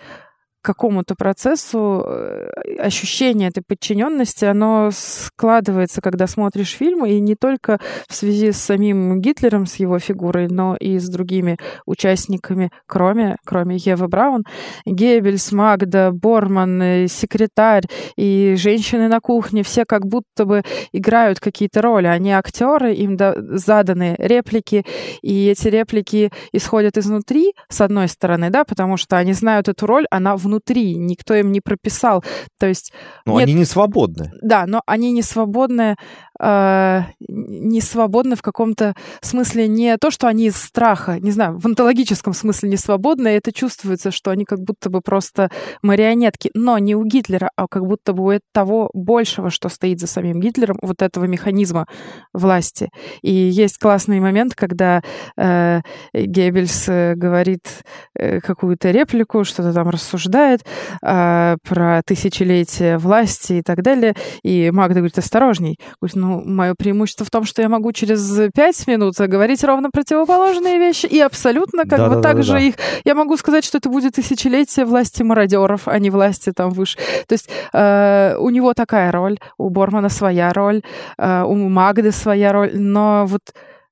какому-то 0.61 1.15
процессу, 1.15 2.03
э, 2.05 2.49
ощущение 2.79 3.49
этой 3.49 3.63
подчиненности, 3.67 4.45
оно 4.45 4.89
складывается, 4.93 6.01
когда 6.01 6.27
смотришь 6.27 6.75
фильм, 6.77 7.05
и 7.05 7.19
не 7.19 7.35
только 7.35 7.79
в 8.07 8.15
связи 8.15 8.51
с 8.51 8.57
самим 8.57 9.19
Гитлером, 9.21 9.65
с 9.65 9.75
его 9.75 9.99
фигурой, 9.99 10.47
но 10.47 10.75
и 10.75 10.99
с 10.99 11.09
другими 11.09 11.57
участниками, 11.85 12.71
кроме, 12.87 13.37
кроме 13.45 13.77
Евы 13.77 14.07
Браун. 14.07 14.43
Геббельс, 14.85 15.51
Магда, 15.51 16.11
Борман, 16.11 16.81
э, 16.81 17.07
секретарь 17.07 17.83
и 18.15 18.55
женщины 18.57 19.07
на 19.07 19.19
кухне, 19.19 19.63
все 19.63 19.85
как 19.85 20.05
будто 20.05 20.45
бы 20.45 20.63
играют 20.93 21.39
какие-то 21.39 21.81
роли. 21.81 22.07
Они 22.07 22.31
актеры, 22.31 22.93
им 22.93 23.17
заданы 23.57 24.15
реплики, 24.17 24.85
и 25.21 25.47
эти 25.47 25.67
реплики 25.67 26.31
исходят 26.53 26.97
изнутри, 26.97 27.53
с 27.69 27.81
одной 27.81 28.07
стороны, 28.07 28.49
да, 28.49 28.63
потому 28.63 28.97
что 28.97 29.17
они 29.17 29.33
знают 29.33 29.67
эту 29.67 29.85
роль, 29.85 30.05
она 30.11 30.35
внутри 30.35 30.50
внутри, 30.51 30.97
никто 30.97 31.33
им 31.33 31.51
не 31.51 31.61
прописал. 31.61 32.23
То 32.59 32.67
есть... 32.67 32.91
Но 33.25 33.39
нет... 33.39 33.47
они 33.47 33.53
не 33.53 33.65
свободны. 33.65 34.31
Да, 34.41 34.65
но 34.67 34.81
они 34.85 35.11
не 35.11 35.21
свободны 35.21 35.95
э, 36.41 37.03
не 37.27 37.81
свободны 37.81 38.35
в 38.35 38.41
каком-то 38.41 38.95
смысле 39.21 39.67
не 39.67 39.97
то, 39.97 40.11
что 40.11 40.27
они 40.27 40.47
из 40.47 40.57
страха, 40.57 41.19
не 41.19 41.31
знаю, 41.31 41.57
в 41.57 41.65
онтологическом 41.65 42.33
смысле 42.33 42.69
не 42.69 42.77
свободны, 42.77 43.29
это 43.29 43.51
чувствуется, 43.53 44.11
что 44.11 44.31
они 44.31 44.45
как 44.45 44.59
будто 44.59 44.89
бы 44.89 45.01
просто 45.01 45.49
марионетки, 45.81 46.49
но 46.53 46.77
не 46.77 46.95
у 46.95 47.03
Гитлера, 47.05 47.51
а 47.55 47.67
как 47.67 47.85
будто 47.85 48.13
бы 48.13 48.35
у 48.35 48.39
того 48.51 48.89
большего, 48.93 49.49
что 49.49 49.69
стоит 49.69 49.99
за 49.99 50.07
самим 50.07 50.39
Гитлером, 50.39 50.77
вот 50.81 51.01
этого 51.01 51.25
механизма 51.25 51.85
власти. 52.33 52.89
И 53.21 53.31
есть 53.31 53.77
классный 53.77 54.19
момент, 54.19 54.55
когда 54.55 55.01
э, 55.37 55.81
Геббельс 56.13 56.85
э, 56.87 57.13
говорит 57.15 57.83
э, 58.15 58.39
какую-то 58.39 58.91
реплику, 58.91 59.43
что-то 59.43 59.73
там 59.73 59.89
рассуждает 59.89 60.65
э, 61.03 61.57
про 61.67 62.01
тысячелетие 62.03 62.97
власти 62.97 63.53
и 63.53 63.61
так 63.61 63.83
далее, 63.83 64.15
и 64.43 64.71
Магда 64.71 64.95
говорит, 64.95 65.17
осторожней. 65.17 65.77
Говорит, 65.99 66.15
ну, 66.15 66.30
ну, 66.31 66.43
мое 66.45 66.75
преимущество 66.75 67.25
в 67.25 67.29
том, 67.29 67.43
что 67.43 67.61
я 67.61 67.69
могу 67.69 67.91
через 67.91 68.51
пять 68.53 68.87
минут 68.87 69.15
говорить 69.17 69.63
ровно 69.63 69.89
противоположные 69.91 70.79
вещи, 70.79 71.05
и 71.05 71.19
абсолютно 71.19 71.83
как 71.83 71.99
да, 71.99 72.09
бы 72.09 72.15
да, 72.15 72.21
так 72.21 72.35
да, 72.37 72.41
же 72.43 72.53
да. 72.53 72.59
их... 72.59 72.75
Я 73.03 73.15
могу 73.15 73.37
сказать, 73.37 73.65
что 73.65 73.77
это 73.77 73.89
будет 73.89 74.15
тысячелетие 74.15 74.85
власти 74.85 75.23
мародеров, 75.23 75.87
а 75.87 75.99
не 75.99 76.09
власти 76.09 76.51
там 76.51 76.71
выше. 76.71 76.97
То 77.27 77.33
есть 77.33 77.49
э, 77.73 78.35
у 78.39 78.49
него 78.49 78.73
такая 78.73 79.11
роль, 79.11 79.37
у 79.57 79.69
Бормана 79.69 80.09
своя 80.09 80.53
роль, 80.53 80.81
э, 81.17 81.43
у 81.43 81.55
Магды 81.55 82.11
своя 82.11 82.51
роль, 82.51 82.71
но 82.73 83.25
вот, 83.27 83.41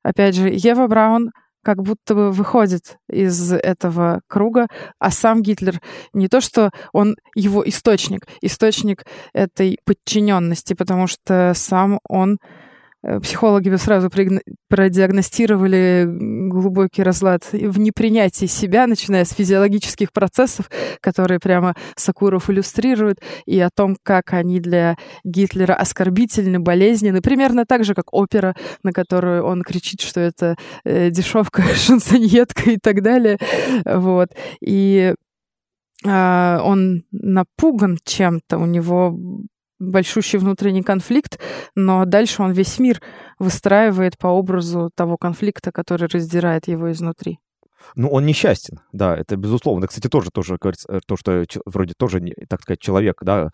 опять 0.04 0.36
же, 0.36 0.49
Ева 0.52 0.88
Браун 0.88 1.32
как 1.69 1.84
будто 1.84 2.15
бы 2.15 2.32
выходит 2.32 2.97
из 3.08 3.53
этого 3.53 4.21
круга, 4.27 4.65
а 4.97 5.12
сам 5.12 5.43
Гитлер 5.43 5.79
не 6.13 6.27
то, 6.27 6.41
что 6.41 6.71
он 6.93 7.15
его 7.36 7.62
источник, 7.69 8.21
источник 8.41 9.05
этой 9.34 9.77
подчиненности, 9.86 10.73
потому 10.73 11.05
что 11.05 11.53
сам 11.55 11.99
он 12.10 12.39
психологи 13.21 13.69
бы 13.69 13.77
сразу 13.77 14.09
продиагностировали 14.67 16.05
глубокий 16.49 17.01
разлад 17.01 17.49
в 17.51 17.79
непринятии 17.79 18.45
себя, 18.45 18.88
начиная 18.88 19.23
с 19.23 19.31
физиологических 19.31 20.12
процессов, 20.12 20.69
которые 20.99 21.39
прямо 21.39 21.75
Сакуров 21.95 22.49
иллюстрирует, 22.49 23.21
и 23.45 23.59
о 23.59 23.69
том, 23.69 23.95
как 24.03 24.33
они 24.33 24.59
для 24.59 24.97
Гитлера 25.23 25.75
оскорбительны, 25.75 26.59
болезненны, 26.59 27.21
примерно 27.21 27.65
так 27.65 27.85
же, 27.85 27.93
как 27.93 28.13
опера, 28.13 28.53
на 28.83 28.91
которую 28.91 29.43
он 29.45 29.62
кричит, 29.63 30.01
что 30.01 30.19
это 30.19 30.57
э, 30.83 31.09
дешевка, 31.09 31.62
шансоньетка 31.75 32.71
и 32.71 32.77
так 32.77 33.01
далее. 33.01 33.38
Вот. 33.85 34.29
И 34.62 35.13
э, 36.05 36.59
он 36.62 37.03
напуган 37.12 37.97
чем-то, 38.03 38.57
у 38.57 38.65
него 38.65 39.17
большущий 39.79 40.39
внутренний 40.39 40.83
конфликт, 40.83 41.39
но 41.75 42.05
дальше 42.05 42.41
он 42.41 42.51
весь 42.51 42.79
мир 42.79 43.01
выстраивает 43.39 44.17
по 44.17 44.27
образу 44.27 44.91
того 44.95 45.17
конфликта, 45.17 45.71
который 45.71 46.07
раздирает 46.07 46.67
его 46.67 46.91
изнутри. 46.91 47.39
Ну, 47.95 48.09
он 48.09 48.25
несчастен, 48.25 48.81
да, 48.91 49.15
это 49.15 49.35
безусловно. 49.37 49.87
Кстати, 49.87 50.07
тоже, 50.07 50.29
тоже 50.31 50.57
э, 50.61 50.99
то, 51.07 51.15
что 51.15 51.45
вроде 51.65 51.93
тоже, 51.97 52.21
так 52.47 52.61
сказать, 52.61 52.79
человек, 52.79 53.17
да, 53.21 53.49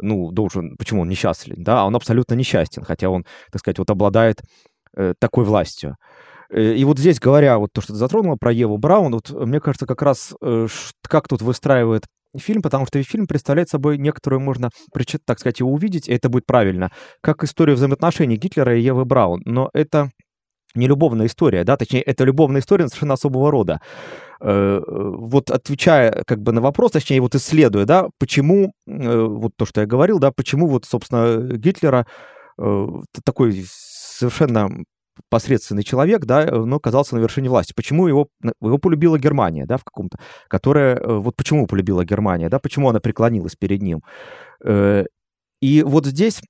ну, 0.00 0.30
должен, 0.30 0.76
почему 0.76 1.02
он 1.02 1.08
несчастлив, 1.08 1.56
да, 1.58 1.84
он 1.84 1.94
абсолютно 1.94 2.34
несчастен, 2.34 2.84
хотя 2.84 3.10
он, 3.10 3.24
так 3.52 3.60
сказать, 3.60 3.78
вот 3.78 3.90
обладает 3.90 4.42
э, 4.96 5.14
такой 5.18 5.44
властью. 5.44 5.96
Э, 6.50 6.74
и 6.74 6.84
вот 6.84 6.98
здесь, 6.98 7.20
говоря 7.20 7.58
вот 7.58 7.72
то, 7.72 7.80
что 7.80 7.92
ты 7.92 7.98
затронула 7.98 8.36
про 8.36 8.52
Еву 8.52 8.78
Браун, 8.78 9.12
вот 9.12 9.30
мне 9.30 9.60
кажется, 9.60 9.86
как 9.86 10.02
раз 10.02 10.34
э, 10.40 10.66
как 11.02 11.28
тут 11.28 11.42
выстраивает 11.42 12.04
фильм, 12.38 12.62
потому 12.62 12.86
что 12.86 13.02
фильм 13.02 13.26
представляет 13.26 13.68
собой 13.68 13.98
некоторую, 13.98 14.40
можно, 14.40 14.70
так 15.24 15.38
сказать, 15.38 15.60
его 15.60 15.72
увидеть, 15.72 16.08
и 16.08 16.12
это 16.12 16.28
будет 16.28 16.46
правильно, 16.46 16.90
как 17.20 17.44
историю 17.44 17.76
взаимоотношений 17.76 18.36
Гитлера 18.36 18.76
и 18.76 18.80
Евы 18.80 19.04
Браун. 19.04 19.42
Но 19.44 19.70
это 19.72 20.10
не 20.74 20.86
любовная 20.86 21.26
история, 21.26 21.64
да, 21.64 21.76
точнее, 21.76 22.02
это 22.02 22.24
любовная 22.24 22.60
история 22.60 22.86
совершенно 22.88 23.14
особого 23.14 23.50
рода. 23.50 23.80
Э, 24.40 24.80
вот 24.86 25.50
отвечая 25.50 26.22
как 26.26 26.40
бы 26.40 26.52
на 26.52 26.60
вопрос, 26.60 26.92
точнее, 26.92 27.20
вот 27.20 27.34
исследуя, 27.34 27.84
да, 27.84 28.08
почему, 28.18 28.72
э, 28.86 29.20
вот 29.20 29.52
то, 29.56 29.66
что 29.66 29.80
я 29.80 29.86
говорил, 29.86 30.18
да, 30.18 30.30
почему 30.30 30.68
вот, 30.68 30.84
собственно, 30.84 31.56
Гитлера 31.56 32.06
э, 32.58 32.86
такой 33.24 33.64
совершенно 33.66 34.70
посредственный 35.30 35.82
человек, 35.82 36.24
да, 36.24 36.44
э, 36.44 36.50
но 36.50 36.76
оказался 36.76 37.16
на 37.16 37.20
вершине 37.20 37.48
власти. 37.48 37.72
Почему 37.74 38.06
его, 38.06 38.28
его 38.60 38.78
полюбила 38.78 39.18
Германия, 39.18 39.66
да, 39.66 39.76
в 39.76 39.84
каком-то, 39.84 40.18
которая, 40.48 40.96
э, 40.96 41.18
вот 41.18 41.36
почему 41.36 41.66
полюбила 41.66 42.04
Германия, 42.04 42.48
да, 42.48 42.58
почему 42.58 42.88
она 42.88 43.00
преклонилась 43.00 43.56
перед 43.56 43.82
ним. 43.82 44.02
Э, 44.64 45.04
и 45.60 45.82
вот 45.82 46.06
здесь 46.06 46.40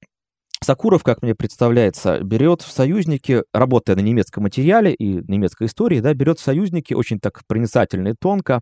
Сакуров, 0.62 1.04
как 1.04 1.22
мне 1.22 1.34
представляется, 1.34 2.20
берет 2.20 2.62
в 2.62 2.70
союзники, 2.70 3.44
работая 3.54 3.94
на 3.94 4.00
немецком 4.00 4.42
материале 4.42 4.92
и 4.92 5.22
немецкой 5.30 5.68
истории, 5.68 6.00
да, 6.00 6.12
берет 6.14 6.40
в 6.40 6.42
союзники 6.42 6.94
очень 6.94 7.20
так 7.20 7.42
проницательно 7.46 8.08
и 8.08 8.14
тонко 8.18 8.60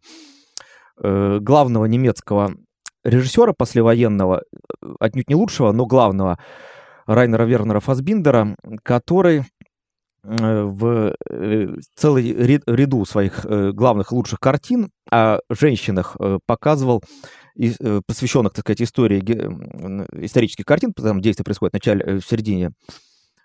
главного 0.98 1.84
немецкого 1.84 2.54
режиссера 3.04 3.52
послевоенного, 3.52 4.42
отнюдь 4.98 5.28
не 5.28 5.34
лучшего, 5.34 5.72
но 5.72 5.86
главного, 5.86 6.38
Райнера 7.06 7.44
Вернера 7.44 7.80
Фасбиндера, 7.80 8.56
который 8.82 9.44
в 10.26 11.14
э, 11.30 11.76
целый 11.94 12.32
ряду 12.32 13.04
своих 13.04 13.44
э, 13.44 13.70
главных 13.72 14.10
лучших 14.10 14.40
картин 14.40 14.90
о 15.10 15.38
женщинах 15.48 16.16
показывал 16.46 17.02
посвященных, 18.06 18.52
так 18.52 18.64
сказать, 18.64 18.82
истории 18.82 19.20
исторических 20.24 20.66
картин, 20.66 20.92
там 20.92 21.22
действие 21.22 21.44
происходит 21.44 21.72
в 21.72 21.74
начале, 21.74 22.18
в 22.18 22.26
середине 22.26 22.72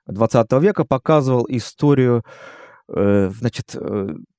20 0.07 0.51
века, 0.53 0.83
показывал 0.83 1.45
историю, 1.47 2.23
значит, 2.89 3.73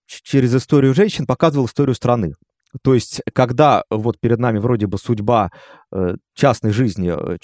через 0.06 0.54
историю 0.54 0.92
женщин 0.92 1.24
показывал 1.24 1.66
историю 1.66 1.94
страны. 1.94 2.34
То 2.82 2.92
есть, 2.92 3.22
когда 3.32 3.84
вот 3.88 4.20
перед 4.20 4.38
нами 4.38 4.58
вроде 4.58 4.86
бы 4.86 4.98
судьба 4.98 5.50
частной 6.34 6.72
жизни, 6.72 7.38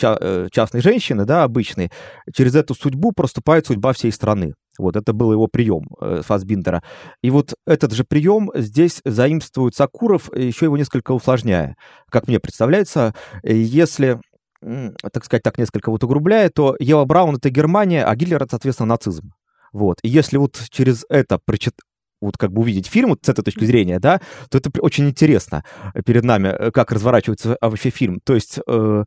частной 0.50 0.82
женщины, 0.82 1.24
да, 1.24 1.44
обычной, 1.44 1.90
через 2.34 2.56
эту 2.56 2.74
судьбу 2.74 3.12
проступает 3.12 3.66
судьба 3.66 3.94
всей 3.94 4.12
страны. 4.12 4.52
Вот 4.78 4.96
это 4.96 5.12
был 5.12 5.32
его 5.32 5.46
прием 5.46 5.88
э, 6.00 6.22
Фасбиндера. 6.24 6.82
И 7.22 7.30
вот 7.30 7.54
этот 7.66 7.92
же 7.92 8.04
прием 8.04 8.50
здесь 8.54 9.00
заимствует 9.04 9.74
Сакуров, 9.74 10.30
еще 10.34 10.66
его 10.66 10.76
несколько 10.76 11.12
усложняя. 11.12 11.76
Как 12.10 12.28
мне 12.28 12.38
представляется, 12.40 13.14
э, 13.42 13.54
если 13.54 14.20
так 14.60 15.24
сказать, 15.24 15.44
так 15.44 15.56
несколько 15.56 15.90
вот 15.90 16.02
угрубляя, 16.02 16.50
то 16.50 16.74
Ева 16.80 17.04
Браун— 17.04 17.36
это 17.36 17.48
Германия, 17.48 18.04
а 18.04 18.16
Гитлер— 18.16 18.42
это, 18.42 18.50
соответственно, 18.50 18.88
нацизм. 18.88 19.32
Вот. 19.72 19.98
И 20.02 20.08
если 20.08 20.36
вот 20.36 20.60
через 20.70 21.04
это 21.08 21.38
прочит... 21.38 21.74
вот 22.20 22.36
как 22.36 22.50
бы 22.52 22.62
увидеть 22.62 22.88
фильм 22.88 23.10
вот 23.10 23.20
с 23.22 23.28
этой 23.28 23.44
точки 23.44 23.64
зрения, 23.64 24.00
да, 24.00 24.20
то 24.50 24.58
это 24.58 24.70
очень 24.80 25.08
интересно 25.08 25.62
перед 26.04 26.24
нами, 26.24 26.48
э, 26.48 26.70
как 26.72 26.90
разворачивается 26.90 27.56
вообще 27.60 27.90
фильм. 27.90 28.18
То 28.24 28.34
есть... 28.34 28.58
Э, 28.66 29.04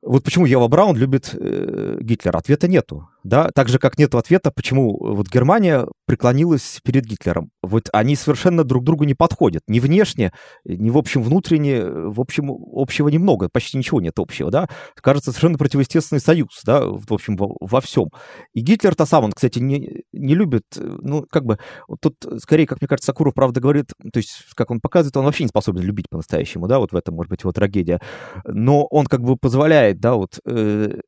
вот 0.00 0.24
почему 0.24 0.46
Ева 0.46 0.66
Браун 0.66 0.96
любит 0.96 1.34
э, 1.34 1.98
Гитлера? 2.00 2.38
Ответа 2.38 2.66
нету. 2.66 3.08
Да? 3.24 3.50
Так 3.54 3.68
же, 3.68 3.78
как 3.78 3.98
нет 3.98 4.14
ответа, 4.14 4.50
почему 4.50 4.96
вот 4.98 5.28
Германия 5.28 5.86
преклонилась 6.06 6.80
перед 6.84 7.04
Гитлером. 7.04 7.50
Вот 7.62 7.88
они 7.92 8.16
совершенно 8.16 8.64
друг 8.64 8.84
другу 8.84 9.04
не 9.04 9.14
подходят. 9.14 9.62
Ни 9.68 9.80
внешне, 9.80 10.32
ни 10.64 10.90
в 10.90 10.98
общем 10.98 11.22
внутренне. 11.22 11.82
В 11.84 12.20
общем, 12.20 12.50
общего 12.50 13.08
немного. 13.08 13.48
Почти 13.52 13.78
ничего 13.78 14.00
нет 14.00 14.18
общего. 14.18 14.50
Да? 14.50 14.68
Кажется, 14.96 15.30
совершенно 15.30 15.58
противоестественный 15.58 16.20
союз. 16.20 16.60
Да? 16.64 16.82
В 16.84 17.12
общем, 17.12 17.36
во, 17.36 17.56
во 17.60 17.80
всем. 17.80 18.08
И 18.54 18.60
Гитлер-то 18.60 19.06
сам, 19.06 19.24
он, 19.24 19.32
кстати, 19.32 19.58
не, 19.58 20.02
не 20.12 20.34
любит... 20.34 20.64
Ну, 20.76 21.24
как 21.30 21.44
бы... 21.44 21.58
Вот 21.88 22.00
тут, 22.00 22.16
скорее, 22.38 22.66
как 22.66 22.80
мне 22.80 22.88
кажется, 22.88 23.06
Сакуров, 23.06 23.34
правда, 23.34 23.60
говорит... 23.60 23.86
То 24.12 24.18
есть, 24.18 24.44
как 24.54 24.70
он 24.70 24.80
показывает, 24.80 25.16
он 25.16 25.24
вообще 25.24 25.44
не 25.44 25.48
способен 25.48 25.82
любить 25.82 26.08
по-настоящему. 26.10 26.66
Да? 26.66 26.78
Вот 26.78 26.92
в 26.92 26.96
этом, 26.96 27.14
может 27.14 27.30
быть, 27.30 27.42
его 27.42 27.52
трагедия. 27.52 28.00
Но 28.44 28.84
он 28.86 29.06
как 29.06 29.22
бы 29.22 29.36
позволяет, 29.36 30.00
да, 30.00 30.14
вот... 30.14 30.40
Э, 30.46 30.98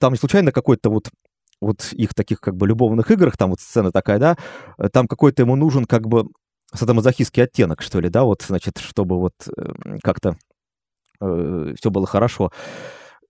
там 0.00 0.16
случайно 0.16 0.50
какой-то 0.50 0.90
вот 0.90 1.10
вот 1.62 1.92
их 1.92 2.14
таких 2.14 2.40
как 2.40 2.56
бы 2.56 2.66
любовных 2.66 3.10
играх, 3.10 3.36
там 3.36 3.50
вот 3.50 3.60
сцена 3.60 3.92
такая, 3.92 4.18
да, 4.18 4.36
э, 4.78 4.88
там 4.88 5.06
какой-то 5.06 5.42
ему 5.42 5.56
нужен 5.56 5.84
как 5.84 6.08
бы 6.08 6.26
садомазохистский 6.74 7.44
оттенок, 7.44 7.82
что 7.82 8.00
ли, 8.00 8.08
да, 8.08 8.24
вот, 8.24 8.42
значит, 8.42 8.78
чтобы 8.78 9.18
вот 9.18 9.34
э, 9.56 9.98
как-то 10.02 10.36
э, 11.20 11.74
все 11.78 11.90
было 11.90 12.06
хорошо. 12.06 12.50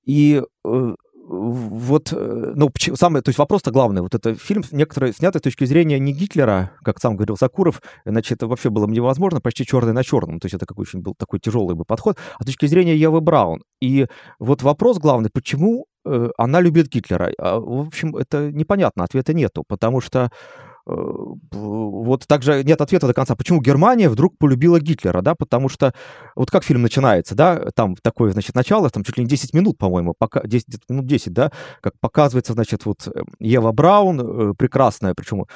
И 0.04 0.42
э, 0.64 0.94
вот, 1.28 2.12
э, 2.12 2.52
ну, 2.56 2.70
самое, 2.94 3.22
то 3.22 3.28
есть 3.28 3.38
вопрос-то 3.38 3.70
главный, 3.70 4.02
вот 4.02 4.14
это 4.14 4.34
фильм 4.34 4.64
некоторые 4.72 5.12
снятый 5.12 5.38
с 5.38 5.42
точки 5.42 5.64
зрения 5.64 5.98
не 5.98 6.12
Гитлера, 6.12 6.72
как 6.82 7.00
сам 7.00 7.16
говорил 7.16 7.36
Сакуров, 7.36 7.82
иначе 8.04 8.34
это 8.34 8.46
вообще 8.46 8.70
было 8.70 8.86
невозможно, 8.86 9.40
почти 9.40 9.64
черный 9.64 9.92
на 9.92 10.02
черном, 10.02 10.40
то 10.40 10.46
есть 10.46 10.54
это 10.54 10.66
какой 10.66 10.82
очень 10.82 11.00
был 11.00 11.14
такой 11.16 11.38
тяжелый 11.38 11.76
бы 11.76 11.84
подход, 11.84 12.18
а 12.38 12.42
с 12.42 12.46
точки 12.46 12.66
зрения 12.66 12.96
Евы 12.96 13.20
Браун. 13.20 13.62
И 13.80 14.06
вот 14.38 14.62
вопрос 14.62 14.98
главный, 14.98 15.30
почему 15.32 15.86
она 16.36 16.60
любит 16.60 16.88
Гитлера. 16.88 17.32
А, 17.38 17.58
в 17.58 17.86
общем, 17.86 18.16
это 18.16 18.50
непонятно, 18.52 19.04
ответа 19.04 19.32
нету, 19.32 19.64
потому 19.66 20.00
что 20.00 20.18
э, 20.20 20.71
вот 20.84 22.26
также 22.26 22.64
нет 22.64 22.80
ответа 22.80 23.06
до 23.06 23.14
конца, 23.14 23.36
почему 23.36 23.60
Германия 23.60 24.08
вдруг 24.08 24.36
полюбила 24.38 24.80
Гитлера, 24.80 25.22
да, 25.22 25.34
потому 25.34 25.68
что 25.68 25.94
вот 26.34 26.50
как 26.50 26.64
фильм 26.64 26.82
начинается, 26.82 27.34
да, 27.34 27.70
там 27.74 27.94
такое, 27.96 28.32
значит, 28.32 28.54
начало, 28.54 28.90
там 28.90 29.04
чуть 29.04 29.16
ли 29.16 29.24
не 29.24 29.28
10 29.28 29.54
минут, 29.54 29.78
по-моему, 29.78 30.14
пока 30.18 30.42
10 30.44 30.88
минут 30.88 31.06
10, 31.06 31.32
да, 31.32 31.52
как 31.80 31.94
показывается, 32.00 32.52
значит, 32.54 32.84
вот 32.84 33.06
э, 33.06 33.22
Ева 33.38 33.72
Браун, 33.72 34.54
прекрасная, 34.56 35.14
причем 35.14 35.46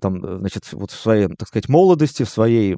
там, 0.00 0.38
значит, 0.38 0.72
вот 0.72 0.90
в 0.90 0.98
своей, 1.00 1.28
так 1.28 1.48
сказать, 1.48 1.68
молодости, 1.68 2.22
в 2.22 2.28
своей 2.28 2.76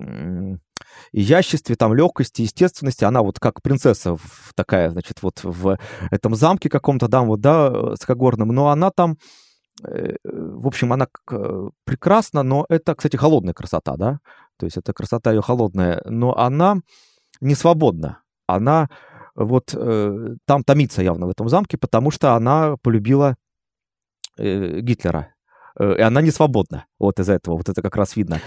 изяществе, 1.12 1.76
там, 1.76 1.94
легкости, 1.94 2.42
естественности. 2.42 3.04
Она 3.04 3.22
вот 3.22 3.38
как 3.38 3.62
принцесса 3.62 4.16
такая, 4.54 4.90
значит, 4.90 5.22
вот 5.22 5.40
в 5.42 5.78
этом 6.10 6.34
замке 6.34 6.68
каком-то, 6.68 7.08
да, 7.08 7.22
вот, 7.22 7.40
да, 7.40 7.96
скогорном, 7.96 8.48
но 8.48 8.68
она 8.68 8.90
там, 8.90 9.12
э, 9.12 9.16
в 9.82 10.66
общем, 10.66 10.92
она 10.92 11.06
прекрасна, 11.84 12.42
но 12.42 12.66
это, 12.68 12.94
кстати, 12.94 13.16
холодная 13.16 13.54
красота, 13.54 13.96
да, 13.96 14.18
то 14.58 14.66
есть 14.66 14.76
это 14.76 14.92
красота 14.92 15.32
ее 15.32 15.40
холодная, 15.40 16.02
но 16.04 16.36
она 16.36 16.78
не 17.40 17.54
свободна. 17.54 18.22
Она 18.46 18.88
вот 19.34 19.72
э, 19.74 20.34
там 20.46 20.64
томится 20.64 21.02
явно 21.02 21.26
в 21.26 21.30
этом 21.30 21.48
замке, 21.48 21.78
потому 21.78 22.10
что 22.10 22.34
она 22.34 22.76
полюбила 22.82 23.36
э, 24.36 24.80
Гитлера. 24.80 25.34
Э, 25.78 25.94
и 25.96 26.00
она 26.00 26.22
не 26.22 26.32
свободна 26.32 26.86
вот 26.98 27.20
из-за 27.20 27.34
этого, 27.34 27.56
вот 27.56 27.68
это 27.68 27.82
как 27.82 27.96
раз 27.96 28.16
видно. 28.16 28.40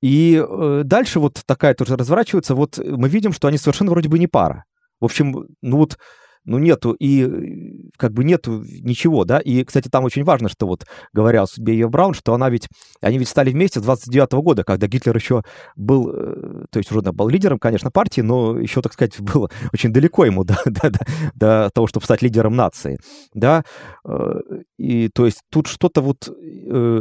И 0.00 0.42
э, 0.42 0.82
дальше 0.84 1.20
вот 1.20 1.42
такая 1.44 1.74
тоже 1.74 1.96
разворачивается, 1.96 2.54
вот 2.54 2.78
мы 2.78 3.08
видим, 3.08 3.32
что 3.32 3.48
они 3.48 3.58
совершенно 3.58 3.90
вроде 3.90 4.08
бы 4.08 4.18
не 4.18 4.28
пара. 4.28 4.64
В 4.98 5.04
общем, 5.04 5.46
ну 5.60 5.76
вот 5.76 5.98
ну, 6.44 6.58
нету, 6.58 6.92
и 6.98 7.90
как 7.96 8.12
бы 8.12 8.24
нету 8.24 8.62
ничего, 8.64 9.24
да, 9.24 9.38
и, 9.38 9.62
кстати, 9.64 9.88
там 9.88 10.04
очень 10.04 10.24
важно, 10.24 10.48
что 10.48 10.66
вот, 10.66 10.86
говоря 11.12 11.42
о 11.42 11.46
судьбе 11.46 11.76
Евы 11.76 11.90
Браун, 11.90 12.14
что 12.14 12.34
она 12.34 12.48
ведь, 12.48 12.68
они 13.00 13.18
ведь 13.18 13.28
стали 13.28 13.50
вместе 13.50 13.80
с 13.80 13.82
29 13.82 14.32
-го 14.32 14.42
года, 14.42 14.64
когда 14.64 14.86
Гитлер 14.86 15.14
еще 15.14 15.42
был, 15.76 16.10
э, 16.12 16.64
то 16.70 16.78
есть 16.78 16.90
уже 16.90 17.02
был 17.02 17.28
лидером, 17.28 17.58
конечно, 17.58 17.90
партии, 17.90 18.22
но 18.22 18.58
еще, 18.58 18.80
так 18.80 18.92
сказать, 18.92 19.18
было 19.20 19.50
очень 19.72 19.92
далеко 19.92 20.24
ему 20.24 20.44
до, 20.44 20.56
до, 20.64 20.90
до, 20.90 20.98
до 21.34 21.70
того, 21.74 21.86
чтобы 21.86 22.04
стать 22.04 22.22
лидером 22.22 22.56
нации, 22.56 22.98
да, 23.34 23.62
э, 24.04 24.40
и 24.78 25.08
то 25.08 25.26
есть 25.26 25.42
тут 25.50 25.66
что-то 25.66 26.00
вот, 26.00 26.28
э, 26.28 26.32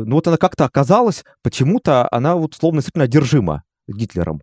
ну 0.06 0.16
вот 0.16 0.28
она 0.28 0.38
как-то 0.38 0.66
оказалась, 0.66 1.24
почему-то 1.44 2.08
она 2.12 2.36
вот 2.36 2.56
словно 2.56 2.80
действительно 2.80 3.06
одержима 3.06 3.64
Гитлером, 3.88 4.42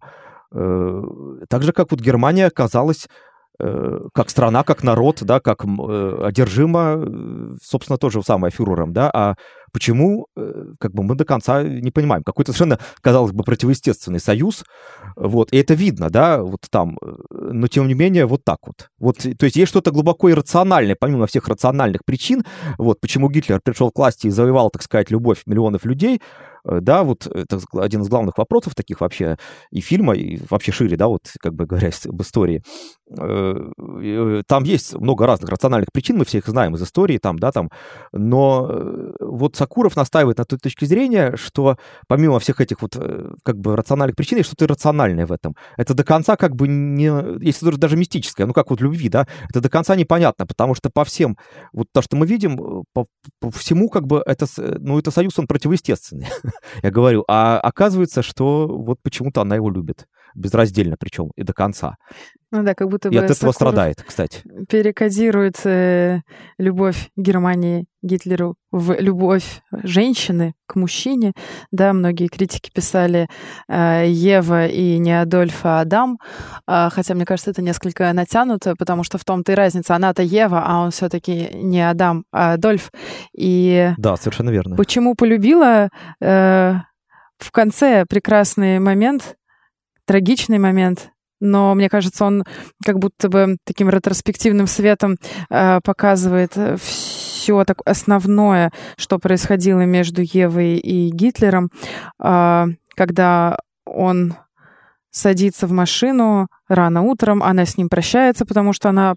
так 0.50 1.62
же, 1.62 1.72
как 1.72 1.90
вот 1.90 2.00
Германия 2.00 2.46
оказалась 2.46 3.06
Э, 3.06 3.35
как 4.14 4.30
страна, 4.30 4.62
как 4.62 4.82
народ, 4.82 5.22
да, 5.22 5.40
как 5.40 5.64
э, 5.64 6.18
одержима, 6.22 6.96
э, 6.98 7.54
собственно, 7.62 7.98
тоже 7.98 8.22
самое 8.22 8.50
фюрером, 8.50 8.92
да, 8.92 9.10
а 9.12 9.34
почему, 9.76 10.26
как 10.80 10.94
бы 10.94 11.02
мы 11.02 11.16
до 11.16 11.26
конца 11.26 11.62
не 11.62 11.90
понимаем. 11.90 12.22
Какой-то 12.22 12.52
совершенно, 12.52 12.78
казалось 13.02 13.32
бы, 13.32 13.44
противоестественный 13.44 14.20
союз, 14.20 14.64
вот, 15.16 15.52
и 15.52 15.58
это 15.58 15.74
видно, 15.74 16.08
да, 16.08 16.40
вот 16.42 16.60
там, 16.70 16.96
но 17.30 17.66
тем 17.68 17.86
не 17.86 17.92
менее 17.92 18.24
вот 18.24 18.42
так 18.42 18.60
вот. 18.66 18.88
Вот, 18.98 19.18
то 19.18 19.44
есть 19.44 19.56
есть 19.56 19.68
что-то 19.68 19.90
глубоко 19.90 20.30
иррациональное, 20.30 20.96
помимо 20.98 21.26
всех 21.26 21.48
рациональных 21.48 22.06
причин, 22.06 22.42
вот, 22.78 23.00
почему 23.02 23.28
Гитлер 23.28 23.60
пришел 23.62 23.90
к 23.90 23.98
власти 23.98 24.28
и 24.28 24.30
завоевал, 24.30 24.70
так 24.70 24.82
сказать, 24.82 25.10
любовь 25.10 25.42
миллионов 25.44 25.84
людей, 25.84 26.22
Э, 26.66 26.80
да, 26.80 27.02
вот 27.02 27.26
это 27.26 27.60
один 27.74 28.02
из 28.02 28.08
главных 28.08 28.38
вопросов 28.38 28.74
таких 28.74 29.00
вообще 29.00 29.36
и 29.70 29.80
фильма, 29.80 30.14
и 30.14 30.38
вообще 30.50 30.72
шире, 30.72 30.96
да, 30.96 31.08
вот 31.08 31.22
как 31.40 31.54
бы 31.54 31.66
говоря 31.66 31.90
об 32.06 32.22
истории. 32.22 32.62
Э, 33.18 33.70
э, 34.02 34.42
там 34.46 34.64
есть 34.64 34.94
много 34.94 35.26
разных 35.26 35.50
рациональных 35.50 35.92
причин, 35.92 36.18
мы 36.18 36.24
все 36.24 36.38
их 36.38 36.46
знаем 36.46 36.74
из 36.74 36.82
истории, 36.82 37.18
там, 37.18 37.38
да, 37.38 37.52
там, 37.52 37.70
но 38.12 39.12
вот 39.20 39.56
Сакуров 39.66 39.96
настаивает 39.96 40.38
на 40.38 40.44
той 40.44 40.58
точке 40.58 40.86
зрения, 40.86 41.34
что 41.36 41.76
помимо 42.06 42.38
всех 42.38 42.60
этих 42.60 42.82
вот 42.82 42.96
как 43.44 43.58
бы 43.58 43.76
рациональных 43.76 44.16
причин, 44.16 44.42
что-то 44.44 44.64
иррациональное 44.64 45.26
в 45.26 45.32
этом. 45.32 45.54
Это 45.76 45.94
до 45.94 46.04
конца 46.04 46.36
как 46.36 46.54
бы 46.54 46.68
не, 46.68 47.10
если 47.44 47.70
даже 47.76 47.96
мистическое, 47.96 48.46
ну 48.46 48.52
как 48.52 48.70
вот 48.70 48.80
любви, 48.80 49.08
да, 49.08 49.26
это 49.50 49.60
до 49.60 49.68
конца 49.68 49.96
непонятно, 49.96 50.46
потому 50.46 50.74
что 50.74 50.90
по 50.90 51.04
всем, 51.04 51.36
вот 51.72 51.88
то, 51.92 52.02
что 52.02 52.16
мы 52.16 52.26
видим, 52.26 52.84
по, 52.92 53.06
по 53.40 53.50
всему 53.50 53.88
как 53.88 54.06
бы 54.06 54.22
это, 54.24 54.46
ну 54.56 54.98
это 54.98 55.10
союз, 55.10 55.38
он 55.38 55.46
противоестественный. 55.46 56.28
Я 56.82 56.90
говорю, 56.90 57.24
а 57.28 57.58
оказывается, 57.58 58.22
что 58.22 58.68
вот 58.68 58.98
почему-то 59.02 59.40
она 59.40 59.56
его 59.56 59.70
любит. 59.70 60.06
Безраздельно 60.36 60.96
причем 60.98 61.30
и 61.34 61.42
до 61.42 61.52
конца. 61.52 61.96
Ну 62.52 62.62
да, 62.62 62.74
как 62.74 62.88
будто 62.88 63.08
бы... 63.08 63.14
И 63.14 63.18
от 63.18 63.30
этого 63.30 63.50
страдает, 63.52 64.02
кстати. 64.06 64.42
Перекодирует 64.68 65.56
э, 65.64 66.20
любовь 66.58 67.10
Германии 67.16 67.86
Гитлеру 68.02 68.54
в 68.70 68.92
любовь 69.00 69.62
женщины 69.72 70.54
к 70.66 70.76
мужчине. 70.76 71.32
Да, 71.72 71.92
многие 71.92 72.28
критики 72.28 72.70
писали 72.72 73.28
э, 73.68 74.04
Ева 74.06 74.66
и 74.66 74.98
не 74.98 75.20
Адольф, 75.20 75.60
а 75.64 75.80
Адам. 75.80 76.18
Э, 76.68 76.88
хотя, 76.92 77.14
мне 77.14 77.24
кажется, 77.24 77.50
это 77.50 77.62
несколько 77.62 78.12
натянуто, 78.12 78.74
потому 78.78 79.02
что 79.02 79.18
в 79.18 79.24
том-то 79.24 79.52
и 79.52 79.54
разница. 79.56 79.96
Она-то 79.96 80.22
Ева, 80.22 80.62
а 80.64 80.84
он 80.84 80.92
все 80.92 81.08
таки 81.08 81.50
не 81.54 81.80
Адам, 81.80 82.24
а 82.30 82.52
Адольф. 82.52 82.92
И... 83.36 83.92
Да, 83.98 84.16
совершенно 84.16 84.50
верно. 84.50 84.76
Почему 84.76 85.14
полюбила? 85.16 85.88
Э, 86.20 86.76
в 87.38 87.50
конце 87.50 88.04
прекрасный 88.08 88.78
момент, 88.78 89.36
трагичный 90.06 90.58
момент, 90.58 91.10
но 91.40 91.74
мне 91.74 91.88
кажется, 91.88 92.24
он 92.24 92.44
как 92.84 92.98
будто 92.98 93.28
бы 93.28 93.58
таким 93.64 93.90
ретроспективным 93.90 94.66
светом 94.66 95.16
э, 95.50 95.80
показывает 95.84 96.56
все 96.80 97.64
так 97.64 97.78
основное, 97.84 98.72
что 98.96 99.18
происходило 99.18 99.80
между 99.80 100.22
Евой 100.22 100.76
и 100.76 101.10
Гитлером, 101.10 101.70
э, 102.22 102.64
когда 102.94 103.58
он 103.84 104.34
садится 105.10 105.66
в 105.66 105.72
машину 105.72 106.48
рано 106.68 107.02
утром, 107.02 107.42
она 107.42 107.64
с 107.64 107.76
ним 107.76 107.88
прощается, 107.88 108.44
потому 108.44 108.72
что 108.72 108.88
она 108.88 109.16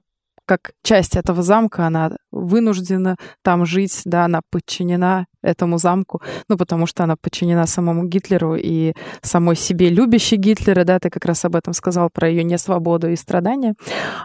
как 0.50 0.72
часть 0.82 1.16
этого 1.16 1.44
замка, 1.44 1.86
она 1.86 2.10
вынуждена 2.32 3.18
там 3.44 3.68
жить, 3.68 4.02
да, 4.06 4.26
она 4.26 4.42
подчинена 4.50 5.28
этому 5.44 5.78
замку, 5.78 6.24
ну, 6.48 6.58
потому 6.58 6.88
что 6.88 7.04
она 7.04 7.16
подчинена 7.16 7.68
самому 7.68 8.08
Гитлеру 8.08 8.56
и 8.56 8.94
самой 9.22 9.56
себе 9.56 9.90
любящей 9.90 10.38
Гитлера, 10.38 10.86
да, 10.86 10.98
ты 10.98 11.12
как 11.12 11.26
раз 11.26 11.46
об 11.46 11.56
этом 11.56 11.74
сказал, 11.74 12.10
про 12.12 12.28
ее 12.28 12.44
несвободу 12.44 13.12
и 13.12 13.16
страдания. 13.16 13.76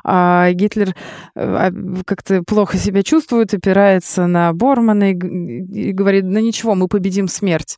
А 0.03 0.51
Гитлер 0.53 0.95
э, 1.37 1.71
как-то 2.07 2.43
плохо 2.43 2.79
себя 2.79 3.03
чувствует, 3.03 3.53
опирается 3.53 4.27
на 4.27 4.55
Бормана 4.55 5.13
и, 5.13 5.93
говорит, 5.93 6.25
ну 6.25 6.41
ничего, 6.41 6.75
мы 6.75 6.89
победим 6.89 7.29
смерть. 7.29 7.77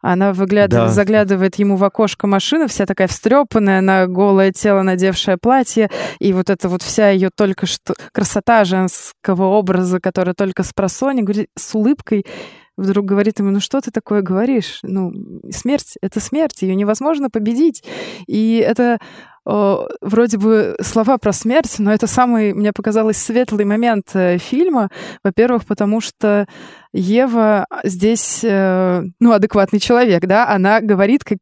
Она 0.00 0.32
выглядывает, 0.32 0.88
да. 0.88 0.92
заглядывает 0.92 1.54
ему 1.56 1.76
в 1.76 1.84
окошко 1.84 2.26
машины, 2.26 2.66
вся 2.66 2.86
такая 2.86 3.06
встрепанная, 3.06 3.80
на 3.80 4.06
голое 4.06 4.52
тело 4.52 4.82
надевшее 4.82 5.36
платье, 5.36 5.90
и 6.18 6.32
вот 6.32 6.50
это 6.50 6.68
вот 6.68 6.82
вся 6.82 7.10
ее 7.10 7.30
только 7.34 7.66
что 7.66 7.94
красота 8.12 8.64
женского 8.64 9.44
образа, 9.44 10.00
которая 10.00 10.34
только 10.34 10.64
с 10.64 10.72
просони, 10.72 11.22
говорит, 11.22 11.48
с 11.56 11.74
улыбкой, 11.74 12.26
вдруг 12.76 13.04
говорит 13.04 13.38
ему, 13.38 13.50
ну 13.50 13.60
что 13.60 13.80
ты 13.80 13.90
такое 13.90 14.22
говоришь? 14.22 14.80
Ну, 14.82 15.12
смерть— 15.50 15.94
это 16.02 16.20
смерть, 16.20 16.62
ее 16.62 16.74
невозможно 16.74 17.30
победить. 17.30 17.84
И 18.26 18.56
это 18.56 18.98
вроде 19.44 20.38
бы 20.38 20.76
слова 20.80 21.18
про 21.18 21.32
смерть, 21.32 21.76
но 21.78 21.92
это 21.92 22.06
самый, 22.06 22.54
мне 22.54 22.72
показалось, 22.72 23.16
светлый 23.16 23.64
момент 23.64 24.10
э, 24.14 24.38
фильма. 24.38 24.88
Во-первых, 25.24 25.64
потому 25.66 26.00
что 26.00 26.46
Ева 26.92 27.66
здесь, 27.82 28.40
э, 28.44 29.02
ну, 29.18 29.32
адекватный 29.32 29.80
человек, 29.80 30.26
да, 30.26 30.48
она 30.48 30.80
говорит 30.80 31.24
как, 31.24 31.38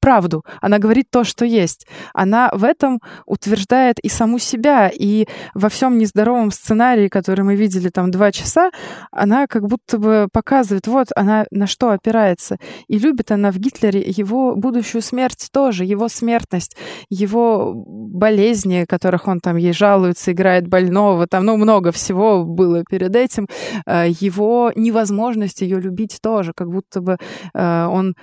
правду, 0.00 0.44
она 0.60 0.78
говорит 0.78 1.06
то, 1.10 1.24
что 1.24 1.44
есть. 1.44 1.86
Она 2.12 2.50
в 2.52 2.64
этом 2.64 3.00
утверждает 3.26 3.98
и 4.00 4.08
саму 4.08 4.38
себя, 4.38 4.90
и 4.92 5.26
во 5.54 5.68
всем 5.68 5.98
нездоровом 5.98 6.50
сценарии, 6.50 7.08
который 7.08 7.44
мы 7.44 7.56
видели 7.56 7.88
там 7.88 8.10
два 8.10 8.32
часа, 8.32 8.70
она 9.10 9.46
как 9.46 9.66
будто 9.66 9.98
бы 9.98 10.28
показывает, 10.32 10.86
вот 10.86 11.08
она 11.16 11.46
на 11.50 11.66
что 11.66 11.90
опирается. 11.90 12.58
И 12.88 12.98
любит 12.98 13.30
она 13.30 13.50
в 13.50 13.58
Гитлере 13.58 14.02
его 14.06 14.54
будущую 14.56 15.02
смерть 15.02 15.48
тоже, 15.52 15.84
его 15.84 16.08
смертность, 16.08 16.76
его 17.08 17.72
болезни, 17.74 18.84
которых 18.88 19.28
он 19.28 19.40
там 19.40 19.56
ей 19.56 19.72
жалуется, 19.72 20.32
играет 20.32 20.68
больного, 20.68 21.26
там, 21.26 21.44
ну, 21.44 21.56
много 21.56 21.92
всего 21.92 22.44
было 22.44 22.84
перед 22.88 23.14
этим, 23.16 23.48
э, 23.86 24.06
его 24.20 24.72
невозможность 24.74 25.60
ее 25.62 25.80
любить 25.80 26.18
тоже, 26.22 26.52
как 26.54 26.70
будто 26.70 27.00
бы 27.00 27.16
э, 27.54 27.86
он 27.86 28.14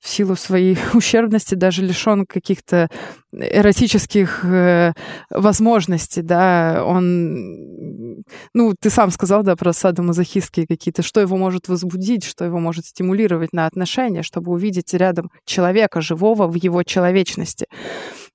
в 0.00 0.08
силу 0.08 0.34
своей 0.34 0.78
ущербности 0.94 1.54
даже 1.54 1.82
лишен 1.82 2.26
каких-то 2.26 2.88
эротических 3.32 4.44
э, 4.44 4.92
возможностей, 5.30 6.22
да, 6.22 6.82
он, 6.84 8.24
ну, 8.54 8.74
ты 8.80 8.90
сам 8.90 9.10
сказал, 9.10 9.42
да, 9.42 9.54
про 9.56 9.72
садомазохистские 9.72 10.66
какие-то, 10.66 11.02
что 11.02 11.20
его 11.20 11.36
может 11.36 11.68
возбудить, 11.68 12.24
что 12.24 12.44
его 12.44 12.58
может 12.58 12.86
стимулировать 12.86 13.52
на 13.52 13.66
отношения, 13.66 14.22
чтобы 14.22 14.50
увидеть 14.52 14.92
рядом 14.94 15.30
человека 15.44 16.00
живого 16.00 16.48
в 16.48 16.54
его 16.54 16.82
человечности, 16.82 17.66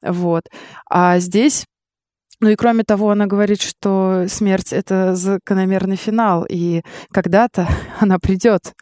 вот. 0.01 0.43
А 0.89 1.19
здесь 1.19 1.65
ну 2.41 2.49
и 2.49 2.55
кроме 2.55 2.83
того, 2.83 3.11
она 3.11 3.27
говорит, 3.27 3.61
что 3.61 4.25
смерть— 4.27 4.67
это 4.73 5.15
закономерный 5.15 5.95
финал, 5.95 6.45
и 6.47 6.81
когда-то 7.11 7.67
она 7.99 8.19
придет. 8.19 8.73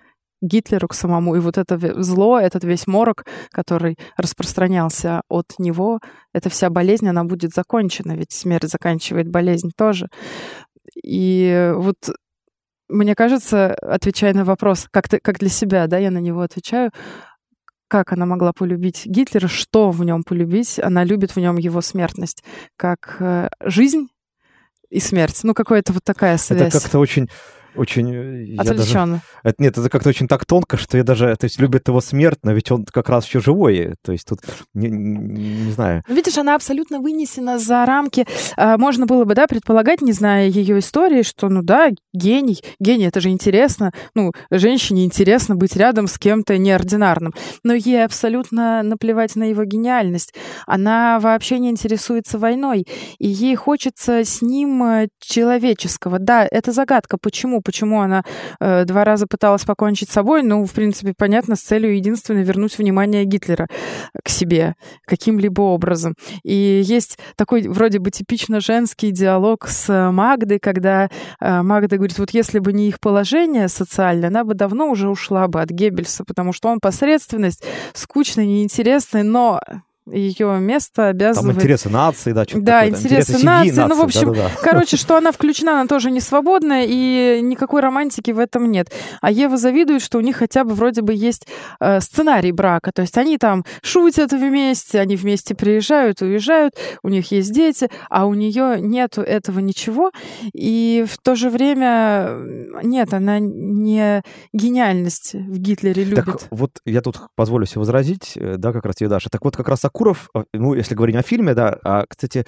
Гитлеру 0.43 0.87
к 0.87 0.93
самому. 0.93 1.35
И 1.35 1.39
вот 1.39 1.57
это 1.57 2.03
зло, 2.03 2.39
этот 2.39 2.63
весь 2.63 2.85
морок, 2.85 3.25
который 3.49 3.97
распространялся 4.17 5.21
от 5.29 5.53
него, 5.57 5.99
эта 6.33 6.49
вся 6.49 6.69
болезнь, 6.69 7.07
она 7.07 7.23
будет 7.23 7.53
закончена, 7.53 8.15
ведь 8.15 8.31
смерть 8.31 8.69
заканчивает 8.69 9.29
болезнь 9.29 9.71
тоже. 9.75 10.09
И 11.01 11.71
вот 11.75 11.97
мне 12.89 13.15
кажется, 13.15 13.73
отвечая 13.75 14.33
на 14.33 14.43
вопрос, 14.43 14.87
как, 14.91 15.07
ты, 15.07 15.19
как 15.19 15.39
для 15.39 15.49
себя, 15.49 15.87
да, 15.87 15.97
я 15.97 16.11
на 16.11 16.19
него 16.19 16.41
отвечаю, 16.41 16.91
как 17.87 18.11
она 18.11 18.25
могла 18.25 18.53
полюбить 18.53 19.05
Гитлера, 19.05 19.47
что 19.47 19.91
в 19.91 20.03
нем 20.03 20.23
полюбить, 20.23 20.79
она 20.79 21.03
любит 21.03 21.35
в 21.35 21.37
нем 21.37 21.57
его 21.57 21.81
смертность, 21.81 22.43
как 22.75 23.17
э, 23.19 23.49
жизнь 23.61 24.07
и 24.89 24.99
смерть. 24.99 25.39
Ну, 25.43 25.53
какая-то 25.53 25.93
вот 25.93 26.03
такая 26.03 26.37
связь. 26.37 26.73
Это 26.73 26.81
как-то 26.81 26.99
очень 26.99 27.29
очень... 27.75 28.57
Отвлеченно. 28.57 29.21
Это, 29.43 29.61
нет, 29.61 29.77
это 29.77 29.89
как-то 29.89 30.09
очень 30.09 30.27
так 30.27 30.45
тонко, 30.45 30.77
что 30.77 30.97
я 30.97 31.03
даже... 31.03 31.35
То 31.35 31.45
есть 31.45 31.59
любит 31.59 31.87
его 31.87 32.01
смерть, 32.01 32.39
но 32.43 32.51
ведь 32.51 32.71
он 32.71 32.85
как 32.85 33.09
раз 33.09 33.25
еще 33.25 33.39
живой. 33.39 33.95
То 34.01 34.11
есть 34.11 34.27
тут 34.27 34.39
не, 34.73 34.89
не, 34.89 35.65
не 35.65 35.71
знаю. 35.71 36.03
Видишь, 36.07 36.37
она 36.37 36.55
абсолютно 36.55 36.99
вынесена 36.99 37.57
за 37.57 37.85
рамки. 37.85 38.25
А, 38.55 38.77
можно 38.77 39.05
было 39.05 39.25
бы, 39.25 39.35
да, 39.35 39.47
предполагать, 39.47 40.01
не 40.01 40.11
зная 40.11 40.47
ее 40.47 40.79
истории, 40.79 41.23
что, 41.23 41.49
ну 41.49 41.63
да, 41.63 41.89
гений. 42.13 42.61
Гений, 42.79 43.05
это 43.05 43.19
же 43.21 43.29
интересно. 43.29 43.91
Ну, 44.15 44.31
женщине 44.51 45.05
интересно 45.05 45.55
быть 45.55 45.75
рядом 45.75 46.07
с 46.07 46.19
кем-то 46.19 46.57
неординарным. 46.57 47.33
Но 47.63 47.73
ей 47.73 48.05
абсолютно 48.05 48.83
наплевать 48.83 49.35
на 49.35 49.43
его 49.43 49.63
гениальность. 49.63 50.33
Она 50.67 51.19
вообще 51.19 51.59
не 51.59 51.69
интересуется 51.69 52.37
войной. 52.37 52.85
И 53.17 53.27
ей 53.27 53.55
хочется 53.55 54.23
с 54.23 54.41
ним 54.41 54.83
э, 54.83 55.07
человеческого. 55.19 56.19
Да, 56.19 56.47
это 56.49 56.71
загадка. 56.71 57.17
Почему? 57.17 57.61
Почему 57.63 58.01
она 58.01 58.23
э, 58.59 58.85
два 58.85 59.03
раза 59.03 59.27
пыталась 59.27 59.65
покончить 59.65 60.09
с 60.09 60.13
собой? 60.13 60.43
Ну, 60.43 60.65
в 60.65 60.71
принципе, 60.71 61.13
понятно, 61.17 61.55
с 61.55 61.61
целью 61.61 61.95
единственной 61.95 62.43
вернуть 62.43 62.77
внимание 62.77 63.25
Гитлера 63.25 63.67
к 64.23 64.29
себе 64.29 64.75
каким-либо 65.05 65.61
образом. 65.61 66.15
И 66.43 66.81
есть 66.83 67.17
такой 67.35 67.67
вроде 67.67 67.99
бы 67.99 68.11
типично 68.11 68.59
женский 68.59 69.11
диалог 69.11 69.67
с 69.67 70.11
Магдой, 70.11 70.59
когда 70.59 71.09
э, 71.39 71.61
Магда 71.61 71.97
говорит, 71.97 72.19
вот 72.19 72.31
если 72.31 72.59
бы 72.59 72.73
не 72.73 72.89
их 72.89 72.99
положение 72.99 73.67
социальное, 73.67 74.29
она 74.29 74.43
бы 74.43 74.53
давно 74.53 74.89
уже 74.89 75.09
ушла 75.09 75.47
бы 75.47 75.61
от 75.61 75.69
Геббельса, 75.69 76.23
потому 76.23 76.53
что 76.53 76.69
он 76.69 76.79
посредственность, 76.79 77.63
скучный, 77.93 78.45
неинтересный, 78.45 79.23
но 79.23 79.61
ее 80.11 80.59
место 80.59 81.07
обязывает... 81.07 81.55
Там 81.55 81.61
интересы 81.61 81.89
нации, 81.89 82.31
да, 82.31 82.43
что-то 82.43 82.61
Да, 82.61 82.81
такое, 82.81 82.89
интересы, 82.89 83.31
интересы 83.31 83.45
нации. 83.45 83.69
семьи, 83.69 83.87
Ну, 83.87 83.95
в 83.95 84.01
общем, 84.01 84.33
да-да-да. 84.33 84.49
короче, 84.61 84.97
что 85.03 85.17
она 85.17 85.31
включена, 85.31 85.79
она 85.79 85.87
тоже 85.87 86.11
не 86.11 86.19
свободная, 86.19 86.85
и 86.87 87.39
никакой 87.41 87.81
романтики 87.81 88.31
в 88.31 88.39
этом 88.39 88.69
нет. 88.69 88.91
А 89.21 89.31
Ева 89.31 89.57
завидует, 89.57 90.01
что 90.01 90.17
у 90.17 90.21
них 90.21 90.37
хотя 90.37 90.63
бы 90.63 90.73
вроде 90.73 91.01
бы 91.01 91.13
есть 91.13 91.47
э, 91.79 92.01
сценарий 92.01 92.51
брака. 92.51 92.91
То 92.93 93.01
есть 93.01 93.17
они 93.17 93.37
там 93.37 93.63
шутят 93.81 94.31
вместе, 94.31 94.99
они 94.99 95.15
вместе 95.15 95.55
приезжают, 95.55 96.21
уезжают, 96.21 96.73
у 97.03 97.09
них 97.09 97.31
есть 97.31 97.53
дети, 97.53 97.89
а 98.09 98.25
у 98.25 98.33
нее 98.33 98.79
нету 98.79 99.21
этого 99.21 99.59
ничего. 99.59 100.11
И 100.53 101.05
в 101.07 101.17
то 101.21 101.35
же 101.35 101.49
время 101.49 102.37
нет, 102.83 103.13
она 103.13 103.39
не 103.39 104.21
гениальность 104.53 105.33
в 105.33 105.57
Гитлере 105.57 106.03
любит. 106.03 106.25
Так 106.25 106.41
вот, 106.51 106.71
я 106.85 107.01
тут 107.01 107.19
позволю 107.35 107.65
себе 107.65 107.79
возразить, 107.79 108.33
э, 108.35 108.55
да, 108.57 108.73
как 108.73 108.85
раз 108.85 108.95
тебе, 108.95 109.09
Даша. 109.09 109.29
Так 109.29 109.43
вот, 109.43 109.55
как 109.55 109.67
раз 109.67 109.85
Сакуров, 109.93 110.29
э, 110.33 110.43
ну, 110.53 110.73
если 110.73 110.95
говорить 110.95 111.15
о 111.15 111.21
фильме, 111.21 111.53
да, 111.53 111.77
а, 111.83 112.05
кстати, 112.07 112.45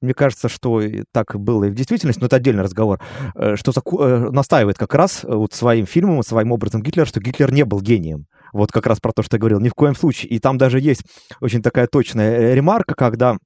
мне 0.00 0.14
кажется, 0.14 0.48
что 0.48 0.82
так 1.12 1.38
было 1.38 1.64
и 1.64 1.70
в 1.70 1.74
действительности, 1.74 2.20
но 2.20 2.26
это 2.26 2.36
отдельный 2.36 2.64
разговор, 2.64 3.00
э, 3.34 3.54
что 3.56 3.70
Заку- 3.70 4.02
э, 4.02 4.30
настаивает 4.30 4.76
как 4.76 4.94
раз 4.94 5.20
вот 5.22 5.52
своим 5.52 5.86
фильмом, 5.86 6.22
своим 6.22 6.50
образом 6.50 6.82
Гитлера, 6.82 7.06
что 7.06 7.20
Гитлер 7.20 7.52
не 7.52 7.64
был 7.64 7.80
гением. 7.80 8.26
Вот 8.52 8.72
как 8.72 8.86
раз 8.86 8.98
про 9.00 9.12
то, 9.12 9.22
что 9.22 9.36
я 9.36 9.40
говорил, 9.40 9.60
ни 9.60 9.68
в 9.68 9.74
коем 9.74 9.94
случае. 9.94 10.30
И 10.30 10.40
там 10.40 10.58
даже 10.58 10.80
есть 10.80 11.02
очень 11.40 11.62
такая 11.62 11.86
точная 11.86 12.54
ремарка, 12.54 12.94
когда 12.94 13.38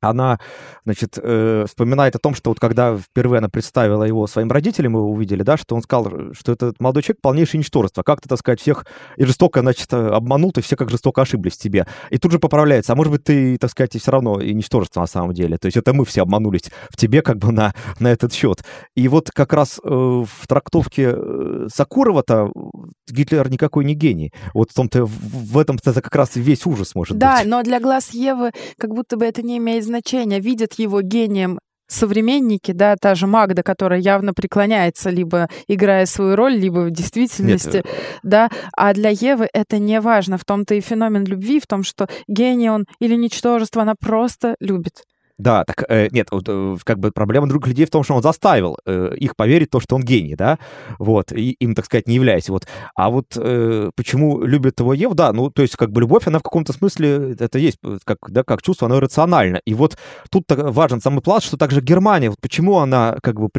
она, 0.00 0.38
значит, 0.84 1.18
э, 1.22 1.64
вспоминает 1.68 2.16
о 2.16 2.18
том, 2.18 2.34
что 2.34 2.50
вот 2.50 2.60
когда 2.60 2.96
впервые 2.96 3.38
она 3.38 3.48
представила 3.48 4.04
его 4.04 4.26
своим 4.26 4.50
родителям, 4.50 4.92
мы 4.92 5.02
увидели, 5.02 5.42
да, 5.42 5.56
что 5.56 5.74
он 5.74 5.82
сказал, 5.82 6.32
что 6.32 6.52
этот 6.52 6.80
молодой 6.80 7.02
человек 7.02 7.20
полнейшее 7.20 7.58
ничтожество. 7.58 8.02
Как-то, 8.02 8.28
так 8.28 8.38
сказать, 8.38 8.60
всех 8.60 8.86
и 9.16 9.24
жестоко, 9.24 9.60
значит, 9.60 9.92
обманул, 9.92 10.52
и 10.56 10.60
все 10.60 10.76
как 10.76 10.90
жестоко 10.90 11.22
ошиблись 11.22 11.56
тебе. 11.56 11.86
И 12.10 12.18
тут 12.18 12.32
же 12.32 12.38
поправляется. 12.38 12.92
А 12.92 12.96
может 12.96 13.12
быть, 13.12 13.24
ты, 13.24 13.56
так 13.58 13.70
сказать, 13.70 13.94
и 13.96 13.98
все 13.98 14.10
равно 14.10 14.40
и 14.40 14.52
ничтожество 14.54 15.00
на 15.00 15.06
самом 15.06 15.32
деле. 15.34 15.58
То 15.58 15.66
есть 15.66 15.76
это 15.76 15.92
мы 15.92 16.04
все 16.04 16.22
обманулись 16.22 16.70
в 16.90 16.96
тебе 16.96 17.22
как 17.22 17.38
бы 17.38 17.52
на, 17.52 17.74
на 17.98 18.08
этот 18.08 18.32
счет. 18.32 18.62
И 18.94 19.08
вот 19.08 19.30
как 19.30 19.52
раз 19.52 19.80
э, 19.82 19.88
в 19.88 20.46
трактовке 20.46 21.12
э, 21.14 21.66
Сакурова-то 21.72 22.50
Гитлер 23.08 23.50
никакой 23.50 23.84
не 23.84 23.94
гений. 23.94 24.32
Вот 24.54 24.70
в 24.70 24.74
том-то, 24.74 25.04
в 25.06 25.58
этом-то 25.58 25.92
как 26.00 26.14
раз 26.14 26.36
весь 26.36 26.66
ужас 26.66 26.94
может 26.94 27.16
Да, 27.18 27.38
быть. 27.38 27.46
но 27.46 27.62
для 27.62 27.80
глаз 27.80 28.10
Евы 28.10 28.52
как 28.78 28.90
будто 28.90 29.16
бы 29.16 29.24
это 29.24 29.42
не 29.42 29.58
имеет 29.58 29.84
значения. 29.86 30.40
Видят 30.40 30.74
его 30.74 31.00
гением 31.00 31.58
современники, 31.88 32.72
да, 32.72 32.96
та 33.00 33.14
же 33.14 33.26
Магда, 33.26 33.62
которая 33.62 34.00
явно 34.00 34.34
преклоняется, 34.34 35.10
либо 35.10 35.48
играя 35.68 36.06
свою 36.06 36.36
роль, 36.36 36.54
либо 36.54 36.80
в 36.80 36.90
действительности, 36.90 37.76
Нет, 37.76 37.86
да, 38.22 38.50
а 38.76 38.92
для 38.92 39.10
Евы 39.10 39.48
это 39.52 39.78
не 39.78 40.00
важно. 40.00 40.38
В 40.38 40.44
том-то 40.44 40.74
и 40.74 40.80
феномен 40.80 41.24
любви, 41.24 41.60
в 41.60 41.66
том, 41.66 41.82
что 41.84 42.08
гений 42.26 42.70
он 42.70 42.86
или 43.00 43.14
ничтожество, 43.14 43.82
она 43.82 43.94
просто 43.98 44.56
любит. 44.60 45.04
Да, 45.38 45.64
так 45.64 45.84
э, 45.88 46.08
нет, 46.12 46.28
вот, 46.30 46.44
э, 46.48 46.76
как 46.82 46.98
бы 46.98 47.10
проблема 47.10 47.46
других 47.46 47.68
людей 47.68 47.84
в 47.84 47.90
том, 47.90 48.02
что 48.02 48.14
он 48.14 48.22
заставил 48.22 48.78
э, 48.86 49.14
их 49.16 49.36
поверить 49.36 49.68
в 49.68 49.72
то, 49.72 49.80
что 49.80 49.96
он 49.96 50.02
гений, 50.02 50.34
да, 50.34 50.58
вот, 50.98 51.30
и 51.30 51.50
им, 51.60 51.74
так 51.74 51.84
сказать, 51.84 52.08
не 52.08 52.14
являясь, 52.14 52.48
вот. 52.48 52.66
А 52.94 53.10
вот 53.10 53.26
э, 53.36 53.90
почему 53.94 54.42
любит 54.42 54.80
его 54.80 54.94
Ев, 54.94 55.12
да, 55.12 55.32
ну, 55.34 55.50
то 55.50 55.60
есть 55.60 55.76
как 55.76 55.92
бы 55.92 56.00
любовь, 56.00 56.26
она 56.26 56.38
в 56.38 56.42
каком-то 56.42 56.72
смысле, 56.72 57.36
это 57.38 57.58
есть, 57.58 57.76
э, 57.84 57.98
как, 58.04 58.18
да, 58.28 58.44
как 58.44 58.62
чувство, 58.62 58.86
оно 58.86 58.96
иррационально. 58.96 59.60
И 59.66 59.74
вот 59.74 59.98
тут 60.30 60.44
важен 60.48 61.02
самый 61.02 61.20
пласт, 61.20 61.46
что 61.46 61.58
также 61.58 61.82
Германия, 61.82 62.30
вот 62.30 62.40
почему 62.40 62.78
она 62.78 63.18
как 63.22 63.38
бы 63.38 63.50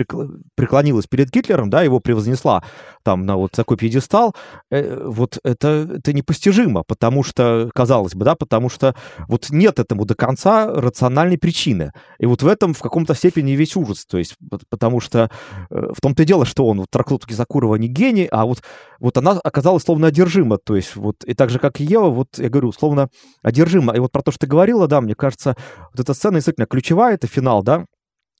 преклонилась 0.56 1.06
перед 1.06 1.30
Гитлером, 1.30 1.70
да, 1.70 1.84
его 1.84 2.00
превознесла 2.00 2.64
там 3.04 3.26
на 3.26 3.38
вот 3.38 3.52
такой 3.52 3.78
пьедестал, 3.78 4.36
э, 4.72 5.04
вот 5.06 5.38
это, 5.44 5.88
это 5.98 6.12
непостижимо, 6.12 6.84
потому 6.88 7.24
что, 7.24 7.70
казалось 7.76 8.16
бы, 8.16 8.26
да, 8.26 8.36
потому 8.36 8.70
что 8.70 8.96
вот 9.28 9.52
нет 9.52 9.80
этому 9.80 10.06
до 10.06 10.16
конца 10.16 10.68
рациональной 10.74 11.38
причины. 11.38 11.67
И 12.20 12.26
вот 12.26 12.44
в 12.44 12.48
этом 12.48 12.74
в 12.74 12.80
каком-то 12.80 13.14
степени 13.14 13.52
весь 13.52 13.76
ужас. 13.76 14.06
То 14.06 14.18
есть, 14.18 14.36
потому 14.70 15.00
что 15.00 15.30
э, 15.70 15.90
в 15.96 16.02
том-то 16.02 16.24
и 16.24 16.26
дело, 16.26 16.46
что 16.46 16.66
он, 16.66 16.80
вот 16.80 16.90
трактовки 16.90 17.34
Закурова 17.34 17.76
не 17.76 17.88
гений, 17.88 18.28
а 18.32 18.46
вот, 18.46 18.62
вот 19.00 19.18
она 19.18 19.32
оказалась 19.44 19.84
словно 19.84 20.08
одержима. 20.08 20.58
То 20.58 20.76
есть, 20.76 20.96
вот, 20.96 21.24
и 21.24 21.34
так 21.34 21.50
же, 21.50 21.60
как 21.60 21.82
и 21.82 21.84
Ева, 21.84 22.10
вот 22.10 22.38
я 22.38 22.50
говорю, 22.50 22.72
словно 22.72 23.10
одержима. 23.44 23.94
И 23.96 24.00
вот 24.00 24.12
про 24.12 24.22
то, 24.22 24.32
что 24.32 24.42
ты 24.42 24.48
говорила, 24.48 24.88
да, 24.88 25.02
мне 25.02 25.16
кажется, 25.16 25.56
вот 25.92 26.00
эта 26.00 26.14
сцена 26.14 26.36
действительно 26.36 26.68
ключевая, 26.68 27.16
это 27.16 27.28
финал, 27.28 27.64
да, 27.64 27.86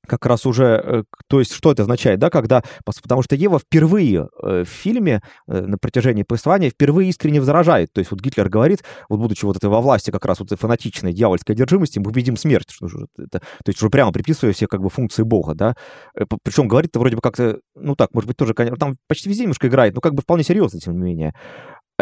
как 0.06 0.26
раз 0.26 0.46
уже, 0.46 0.82
э, 0.84 1.04
то 1.28 1.40
есть 1.40 1.54
что 1.54 1.72
это 1.72 1.84
означает, 1.84 2.20
да, 2.20 2.30
когда, 2.30 2.64
потому 2.86 3.22
что 3.22 3.36
Ева 3.36 3.60
впервые 3.60 4.30
э, 4.42 4.64
в 4.64 4.68
фильме 4.68 5.22
э, 5.48 5.62
на 5.62 5.78
протяжении 5.78 6.24
повествования 6.24 6.70
впервые 6.70 7.10
искренне 7.10 7.40
возражает, 7.40 7.92
то 7.94 8.00
есть 8.00 8.12
вот 8.12 8.22
Гитлер 8.22 8.50
говорит, 8.50 8.84
вот 9.10 9.20
будучи 9.20 9.46
вот 9.46 9.58
этой 9.58 9.70
во 9.70 9.82
власти 9.82 10.12
как 10.12 10.26
раз 10.26 10.40
вот 10.40 10.52
этой 10.52 10.60
фанатичной 10.60 11.14
дьявольской 11.14 11.56
одержимости, 11.56 12.00
мы 12.00 12.06
победим 12.06 12.38
смерть, 12.38 12.70
что 12.70 12.88
же 12.88 13.08
это, 13.18 13.40
то 13.40 13.70
есть 13.70 13.82
уже 13.82 13.90
прямо 13.90 14.12
приписывая 14.12 14.54
все 14.54 14.68
как 14.68 14.82
бы 14.82 14.90
функции 14.90 15.24
Бога, 15.24 15.54
да, 15.54 15.76
причем 16.44 16.68
говорит-то 16.68 17.00
вроде 17.00 17.16
бы 17.16 17.22
как-то, 17.22 17.60
ну 17.76 17.96
так, 17.96 18.14
может 18.14 18.28
быть, 18.28 18.38
тоже, 18.38 18.54
конечно, 18.54 18.78
там 18.78 18.96
почти 19.08 19.30
везде 19.30 19.44
немножко 19.44 19.68
играет, 19.68 19.96
но 19.96 20.02
как 20.02 20.14
бы 20.14 20.22
вполне 20.22 20.44
серьезно, 20.44 20.80
тем 20.80 20.94
не 20.94 21.04
менее. 21.04 21.34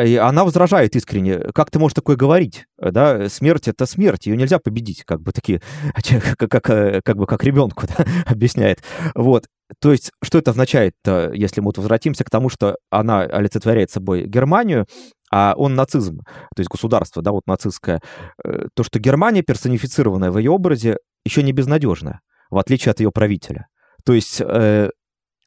И 0.03 0.17
она 0.17 0.43
возражает 0.43 0.95
искренне, 0.95 1.39
как 1.53 1.71
ты 1.71 1.79
можешь 1.79 1.93
такое 1.93 2.17
говорить, 2.17 2.65
да, 2.77 3.29
смерть— 3.29 3.67
это 3.69 3.85
смерть, 3.85 4.27
ее 4.27 4.35
нельзя 4.35 4.59
победить, 4.59 5.03
как 5.05 5.21
бы 5.21 5.31
такие, 5.31 5.61
как, 6.37 6.37
как, 6.49 6.63
как, 6.63 7.03
как 7.05 7.17
бы 7.17 7.25
как 7.25 7.43
ребенку 7.43 7.87
да, 7.97 8.05
объясняет. 8.25 8.83
Вот, 9.13 9.45
то 9.79 9.93
есть, 9.93 10.11
что 10.21 10.37
это 10.37 10.51
означает, 10.51 10.95
если 11.33 11.61
мы 11.61 11.67
вот 11.67 11.77
возвратимся 11.77 12.25
к 12.25 12.29
тому, 12.29 12.49
что 12.49 12.77
она 12.89 13.21
олицетворяет 13.21 13.89
собой 13.89 14.25
Германию, 14.25 14.85
а 15.31 15.53
он 15.57 15.75
нацизм, 15.75 16.19
то 16.19 16.59
есть 16.59 16.69
государство, 16.69 17.21
да, 17.21 17.31
вот 17.31 17.47
нацистское, 17.47 18.01
то, 18.43 18.83
что 18.83 18.99
Германия, 18.99 19.43
персонифицированная 19.43 20.29
в 20.29 20.37
ее 20.37 20.51
образе, 20.51 20.97
еще 21.25 21.41
не 21.41 21.53
безнадежна, 21.53 22.19
в 22.49 22.57
отличие 22.57 22.91
от 22.91 22.99
ее 22.99 23.11
правителя. 23.11 23.67
То 24.05 24.13
есть 24.13 24.41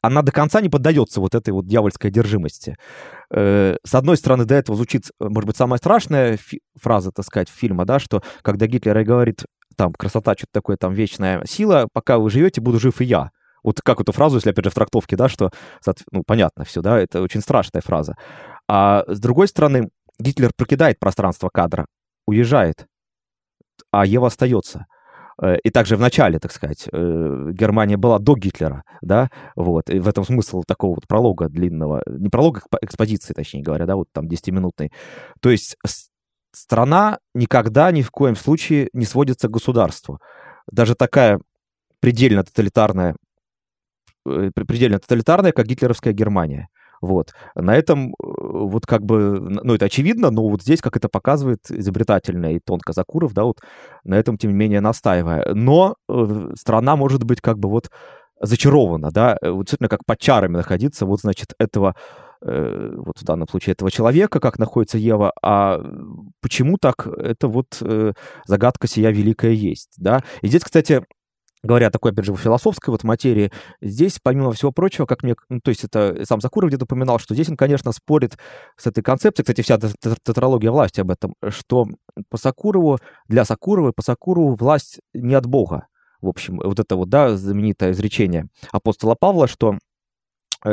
она 0.01 0.21
до 0.21 0.31
конца 0.31 0.61
не 0.61 0.69
поддается 0.69 1.19
вот 1.19 1.35
этой 1.35 1.51
вот 1.51 1.67
дьявольской 1.67 2.09
одержимости. 2.09 2.77
С 3.31 3.93
одной 3.93 4.17
стороны, 4.17 4.45
до 4.45 4.55
этого 4.55 4.75
звучит, 4.75 5.11
может 5.19 5.47
быть, 5.47 5.57
самая 5.57 5.77
страшная 5.77 6.37
фи- 6.37 6.61
фраза, 6.75 7.11
так 7.11 7.25
сказать, 7.25 7.49
фильма, 7.49 7.85
да, 7.85 7.99
что 7.99 8.23
когда 8.41 8.65
Гитлер 8.65 9.03
говорит, 9.03 9.43
там, 9.75 9.93
красота, 9.93 10.33
что-то 10.33 10.51
такое, 10.53 10.77
там, 10.77 10.93
вечная 10.93 11.43
сила, 11.45 11.87
пока 11.93 12.17
вы 12.17 12.29
живете, 12.29 12.61
буду 12.61 12.79
жив 12.79 13.01
и 13.01 13.05
я. 13.05 13.29
Вот 13.63 13.81
как 13.81 13.99
эту 13.99 14.11
фразу, 14.13 14.37
если, 14.37 14.51
опять 14.51 14.65
же, 14.65 14.71
в 14.71 14.73
трактовке, 14.73 15.15
да, 15.17 15.27
что, 15.27 15.51
ну, 16.11 16.23
понятно 16.25 16.63
все, 16.63 16.81
да, 16.81 16.97
это 16.97 17.21
очень 17.21 17.41
страшная 17.41 17.81
фраза. 17.81 18.15
А 18.67 19.03
с 19.07 19.19
другой 19.19 19.47
стороны, 19.47 19.89
Гитлер 20.17 20.51
покидает 20.55 20.99
пространство 20.99 21.49
кадра, 21.53 21.85
уезжает, 22.25 22.87
а 23.91 24.05
Ева 24.05 24.27
остается. 24.27 24.85
И 25.63 25.69
также 25.69 25.95
в 25.95 26.01
начале, 26.01 26.37
так 26.37 26.51
сказать, 26.51 26.89
Германия 26.91 27.95
была 27.95 28.19
до 28.19 28.35
Гитлера, 28.35 28.83
да, 29.01 29.29
вот, 29.55 29.89
и 29.89 29.99
в 29.99 30.07
этом 30.07 30.25
смысл 30.25 30.63
такого 30.67 30.95
вот 30.95 31.07
пролога 31.07 31.47
длинного, 31.47 32.03
не 32.07 32.27
пролога, 32.27 32.61
экспозиции, 32.81 33.33
точнее 33.33 33.61
говоря, 33.61 33.85
да, 33.85 33.95
вот 33.95 34.07
там 34.11 34.27
10-минутной. 34.27 34.91
То 35.39 35.49
есть 35.49 35.77
страна 36.51 37.19
никогда 37.33 37.91
ни 37.91 38.01
в 38.01 38.11
коем 38.11 38.35
случае 38.35 38.89
не 38.91 39.05
сводится 39.05 39.47
к 39.47 39.51
государству. 39.51 40.19
Даже 40.69 40.95
такая 40.95 41.39
предельно 42.01 42.43
тоталитарная, 42.43 43.15
предельно 44.25 44.99
тоталитарная, 44.99 45.53
как 45.53 45.67
гитлеровская 45.67 46.11
Германия. 46.11 46.67
Вот. 47.01 47.33
На 47.55 47.75
этом, 47.75 48.13
вот 48.19 48.85
как 48.85 49.03
бы, 49.03 49.39
ну, 49.39 49.73
это 49.73 49.85
очевидно, 49.85 50.31
но 50.31 50.47
вот 50.47 50.61
здесь, 50.61 50.81
как 50.81 50.97
это 50.97 51.09
показывает 51.09 51.69
изобретательно 51.69 52.53
и 52.53 52.59
тонко 52.59 52.93
Закуров, 52.93 53.33
да, 53.33 53.43
вот 53.43 53.59
на 54.03 54.15
этом, 54.15 54.37
тем 54.37 54.51
не 54.51 54.57
менее, 54.57 54.81
настаивая. 54.81 55.53
Но 55.53 55.95
э, 56.09 56.51
страна 56.55 56.95
может 56.95 57.23
быть 57.23 57.41
как 57.41 57.59
бы 57.59 57.69
вот 57.69 57.89
зачарована, 58.41 59.11
да, 59.11 59.37
вот 59.41 59.65
действительно 59.65 59.89
как 59.89 60.05
под 60.05 60.19
чарами 60.19 60.57
находиться, 60.57 61.05
вот, 61.05 61.19
значит, 61.21 61.53
этого 61.59 61.95
Э, 62.41 62.93
вот 62.95 63.17
в 63.17 63.23
данном 63.25 63.49
случае 63.49 63.73
этого 63.73 63.91
человека, 63.91 64.39
как 64.39 64.59
находится 64.59 64.97
Ева, 64.97 65.33
а 65.41 65.81
почему 66.41 66.77
так, 66.77 67.05
это 67.05 67.49
вот 67.49 67.77
э, 67.81 68.13
загадка 68.45 68.87
сия 68.87 69.09
великая 69.11 69.51
есть, 69.51 69.93
да. 69.97 70.23
И 70.41 70.47
здесь, 70.47 70.63
кстати, 70.63 71.03
говоря 71.63 71.89
такой, 71.89 72.11
опять 72.11 72.25
же, 72.25 72.35
философской 72.35 72.91
вот 72.91 73.03
материи, 73.03 73.51
здесь, 73.81 74.19
помимо 74.21 74.51
всего 74.53 74.71
прочего, 74.71 75.05
как 75.05 75.23
мне, 75.23 75.35
ну, 75.49 75.59
то 75.61 75.69
есть 75.69 75.83
это 75.83 76.23
сам 76.25 76.41
Закуров 76.41 76.69
где-то 76.69 76.85
упоминал, 76.85 77.19
что 77.19 77.33
здесь 77.33 77.49
он, 77.49 77.57
конечно, 77.57 77.91
спорит 77.91 78.37
с 78.77 78.87
этой 78.87 79.03
концепцией, 79.03 79.43
кстати, 79.43 79.61
вся 79.61 79.77
тетралогия 80.23 80.71
власти 80.71 81.01
об 81.01 81.11
этом, 81.11 81.35
что 81.49 81.87
по 82.29 82.37
Сакурову, 82.37 82.99
для 83.27 83.45
Сакурова, 83.45 83.91
по 83.91 84.01
Сакурову 84.01 84.55
власть 84.55 84.99
не 85.13 85.35
от 85.35 85.45
Бога. 85.45 85.87
В 86.21 86.27
общем, 86.27 86.59
вот 86.61 86.79
это 86.79 86.95
вот, 86.95 87.09
да, 87.09 87.37
знаменитое 87.37 87.91
изречение 87.91 88.47
апостола 88.71 89.15
Павла, 89.15 89.47
что 89.47 89.77
Э, 89.77 89.88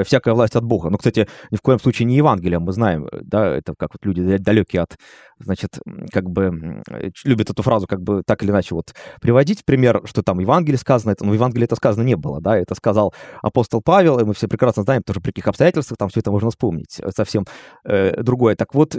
всякая 0.05 0.35
власть 0.35 0.57
от 0.57 0.65
Бога. 0.65 0.91
Но, 0.91 0.99
кстати, 0.99 1.29
ни 1.51 1.57
в 1.57 1.63
коем 1.63 1.79
случае 1.79 2.07
не 2.07 2.17
Евангелием, 2.17 2.63
мы 2.63 2.73
знаем, 2.73 3.07
э, 3.07 3.21
да, 3.23 3.47
это 3.57 3.75
как 3.79 3.91
вот 3.95 4.05
люди 4.05 4.37
далекие 4.39 4.83
от, 4.83 4.97
значит, 5.39 5.79
как 6.13 6.29
бы 6.29 6.83
э, 6.89 7.11
любят 7.25 7.51
эту 7.51 7.63
фразу 7.63 7.87
как 7.87 8.03
бы 8.03 8.23
так 8.27 8.43
или 8.43 8.51
иначе 8.51 8.75
вот 8.75 8.95
приводить 9.21 9.65
пример, 9.65 10.03
что 10.05 10.23
там 10.23 10.39
Евангелие 10.41 10.79
сказано, 10.79 11.13
это, 11.13 11.25
но 11.25 11.31
в 11.31 11.35
Евангелии 11.35 11.65
это 11.65 11.77
сказано 11.77 12.05
не 12.05 12.17
было, 12.17 12.41
да, 12.41 12.57
это 12.59 12.75
сказал 12.75 13.15
апостол 13.43 13.81
Павел, 13.83 14.19
и 14.19 14.25
мы 14.25 14.35
все 14.35 14.49
прекрасно 14.49 14.83
знаем 14.83 15.03
тоже 15.03 15.21
при 15.21 15.31
каких 15.31 15.49
обстоятельствах 15.49 15.99
там 15.99 16.09
все 16.09 16.21
это 16.21 16.31
можно 16.31 16.51
вспомнить, 16.51 17.01
совсем 17.15 17.45
э, 17.85 18.23
другое. 18.23 18.57
Так 18.57 18.75
вот, 18.75 18.97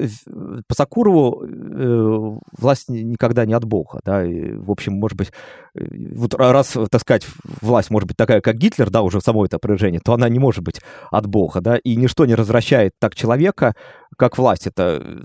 по 0.67 0.75
Сакурову 0.75 1.45
э, 1.45 2.39
власть 2.57 2.89
никогда 2.89 3.45
не 3.45 3.53
от 3.53 3.65
Бога, 3.65 3.99
да, 4.05 4.25
и, 4.25 4.53
в 4.53 4.71
общем, 4.71 4.93
может 4.93 5.17
быть, 5.17 5.31
вот 5.73 6.33
раз, 6.33 6.77
так 6.89 7.01
сказать, 7.01 7.27
власть 7.61 7.89
может 7.89 8.07
быть 8.07 8.17
такая, 8.17 8.41
как 8.41 8.55
Гитлер, 8.55 8.89
да, 8.89 9.01
уже 9.01 9.21
само 9.21 9.45
это 9.45 9.57
опровержение, 9.57 9.99
то 9.99 10.13
она 10.13 10.29
не 10.29 10.39
может 10.39 10.63
быть 10.63 10.76
от 11.11 11.27
Бога, 11.27 11.61
да, 11.61 11.77
и 11.77 11.95
ничто 11.95 12.25
не 12.25 12.35
развращает 12.35 12.93
так 12.99 13.15
человека, 13.15 13.75
как 14.17 14.37
власть. 14.37 14.67
Это 14.67 15.21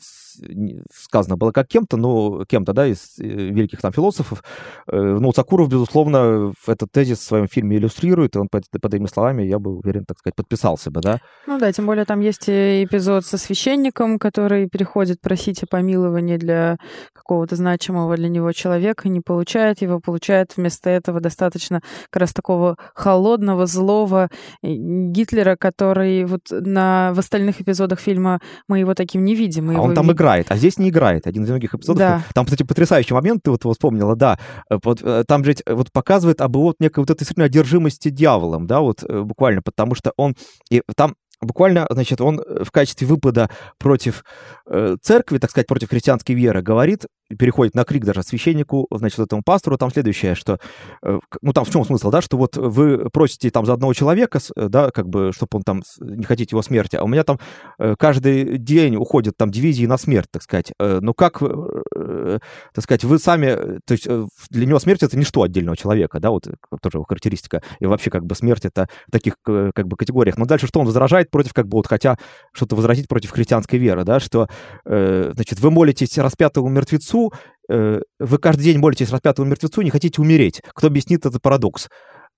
сказано 0.93 1.36
было 1.36 1.53
как 1.53 1.68
кем-то, 1.68 1.97
но 1.97 2.45
кем-то, 2.45 2.72
да, 2.72 2.86
из 2.86 3.18
э, 3.18 3.24
великих 3.24 3.80
там 3.80 3.93
философов. 3.93 4.43
Э, 4.86 4.97
но 4.97 5.32
Цакуров, 5.32 5.68
безусловно, 5.68 6.53
этот 6.66 6.90
тезис 6.93 7.18
в 7.18 7.22
своем 7.22 7.49
фильме 7.49 7.76
иллюстрирует, 7.76 8.36
и 8.36 8.38
он 8.38 8.49
под, 8.49 8.64
под 8.70 8.95
этими 8.95 9.07
словами, 9.07 9.43
я 9.43 9.59
бы 9.59 9.76
уверен, 9.76 10.05
так 10.05 10.18
сказать, 10.18 10.34
подписался 10.34 10.90
бы, 10.90 11.01
да. 11.01 11.20
Ну 11.47 11.59
да, 11.59 11.72
тем 11.72 11.86
более 11.86 12.05
там 12.05 12.20
есть 12.20 12.49
эпизод 12.49 13.24
со 13.26 13.38
священником, 13.38 14.18
который 14.18 14.68
переходит 14.68 15.20
просить 15.20 15.62
о 15.62 15.66
помиловании 15.66 16.36
для 16.36 16.76
какого-то 17.12 17.57
значимого 17.57 18.16
для 18.16 18.28
него 18.28 18.53
человека, 18.53 19.09
не 19.09 19.20
получает 19.20 19.82
его, 19.82 20.01
получает 20.01 20.57
вместо 20.57 20.90
этого 20.90 21.20
достаточно 21.20 21.80
как 22.11 22.20
раз 22.20 22.32
такого 22.32 22.76
холодного, 22.95 23.66
злого 23.66 24.28
Гитлера, 24.62 25.57
который 25.57 26.24
вот 26.24 26.43
на, 26.51 27.12
в 27.14 27.18
остальных 27.18 27.61
эпизодах 27.61 28.01
фильма 28.01 28.40
мы 28.68 28.82
его 28.83 28.95
таким 28.95 29.24
не 29.24 29.35
видим. 29.35 29.70
а 29.70 29.80
он 29.80 29.95
там 29.95 30.05
видим. 30.05 30.16
играет, 30.16 30.47
а 30.51 30.57
здесь 30.57 30.78
не 30.78 30.91
играет. 30.91 31.26
Один 31.26 31.45
из 31.45 31.49
многих 31.49 31.74
эпизодов. 31.74 31.99
Да. 31.99 32.22
Там, 32.35 32.45
кстати, 32.45 32.62
потрясающий 32.62 33.14
момент, 33.14 33.43
ты 33.43 33.51
вот 33.51 33.64
его 33.64 33.72
вспомнила, 33.72 34.16
да. 34.16 34.39
Э, 34.70 34.78
вот, 34.83 35.01
э, 35.03 35.24
там 35.26 35.45
же 35.45 35.55
вот 35.66 35.91
показывает 35.93 36.41
об 36.41 36.57
вот 36.57 36.76
некой 36.80 37.01
вот 37.01 37.11
этой 37.11 37.20
действительно 37.20 37.47
одержимости 37.47 38.11
дьяволом, 38.11 38.66
да, 38.66 38.80
вот 38.80 39.03
э, 39.03 39.22
буквально, 39.22 39.62
потому 39.62 39.95
что 39.95 40.12
он... 40.16 40.37
И 40.70 40.83
там 40.97 41.14
буквально, 41.41 41.87
значит, 41.91 42.20
он 42.20 42.39
в 42.39 42.70
качестве 42.70 43.07
выпада 43.07 43.51
против 43.78 44.24
э, 44.66 44.97
церкви, 45.03 45.39
так 45.39 45.51
сказать, 45.51 45.66
против 45.66 45.91
христианской 45.91 46.35
веры 46.35 46.62
говорит, 46.62 47.07
переходит 47.39 47.74
на 47.74 47.85
крик 47.85 48.05
даже 48.05 48.22
священнику, 48.22 48.87
значит, 48.91 49.18
этому 49.18 49.43
пастору, 49.45 49.78
там 49.78 49.91
следующее, 49.91 50.35
что, 50.35 50.59
э, 51.03 51.18
ну, 51.41 51.53
там 51.53 51.64
в 51.64 51.70
чем 51.70 51.85
смысл, 51.85 52.11
да, 52.11 52.20
что 52.20 52.37
вот 52.37 52.57
вы 52.57 53.11
просите 53.11 53.51
там 53.51 53.66
за 53.66 53.74
одного 53.74 53.93
человека, 53.95 54.39
э, 54.57 54.68
да, 54.68 54.91
как 54.91 55.09
бы, 55.09 55.33
чтобы 55.35 55.49
он 55.53 55.62
там, 55.62 55.83
не 56.01 56.24
хотите 56.24 56.55
его 56.55 56.62
смерти, 56.62 56.97
а 56.97 57.05
у 57.05 57.09
меня 57.09 57.24
там 57.24 57.39
э, 57.78 57.95
каждый 57.99 58.59
день 58.59 58.97
уходят 58.97 59.37
там 59.37 59.51
дивизии 59.51 59.87
на 59.87 59.99
смерть, 59.99 60.28
так 60.30 60.43
сказать. 60.43 60.72
Ну, 60.78 61.14
как, 61.14 61.39
так 61.39 62.85
сказать, 62.85 63.05
вы 63.05 63.18
сами, 63.18 63.78
то 63.85 63.93
есть 63.93 64.09
для 64.51 64.66
него 64.66 64.78
смерть— 64.78 65.03
это 65.05 65.18
ничто 65.18 65.43
отдельного 65.43 65.76
человека, 65.76 66.20
да, 66.20 66.30
вот 66.30 66.45
тоже 66.80 66.97
его 66.97 67.05
характеристика, 67.05 67.62
и 67.80 67.87
вообще 67.87 68.11
как 68.11 68.24
бы 68.24 68.35
смерть— 68.35 68.64
это 68.66 68.89
в 69.07 69.11
таких 69.11 69.35
как 69.43 69.87
бы 69.87 69.97
категориях. 69.97 70.37
Но 70.39 70.47
дальше 70.47 70.66
что 70.66 70.80
он 70.80 70.87
возражает 70.87 71.30
против, 71.30 71.53
как 71.53 71.68
бы 71.68 71.76
вот 71.76 71.87
хотя 71.87 72.16
что-то 72.53 72.76
возразить 72.76 73.09
против 73.09 73.30
христианской 73.30 73.78
веры, 73.78 74.05
да, 74.05 74.20
что, 74.20 74.49
значит, 74.85 75.61
вы 75.61 75.70
молитесь 75.70 76.18
распятому 76.18 76.68
мертвецу, 76.68 77.22
э, 77.68 78.01
вы 78.18 78.39
каждый 78.39 78.64
день 78.64 78.79
молитесь 78.79 79.11
распятому 79.11 79.49
мертвецу, 79.49 79.83
не 79.83 79.91
хотите 79.91 80.20
умереть. 80.20 80.61
Кто 80.75 80.87
объяснит 80.89 81.27
этот 81.27 81.41
парадокс? 81.43 81.89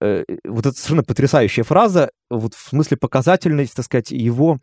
Э, 0.01 0.24
вот 0.45 0.66
это 0.66 0.76
совершенно 0.76 1.05
потрясающая 1.05 1.64
фраза, 1.64 2.11
вот 2.30 2.55
в 2.55 2.68
смысле 2.68 2.97
показательность, 2.97 3.74
так 3.74 3.85
сказать, 3.85 4.11
его 4.11 4.59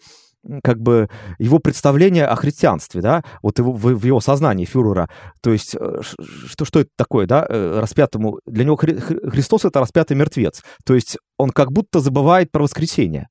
как 0.64 0.82
бы 0.82 1.08
его 1.38 1.60
представление 1.60 2.26
о 2.26 2.36
христианстве, 2.36 3.02
да, 3.02 3.24
вот 3.44 3.60
его, 3.60 3.74
в, 3.74 3.94
в 3.94 4.06
его 4.06 4.20
сознании 4.20 4.66
фюрера. 4.66 5.08
То 5.42 5.52
есть, 5.52 5.76
э, 5.80 6.02
что, 6.48 6.66
что 6.66 6.80
это 6.80 6.90
такое, 6.98 7.28
да, 7.28 7.46
распятому... 7.46 8.40
Для 8.46 8.66
него 8.66 8.76
Хри, 8.76 8.98
Христос— 8.98 9.66
это 9.66 9.80
распятый 9.80 10.18
мертвец. 10.18 10.64
То 10.84 10.96
есть 10.96 11.18
он 11.38 11.52
как 11.52 11.72
будто 11.72 12.00
забывает 12.00 12.52
про 12.52 12.64
воскресение. 12.64 13.28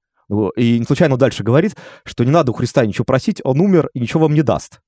И 0.56 0.78
не 0.78 0.84
случайно 0.84 1.16
дальше 1.16 1.42
говорит, 1.42 1.74
что 2.04 2.22
не 2.22 2.30
надо 2.30 2.52
у 2.52 2.54
Христа 2.54 2.86
ничего 2.86 3.04
просить, 3.04 3.40
он 3.42 3.60
умер 3.60 3.90
и 3.94 4.00
ничего 4.00 4.22
вам 4.22 4.34
не 4.34 4.42
даст 4.42 4.80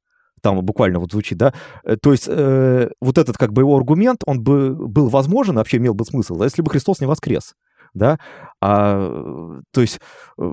там 0.43 0.61
буквально 0.61 0.99
вот 0.99 1.13
звучит, 1.13 1.39
да, 1.39 1.55
э, 1.85 1.97
то 1.97 2.13
есть 2.13 2.27
э, 2.29 2.91
вот 3.01 3.19
этот 3.19 3.39
как 3.39 3.53
бы 3.53 3.63
его 3.63 3.77
аргумент, 3.77 4.23
он 4.27 4.43
бы 4.43 4.75
был 4.75 5.09
возможен, 5.09 5.57
вообще 5.57 5.79
имел 5.79 5.95
бы 5.95 6.05
смысл, 6.05 6.41
а 6.41 6.45
если 6.45 6.63
бы 6.63 6.71
Христос 6.71 7.01
не 7.01 7.07
воскрес, 7.07 7.55
да, 7.95 8.19
а, 8.61 9.61
то 9.73 9.81
есть 9.81 10.01
э, 10.39 10.51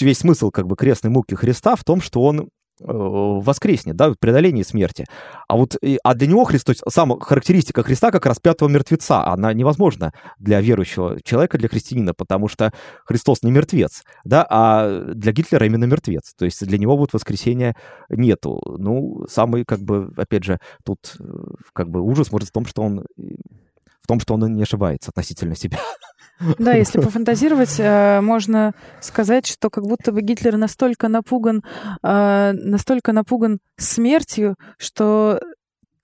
весь 0.00 0.18
смысл 0.18 0.50
как 0.50 0.66
бы 0.66 0.76
крестной 0.76 1.10
муки 1.10 1.34
Христа 1.34 1.76
в 1.76 1.84
том, 1.84 2.00
что 2.00 2.22
он 2.22 2.48
Э, 2.48 2.55
воскреснет, 2.80 3.96
да, 3.96 4.10
в 4.10 4.18
преодолении 4.18 4.62
смерти. 4.62 5.06
А 5.48 5.56
вот, 5.56 5.76
а 6.02 6.14
для 6.14 6.26
него 6.26 6.44
Христос, 6.44 6.82
сама 6.88 7.18
характеристика 7.20 7.82
Христа 7.82 8.10
как 8.10 8.26
распятого 8.26 8.68
мертвеца, 8.68 9.26
она 9.26 9.52
невозможна 9.52 10.12
для 10.38 10.60
верующего 10.60 11.20
человека, 11.22 11.58
для 11.58 11.68
христианина, 11.68 12.14
потому 12.14 12.48
что 12.48 12.72
Христос 13.04 13.42
не 13.42 13.50
мертвец, 13.50 14.02
да, 14.24 14.46
а 14.48 15.00
для 15.14 15.32
Гитлера 15.32 15.66
именно 15.66 15.84
мертвец. 15.84 16.34
То 16.36 16.44
есть 16.44 16.66
для 16.66 16.78
него 16.78 16.96
вот 16.96 17.12
воскресения 17.12 17.76
нету. 18.08 18.60
Ну, 18.78 19.26
самый, 19.28 19.64
как 19.64 19.80
бы, 19.80 20.12
опять 20.16 20.44
же, 20.44 20.58
тут 20.84 21.16
как 21.72 21.88
бы 21.88 22.00
ужас 22.00 22.30
может 22.32 22.48
в 22.48 22.52
том, 22.52 22.66
что 22.66 22.82
он 22.82 23.04
в 24.06 24.06
том, 24.06 24.20
что 24.20 24.34
он 24.34 24.54
не 24.54 24.62
ошибается 24.62 25.10
относительно 25.10 25.56
себя. 25.56 25.78
Да, 26.58 26.74
если 26.74 27.00
пофантазировать, 27.00 27.76
э, 27.78 28.20
можно 28.20 28.72
сказать, 29.00 29.46
что 29.46 29.70
как 29.70 29.84
будто 29.84 30.12
бы 30.12 30.22
Гитлер 30.22 30.56
настолько 30.56 31.08
напуган, 31.08 31.62
э, 32.02 32.52
настолько 32.52 33.12
напуган 33.12 33.58
смертью, 33.76 34.56
что 34.78 35.40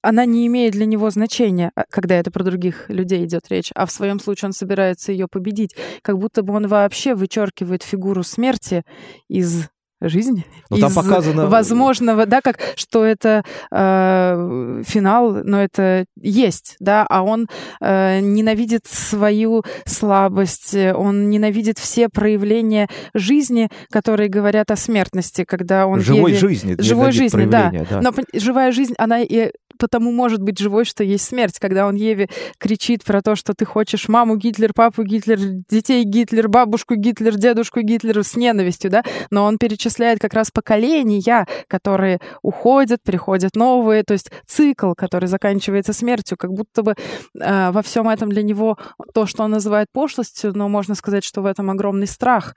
она 0.02 0.24
не 0.24 0.46
имеет 0.48 0.72
для 0.72 0.84
него 0.84 1.10
значения, 1.10 1.70
а, 1.76 1.84
когда 1.88 2.16
это 2.16 2.30
про 2.30 2.42
других 2.42 2.90
людей 2.90 3.24
идет 3.24 3.48
речь, 3.48 3.70
а 3.74 3.86
в 3.86 3.92
своем 3.92 4.18
случае 4.18 4.48
он 4.48 4.52
собирается 4.52 5.12
ее 5.12 5.28
победить, 5.28 5.76
как 6.02 6.18
будто 6.18 6.42
бы 6.42 6.54
он 6.54 6.66
вообще 6.66 7.14
вычеркивает 7.14 7.84
фигуру 7.84 8.24
смерти 8.24 8.82
из 9.28 9.68
жизнь 10.08 10.44
из 10.70 10.80
там 10.80 10.92
показано... 10.92 11.46
возможного, 11.46 12.26
да, 12.26 12.40
как 12.40 12.58
что 12.76 13.04
это 13.04 13.44
э, 13.70 14.82
финал, 14.86 15.42
но 15.44 15.62
это 15.62 16.06
есть, 16.16 16.76
да, 16.80 17.06
а 17.08 17.22
он 17.22 17.46
э, 17.80 18.20
ненавидит 18.20 18.86
свою 18.86 19.62
слабость, 19.84 20.74
он 20.74 21.30
ненавидит 21.30 21.78
все 21.78 22.08
проявления 22.08 22.88
жизни, 23.14 23.68
которые 23.90 24.28
говорят 24.28 24.70
о 24.70 24.76
смертности, 24.76 25.44
когда 25.46 25.86
он 25.86 26.00
живой 26.00 26.32
Еве... 26.32 26.40
жизни, 26.40 26.76
живой 26.78 27.12
жизни, 27.12 27.44
да. 27.44 27.72
да. 27.90 28.00
Но 28.00 28.12
живая 28.34 28.72
жизнь, 28.72 28.94
она 28.98 29.20
и 29.20 29.50
потому 29.82 30.12
может 30.12 30.40
быть 30.40 30.60
живой, 30.60 30.84
что 30.84 31.02
есть 31.02 31.24
смерть, 31.24 31.58
когда 31.58 31.88
он 31.88 31.96
Еве 31.96 32.28
кричит 32.58 33.02
про 33.02 33.20
то, 33.20 33.34
что 33.34 33.52
ты 33.52 33.64
хочешь 33.64 34.08
маму 34.08 34.36
Гитлер, 34.36 34.72
папу 34.72 35.02
Гитлер, 35.02 35.38
детей 35.68 36.04
Гитлер, 36.04 36.48
бабушку 36.48 36.94
Гитлер, 36.94 37.34
дедушку 37.34 37.80
Гитлер 37.80 38.22
с 38.22 38.36
ненавистью, 38.36 38.92
да, 38.92 39.02
но 39.30 39.44
он 39.44 39.58
перечисляет 39.58 40.20
как 40.20 40.34
раз 40.34 40.52
поколения, 40.52 41.48
которые 41.66 42.20
уходят, 42.42 43.02
приходят 43.02 43.56
новые, 43.56 44.04
то 44.04 44.12
есть 44.12 44.30
цикл, 44.46 44.92
который 44.92 45.26
заканчивается 45.26 45.92
смертью, 45.92 46.36
как 46.36 46.52
будто 46.52 46.84
бы 46.84 46.94
э, 47.40 47.70
во 47.72 47.82
всем 47.82 48.08
этом 48.08 48.30
для 48.30 48.44
него 48.44 48.78
то, 49.12 49.26
что 49.26 49.42
он 49.42 49.50
называет 49.50 49.88
пошлостью, 49.92 50.52
но 50.54 50.68
можно 50.68 50.94
сказать, 50.94 51.24
что 51.24 51.42
в 51.42 51.46
этом 51.46 51.70
огромный 51.70 52.06
страх, 52.06 52.54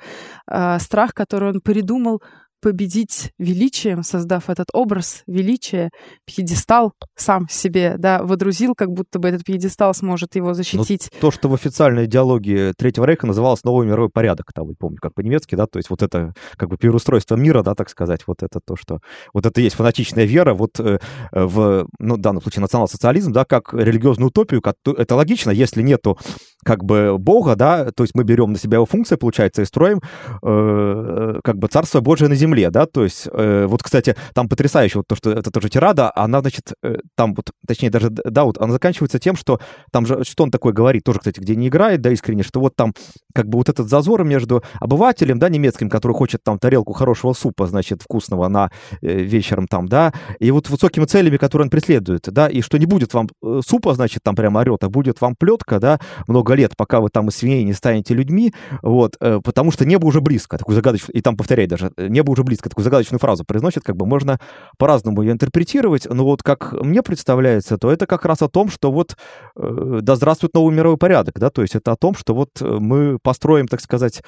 э, 0.47 0.77
страх, 0.79 1.15
который 1.15 1.49
он 1.49 1.61
придумал 1.61 2.21
победить 2.65 3.31
величием, 3.37 4.01
создав 4.01 4.49
этот 4.49 4.69
образ 4.73 5.21
величия, 5.27 5.91
пьедестал 6.25 6.93
сам 7.15 7.45
себе, 7.47 7.93
да, 7.99 8.23
водрузил, 8.23 8.73
как 8.73 8.89
будто 8.89 9.19
бы 9.19 9.27
этот 9.27 9.43
пьедестал 9.43 9.93
сможет 9.93 10.35
его 10.35 10.55
защитить. 10.55 11.11
Ну, 11.13 11.19
то, 11.21 11.29
что 11.29 11.47
в 11.47 11.53
официальной 11.53 12.05
идеологии 12.05 12.73
Третьего 12.75 13.05
Рейха 13.05 13.27
называлось 13.27 13.63
новый 13.63 13.85
мировой 13.85 14.09
порядок, 14.09 14.51
там, 14.51 14.65
вы 14.65 14.73
помните, 14.73 14.99
как 14.99 15.13
по-немецки, 15.13 15.53
да, 15.53 15.67
то 15.67 15.77
есть 15.77 15.91
вот 15.91 16.01
это 16.01 16.33
как 16.57 16.69
бы 16.69 16.77
переустройство 16.77 17.35
мира, 17.35 17.61
да, 17.61 17.75
так 17.75 17.87
сказать, 17.87 18.21
вот 18.25 18.41
это 18.41 18.59
то, 18.65 18.75
что... 18.75 18.97
Вот 19.31 19.45
это 19.45 19.61
есть 19.61 19.75
фанатичная 19.75 20.25
вера 20.25 20.55
вот 20.55 20.79
э, 20.79 20.97
в, 21.31 21.87
ну, 21.99 22.15
в 22.15 22.19
данном 22.19 22.41
случае 22.41 22.61
национал-социализм, 22.61 23.31
да, 23.31 23.45
как 23.45 23.75
религиозную 23.75 24.29
утопию, 24.29 24.63
как, 24.63 24.77
это 24.87 25.15
логично, 25.15 25.51
если 25.51 25.83
нету 25.83 26.17
как 26.63 26.83
бы 26.83 27.19
Бога, 27.19 27.55
да, 27.55 27.91
то 27.91 28.03
есть 28.03 28.15
мы 28.15 28.23
берем 28.23 28.53
на 28.53 28.57
себя 28.57 28.77
его 28.77 28.87
функции, 28.87 29.17
получается, 29.17 29.61
и 29.61 29.65
строим 29.65 30.01
э, 30.41 31.39
как 31.43 31.59
бы 31.59 31.67
Царство 31.67 31.99
Божие 31.99 32.27
на 32.27 32.33
земле, 32.33 32.54
да, 32.63 32.85
то 32.85 33.03
есть 33.03 33.27
э, 33.31 33.65
вот, 33.67 33.83
кстати, 33.83 34.15
там 34.33 34.49
потрясающе 34.49 34.99
вот 34.99 35.07
то, 35.07 35.15
что 35.15 35.31
это 35.31 35.51
тоже 35.51 35.69
тирада, 35.69 36.11
она, 36.15 36.41
значит, 36.41 36.73
э, 36.83 36.97
там 37.15 37.33
вот, 37.33 37.51
точнее, 37.67 37.89
даже, 37.89 38.09
да, 38.09 38.43
вот 38.45 38.57
она 38.57 38.73
заканчивается 38.73 39.19
тем, 39.19 39.35
что 39.35 39.59
там 39.91 40.05
же, 40.05 40.23
что 40.23 40.43
он 40.43 40.51
такое 40.51 40.73
говорит, 40.73 41.03
тоже, 41.03 41.19
кстати, 41.19 41.39
где 41.39 41.55
не 41.55 41.67
играет, 41.67 42.01
да, 42.01 42.11
искренне, 42.11 42.43
что 42.43 42.59
вот 42.59 42.75
там 42.75 42.93
как 43.33 43.47
бы 43.47 43.57
вот 43.57 43.69
этот 43.69 43.89
зазор 43.89 44.23
между 44.23 44.63
обывателем, 44.79 45.39
да, 45.39 45.49
немецким, 45.49 45.89
который 45.89 46.13
хочет 46.13 46.41
там 46.43 46.57
тарелку 46.59 46.93
хорошего 46.93 47.33
супа, 47.33 47.67
значит, 47.67 48.01
вкусного 48.01 48.47
на 48.47 48.71
э, 49.01 49.21
вечером 49.21 49.67
там, 49.67 49.87
да, 49.87 50.13
и 50.39 50.51
вот 50.51 50.69
высокими 50.69 51.05
целями, 51.05 51.37
которые 51.37 51.65
он 51.65 51.69
преследует, 51.69 52.23
да, 52.31 52.47
и 52.47 52.61
что 52.61 52.77
не 52.77 52.85
будет 52.85 53.13
вам 53.13 53.27
э, 53.43 53.61
супа, 53.65 53.93
значит, 53.93 54.23
там 54.23 54.35
прямо 54.35 54.61
орет, 54.61 54.83
а 54.83 54.89
будет 54.89 55.21
вам 55.21 55.35
плетка, 55.35 55.79
да, 55.79 55.99
много 56.27 56.53
лет, 56.53 56.73
пока 56.77 56.99
вы 56.99 57.09
там 57.09 57.27
из 57.27 57.35
свиней 57.35 57.63
не 57.63 57.73
станете 57.73 58.13
людьми, 58.13 58.53
вот, 58.81 59.17
э, 59.19 59.39
потому 59.43 59.71
что 59.71 59.85
небо 59.85 60.05
уже 60.05 60.21
близко, 60.21 60.57
такую 60.57 60.75
загадочную, 60.75 61.17
и 61.17 61.21
там 61.21 61.35
повторяет 61.35 61.69
даже, 61.69 61.91
э, 61.97 62.07
небо 62.07 62.31
уже 62.31 62.43
близко, 62.45 62.69
такую 62.69 62.83
загадочную 62.83 63.19
фразу 63.19 63.43
произносит, 63.43 63.83
как 63.83 63.95
бы 63.95 64.05
можно 64.05 64.39
по-разному 64.77 65.21
ее 65.21 65.33
интерпретировать, 65.33 66.07
но 66.09 66.23
вот 66.23 66.43
как 66.43 66.73
мне 66.73 67.03
представляется, 67.03 67.77
то 67.77 67.91
это 67.91 68.07
как 68.07 68.25
раз 68.25 68.41
о 68.41 68.49
том, 68.49 68.69
что 68.69 68.91
вот 68.91 69.17
э, 69.55 69.99
да 70.01 70.15
здравствует 70.15 70.53
новый 70.53 70.73
мировой 70.73 70.97
порядок, 70.97 71.39
да, 71.39 71.49
то 71.49 71.61
есть 71.61 71.75
это 71.75 71.91
о 71.91 71.95
том, 71.97 72.15
что 72.15 72.33
вот 72.33 72.49
мы 72.61 73.17
построим, 73.21 73.67
так 73.67 73.81
сказать, 73.81 74.21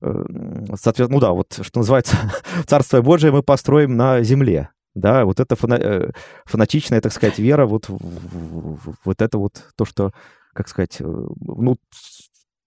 соответственно, 0.00 1.08
ну 1.08 1.20
да, 1.20 1.32
вот 1.32 1.58
что 1.60 1.80
называется, 1.80 2.16
Царство 2.66 3.00
Божие 3.02 3.32
мы 3.32 3.42
построим 3.42 3.96
на 3.96 4.22
земле, 4.22 4.70
да, 4.94 5.24
вот 5.24 5.40
это 5.40 5.56
фана 5.56 6.12
фанатичная, 6.44 7.00
так 7.00 7.12
сказать, 7.12 7.38
вера, 7.38 7.66
вот, 7.66 7.86
вот 7.88 9.22
это 9.22 9.38
вот 9.38 9.64
то, 9.76 9.84
что 9.84 10.12
как 10.58 10.66
сказать, 10.66 10.96
э, 11.00 11.04
ну, 11.04 11.76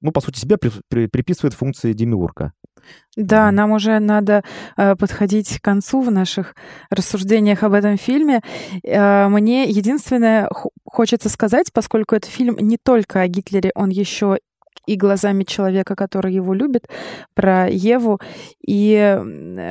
ну, 0.02 0.12
по 0.12 0.22
сути, 0.22 0.39
себе 0.39 0.58
при, 0.58 0.72
при, 0.89 1.08
приписывает 1.08 1.54
функции 1.54 1.93
демиурга. 1.93 2.54
Да, 3.16 3.49
mm. 3.49 3.52
нам 3.52 3.72
уже 3.72 3.99
надо 3.99 4.43
э, 4.78 4.95
подходить 4.95 5.60
к 5.60 5.64
концу 5.64 6.02
в 6.02 6.12
наших 6.12 6.56
рассуждениях 6.89 7.64
об 7.64 7.74
этом 7.74 7.97
фильме. 7.97 8.41
Э, 8.84 9.28
мне 9.28 9.66
единственное 9.66 10.49
хочется 10.86 11.30
сказать, 11.30 11.72
поскольку 11.74 12.16
это 12.16 12.28
фильм 12.28 12.58
не 12.58 12.78
только 12.78 13.22
о 13.22 13.28
Гитлере, 13.28 13.72
он 13.76 13.89
еще 13.89 14.39
и 14.86 14.95
глазами 14.95 15.43
человека, 15.43 15.95
который 15.95 16.34
его 16.34 16.53
любит, 16.53 16.88
про 17.34 17.69
Еву. 17.69 18.19
И 18.65 19.19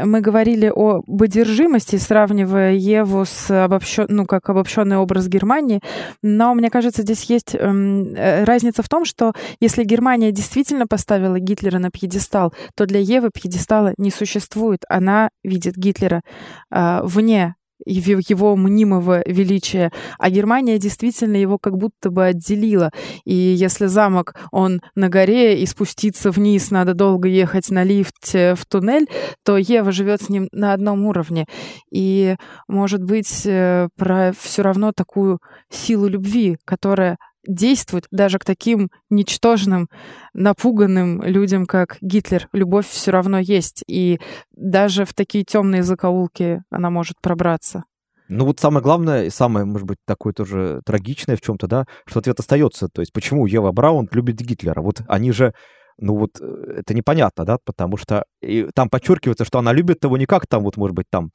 мы 0.04 0.20
говорили 0.20 0.70
о 0.74 1.02
одержимости, 1.06 1.96
сравнивая 1.96 2.72
Еву 2.72 3.24
с 3.24 3.50
обобщен, 3.50 4.06
ну, 4.08 4.26
как 4.26 4.48
обобщенный 4.48 4.96
образ 4.96 5.28
Германии. 5.28 5.80
Но 6.22 6.54
мне 6.54 6.70
кажется, 6.70 7.02
здесь 7.02 7.24
есть 7.24 7.54
эм, 7.54 8.14
э, 8.14 8.44
разница 8.44 8.82
в 8.82 8.88
том, 8.88 9.04
что 9.04 9.32
если 9.60 9.84
Германия 9.84 10.32
действительно 10.32 10.86
поставила 10.86 11.38
Гитлера 11.38 11.78
на 11.78 11.90
пьедестал, 11.90 12.52
то 12.74 12.86
для 12.86 13.00
Евы 13.00 13.30
пьедестала 13.32 13.94
не 13.96 14.10
существует. 14.10 14.80
Она 14.88 15.30
видит 15.44 15.76
Гитлера 15.76 16.22
э, 16.70 17.00
вне 17.04 17.54
его 17.84 18.56
мнимого 18.56 19.22
величия, 19.26 19.92
а 20.18 20.30
Германия 20.30 20.78
действительно 20.78 21.36
его 21.36 21.58
как 21.58 21.76
будто 21.76 22.10
бы 22.10 22.26
отделила. 22.26 22.90
И 23.24 23.34
если 23.34 23.86
замок, 23.86 24.34
он 24.50 24.80
на 24.94 25.08
горе, 25.08 25.60
и 25.60 25.66
спуститься 25.66 26.30
вниз 26.30 26.70
надо 26.70 26.94
долго 26.94 27.28
ехать 27.28 27.70
на 27.70 27.84
лифте 27.84 28.54
в 28.54 28.66
туннель, 28.66 29.08
то 29.44 29.56
Ева 29.56 29.92
живет 29.92 30.22
с 30.22 30.28
ним 30.28 30.48
на 30.52 30.72
одном 30.72 31.06
уровне. 31.06 31.46
И, 31.90 32.36
может 32.68 33.02
быть, 33.02 33.42
э, 33.44 33.88
про 33.96 34.32
все 34.38 34.62
равно 34.62 34.92
такую 34.92 35.38
силу 35.70 36.06
любви, 36.08 36.56
которая 36.64 37.18
действует 37.46 38.06
даже 38.10 38.38
к 38.38 38.44
таким 38.44 38.90
ничтожным, 39.08 39.88
напуганным 40.34 41.22
людям, 41.22 41.66
как 41.66 41.96
Гитлер. 42.00 42.48
Любовь 42.52 42.88
все 42.88 43.10
равно 43.10 43.38
есть, 43.38 43.82
и 43.86 44.20
даже 44.52 45.04
в 45.04 45.14
такие 45.14 45.44
темные 45.44 45.82
закоулки 45.82 46.62
она 46.70 46.90
может 46.90 47.20
пробраться. 47.20 47.84
Ну 48.28 48.44
вот 48.44 48.60
самое 48.60 48.82
главное 48.82 49.24
и 49.24 49.30
самое, 49.30 49.66
может 49.66 49.88
быть, 49.88 49.98
такое 50.06 50.32
тоже 50.32 50.82
трагичное 50.86 51.36
в 51.36 51.40
чем-то, 51.40 51.66
да, 51.66 51.84
что 52.06 52.20
ответ 52.20 52.38
остается. 52.38 52.88
То 52.88 53.02
есть 53.02 53.12
почему 53.12 53.44
Ева 53.44 53.72
Браун 53.72 54.08
любит 54.12 54.36
Гитлера? 54.36 54.80
Вот 54.82 55.02
они 55.08 55.32
же 55.32 55.52
ну 56.00 56.16
вот 56.16 56.40
э, 56.40 56.74
это 56.78 56.94
непонятно, 56.94 57.44
да, 57.44 57.58
потому 57.64 57.96
что 57.96 58.24
и 58.40 58.68
там 58.74 58.88
подчеркивается, 58.88 59.44
что 59.44 59.58
она 59.58 59.72
любит 59.72 60.02
его 60.02 60.16
не 60.16 60.26
как 60.26 60.46
там, 60.46 60.62
вот, 60.64 60.76
может 60.76 60.96
быть, 60.96 61.06
там 61.10 61.30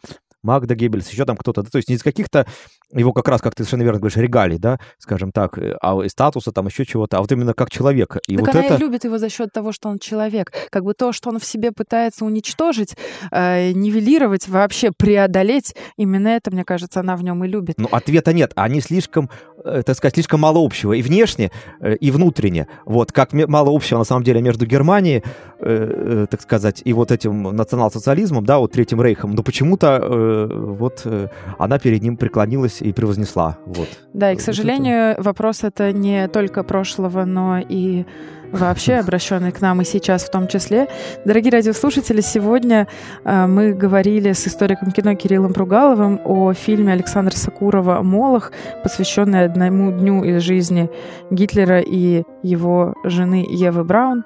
Магда 0.46 0.76
Геббельс, 0.76 1.10
еще 1.10 1.26
там 1.26 1.36
кто-то, 1.38 1.64
да, 1.64 1.70
то 1.70 1.78
есть 1.78 1.90
не 1.90 1.96
из 1.96 2.04
каких-то 2.04 2.46
его 2.94 3.14
как 3.14 3.28
раз, 3.28 3.42
как 3.42 3.56
ты 3.56 3.64
совершенно 3.64 3.84
верно 3.84 4.00
говоришь, 4.00 4.18
регалий, 4.18 4.58
да, 4.58 4.80
скажем 5.00 5.32
так, 5.32 5.58
э, 5.58 5.76
а 5.82 6.00
из 6.02 6.12
статуса, 6.12 6.52
там 6.52 6.68
еще 6.68 6.86
чего-то, 6.86 7.18
а 7.18 7.22
вот 7.22 7.32
именно 7.32 7.54
как 7.54 7.70
человека. 7.70 8.20
И 8.28 8.38
так 8.38 8.46
вот 8.46 8.56
она 8.56 8.64
это... 8.64 8.76
и 8.76 8.78
любит 8.78 9.04
его 9.04 9.18
за 9.18 9.30
счет 9.30 9.52
того, 9.52 9.72
что 9.72 9.90
он 9.90 10.00
человек. 10.00 10.52
Как 10.70 10.84
бы 10.84 10.94
то, 10.94 11.12
что 11.12 11.30
он 11.30 11.40
в 11.40 11.46
себе 11.46 11.72
пытается 11.72 12.26
уничтожить, 12.26 12.96
э, 13.32 13.72
нивелировать, 13.72 14.48
вообще 14.48 14.92
преодолеть, 14.92 15.76
именно 15.98 16.30
это, 16.30 16.52
мне 16.52 16.64
кажется, 16.64 17.00
она 17.00 17.16
в 17.16 17.24
нем 17.24 17.44
и 17.44 17.48
любит. 17.48 17.76
Ну, 17.78 17.88
ответа 17.92 18.34
нет. 18.34 18.52
Они 18.56 18.82
слишком, 18.82 19.30
э, 19.64 19.82
так 19.86 19.98
сказать, 19.98 20.14
слишком 20.14 20.42
мало 20.42 20.64
общего 20.64 20.94
и 20.94 21.02
внешне, 21.02 21.52
э, 21.82 21.96
и 21.96 22.12
внутренне. 22.12 22.68
Вот, 22.86 23.12
как 23.12 23.34
мало 23.34 23.76
общего, 23.76 23.98
на 23.98 24.06
самом 24.06 24.24
деле, 24.24 24.42
между 24.42 24.66
Германией, 24.66 25.24
э, 25.66 26.24
э, 26.24 26.28
так 26.30 26.42
сказать, 26.42 26.82
и 26.86 26.94
вот 26.94 27.12
этим 27.12 27.44
национал-социализмом, 27.44 28.46
да, 28.46 28.60
вот 28.60 28.72
Третьим 28.72 29.02
Рейхом, 29.02 29.32
но 29.32 29.44
почему-то 29.44 30.00
э, 30.02 30.48
вот 30.52 31.02
э, 31.06 31.28
она 31.58 31.80
перед 31.80 32.02
ним 32.04 32.18
преклонилась 32.18 32.82
и 32.82 32.94
превознесла. 32.94 33.58
Вот. 33.66 33.88
Да, 34.14 34.32
и, 34.32 34.36
к 34.36 34.42
сожалению, 34.42 35.12
это... 35.12 35.24
вопрос 35.24 35.64
это 35.64 35.92
не 35.92 36.28
только 36.28 36.64
прошлого, 36.64 37.26
но 37.26 37.60
и 37.60 38.06
вообще 38.52 38.96
обращенный 39.00 39.52
к 39.52 39.62
нам 39.62 39.82
и 39.82 39.86
сейчас 39.86 40.24
в 40.24 40.32
том 40.32 40.48
числе. 40.48 40.88
Дорогие 41.26 41.52
радиослушатели, 41.52 42.22
сегодня 42.22 42.88
э, 43.24 43.48
мы 43.48 43.74
говорили 43.74 44.34
с 44.34 44.48
историком 44.48 44.92
кино 44.92 45.16
Кириллом 45.16 45.54
Пругаловым 45.54 46.20
о 46.24 46.54
фильме 46.54 46.94
Александра 46.94 47.36
Сакурова 47.36 48.02
«Молох», 48.02 48.52
посвященный 48.84 49.46
одному 49.46 49.92
дню 49.92 50.24
из 50.24 50.42
жизни 50.42 50.90
Гитлера 51.32 51.80
и 51.80 52.24
его 52.46 52.94
жены 53.04 53.46
Евы 53.50 53.84
Браун, 53.84 54.24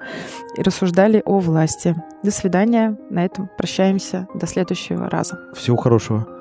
и 0.56 0.62
рассуждали 0.62 1.22
о 1.24 1.38
власти. 1.38 1.96
До 2.22 2.30
свидания. 2.30 2.96
На 3.08 3.24
этом 3.24 3.48
прощаемся. 3.56 4.26
До 4.34 4.46
следующего 4.46 5.08
раза. 5.08 5.38
Всего 5.54 5.76
хорошего. 5.76 6.39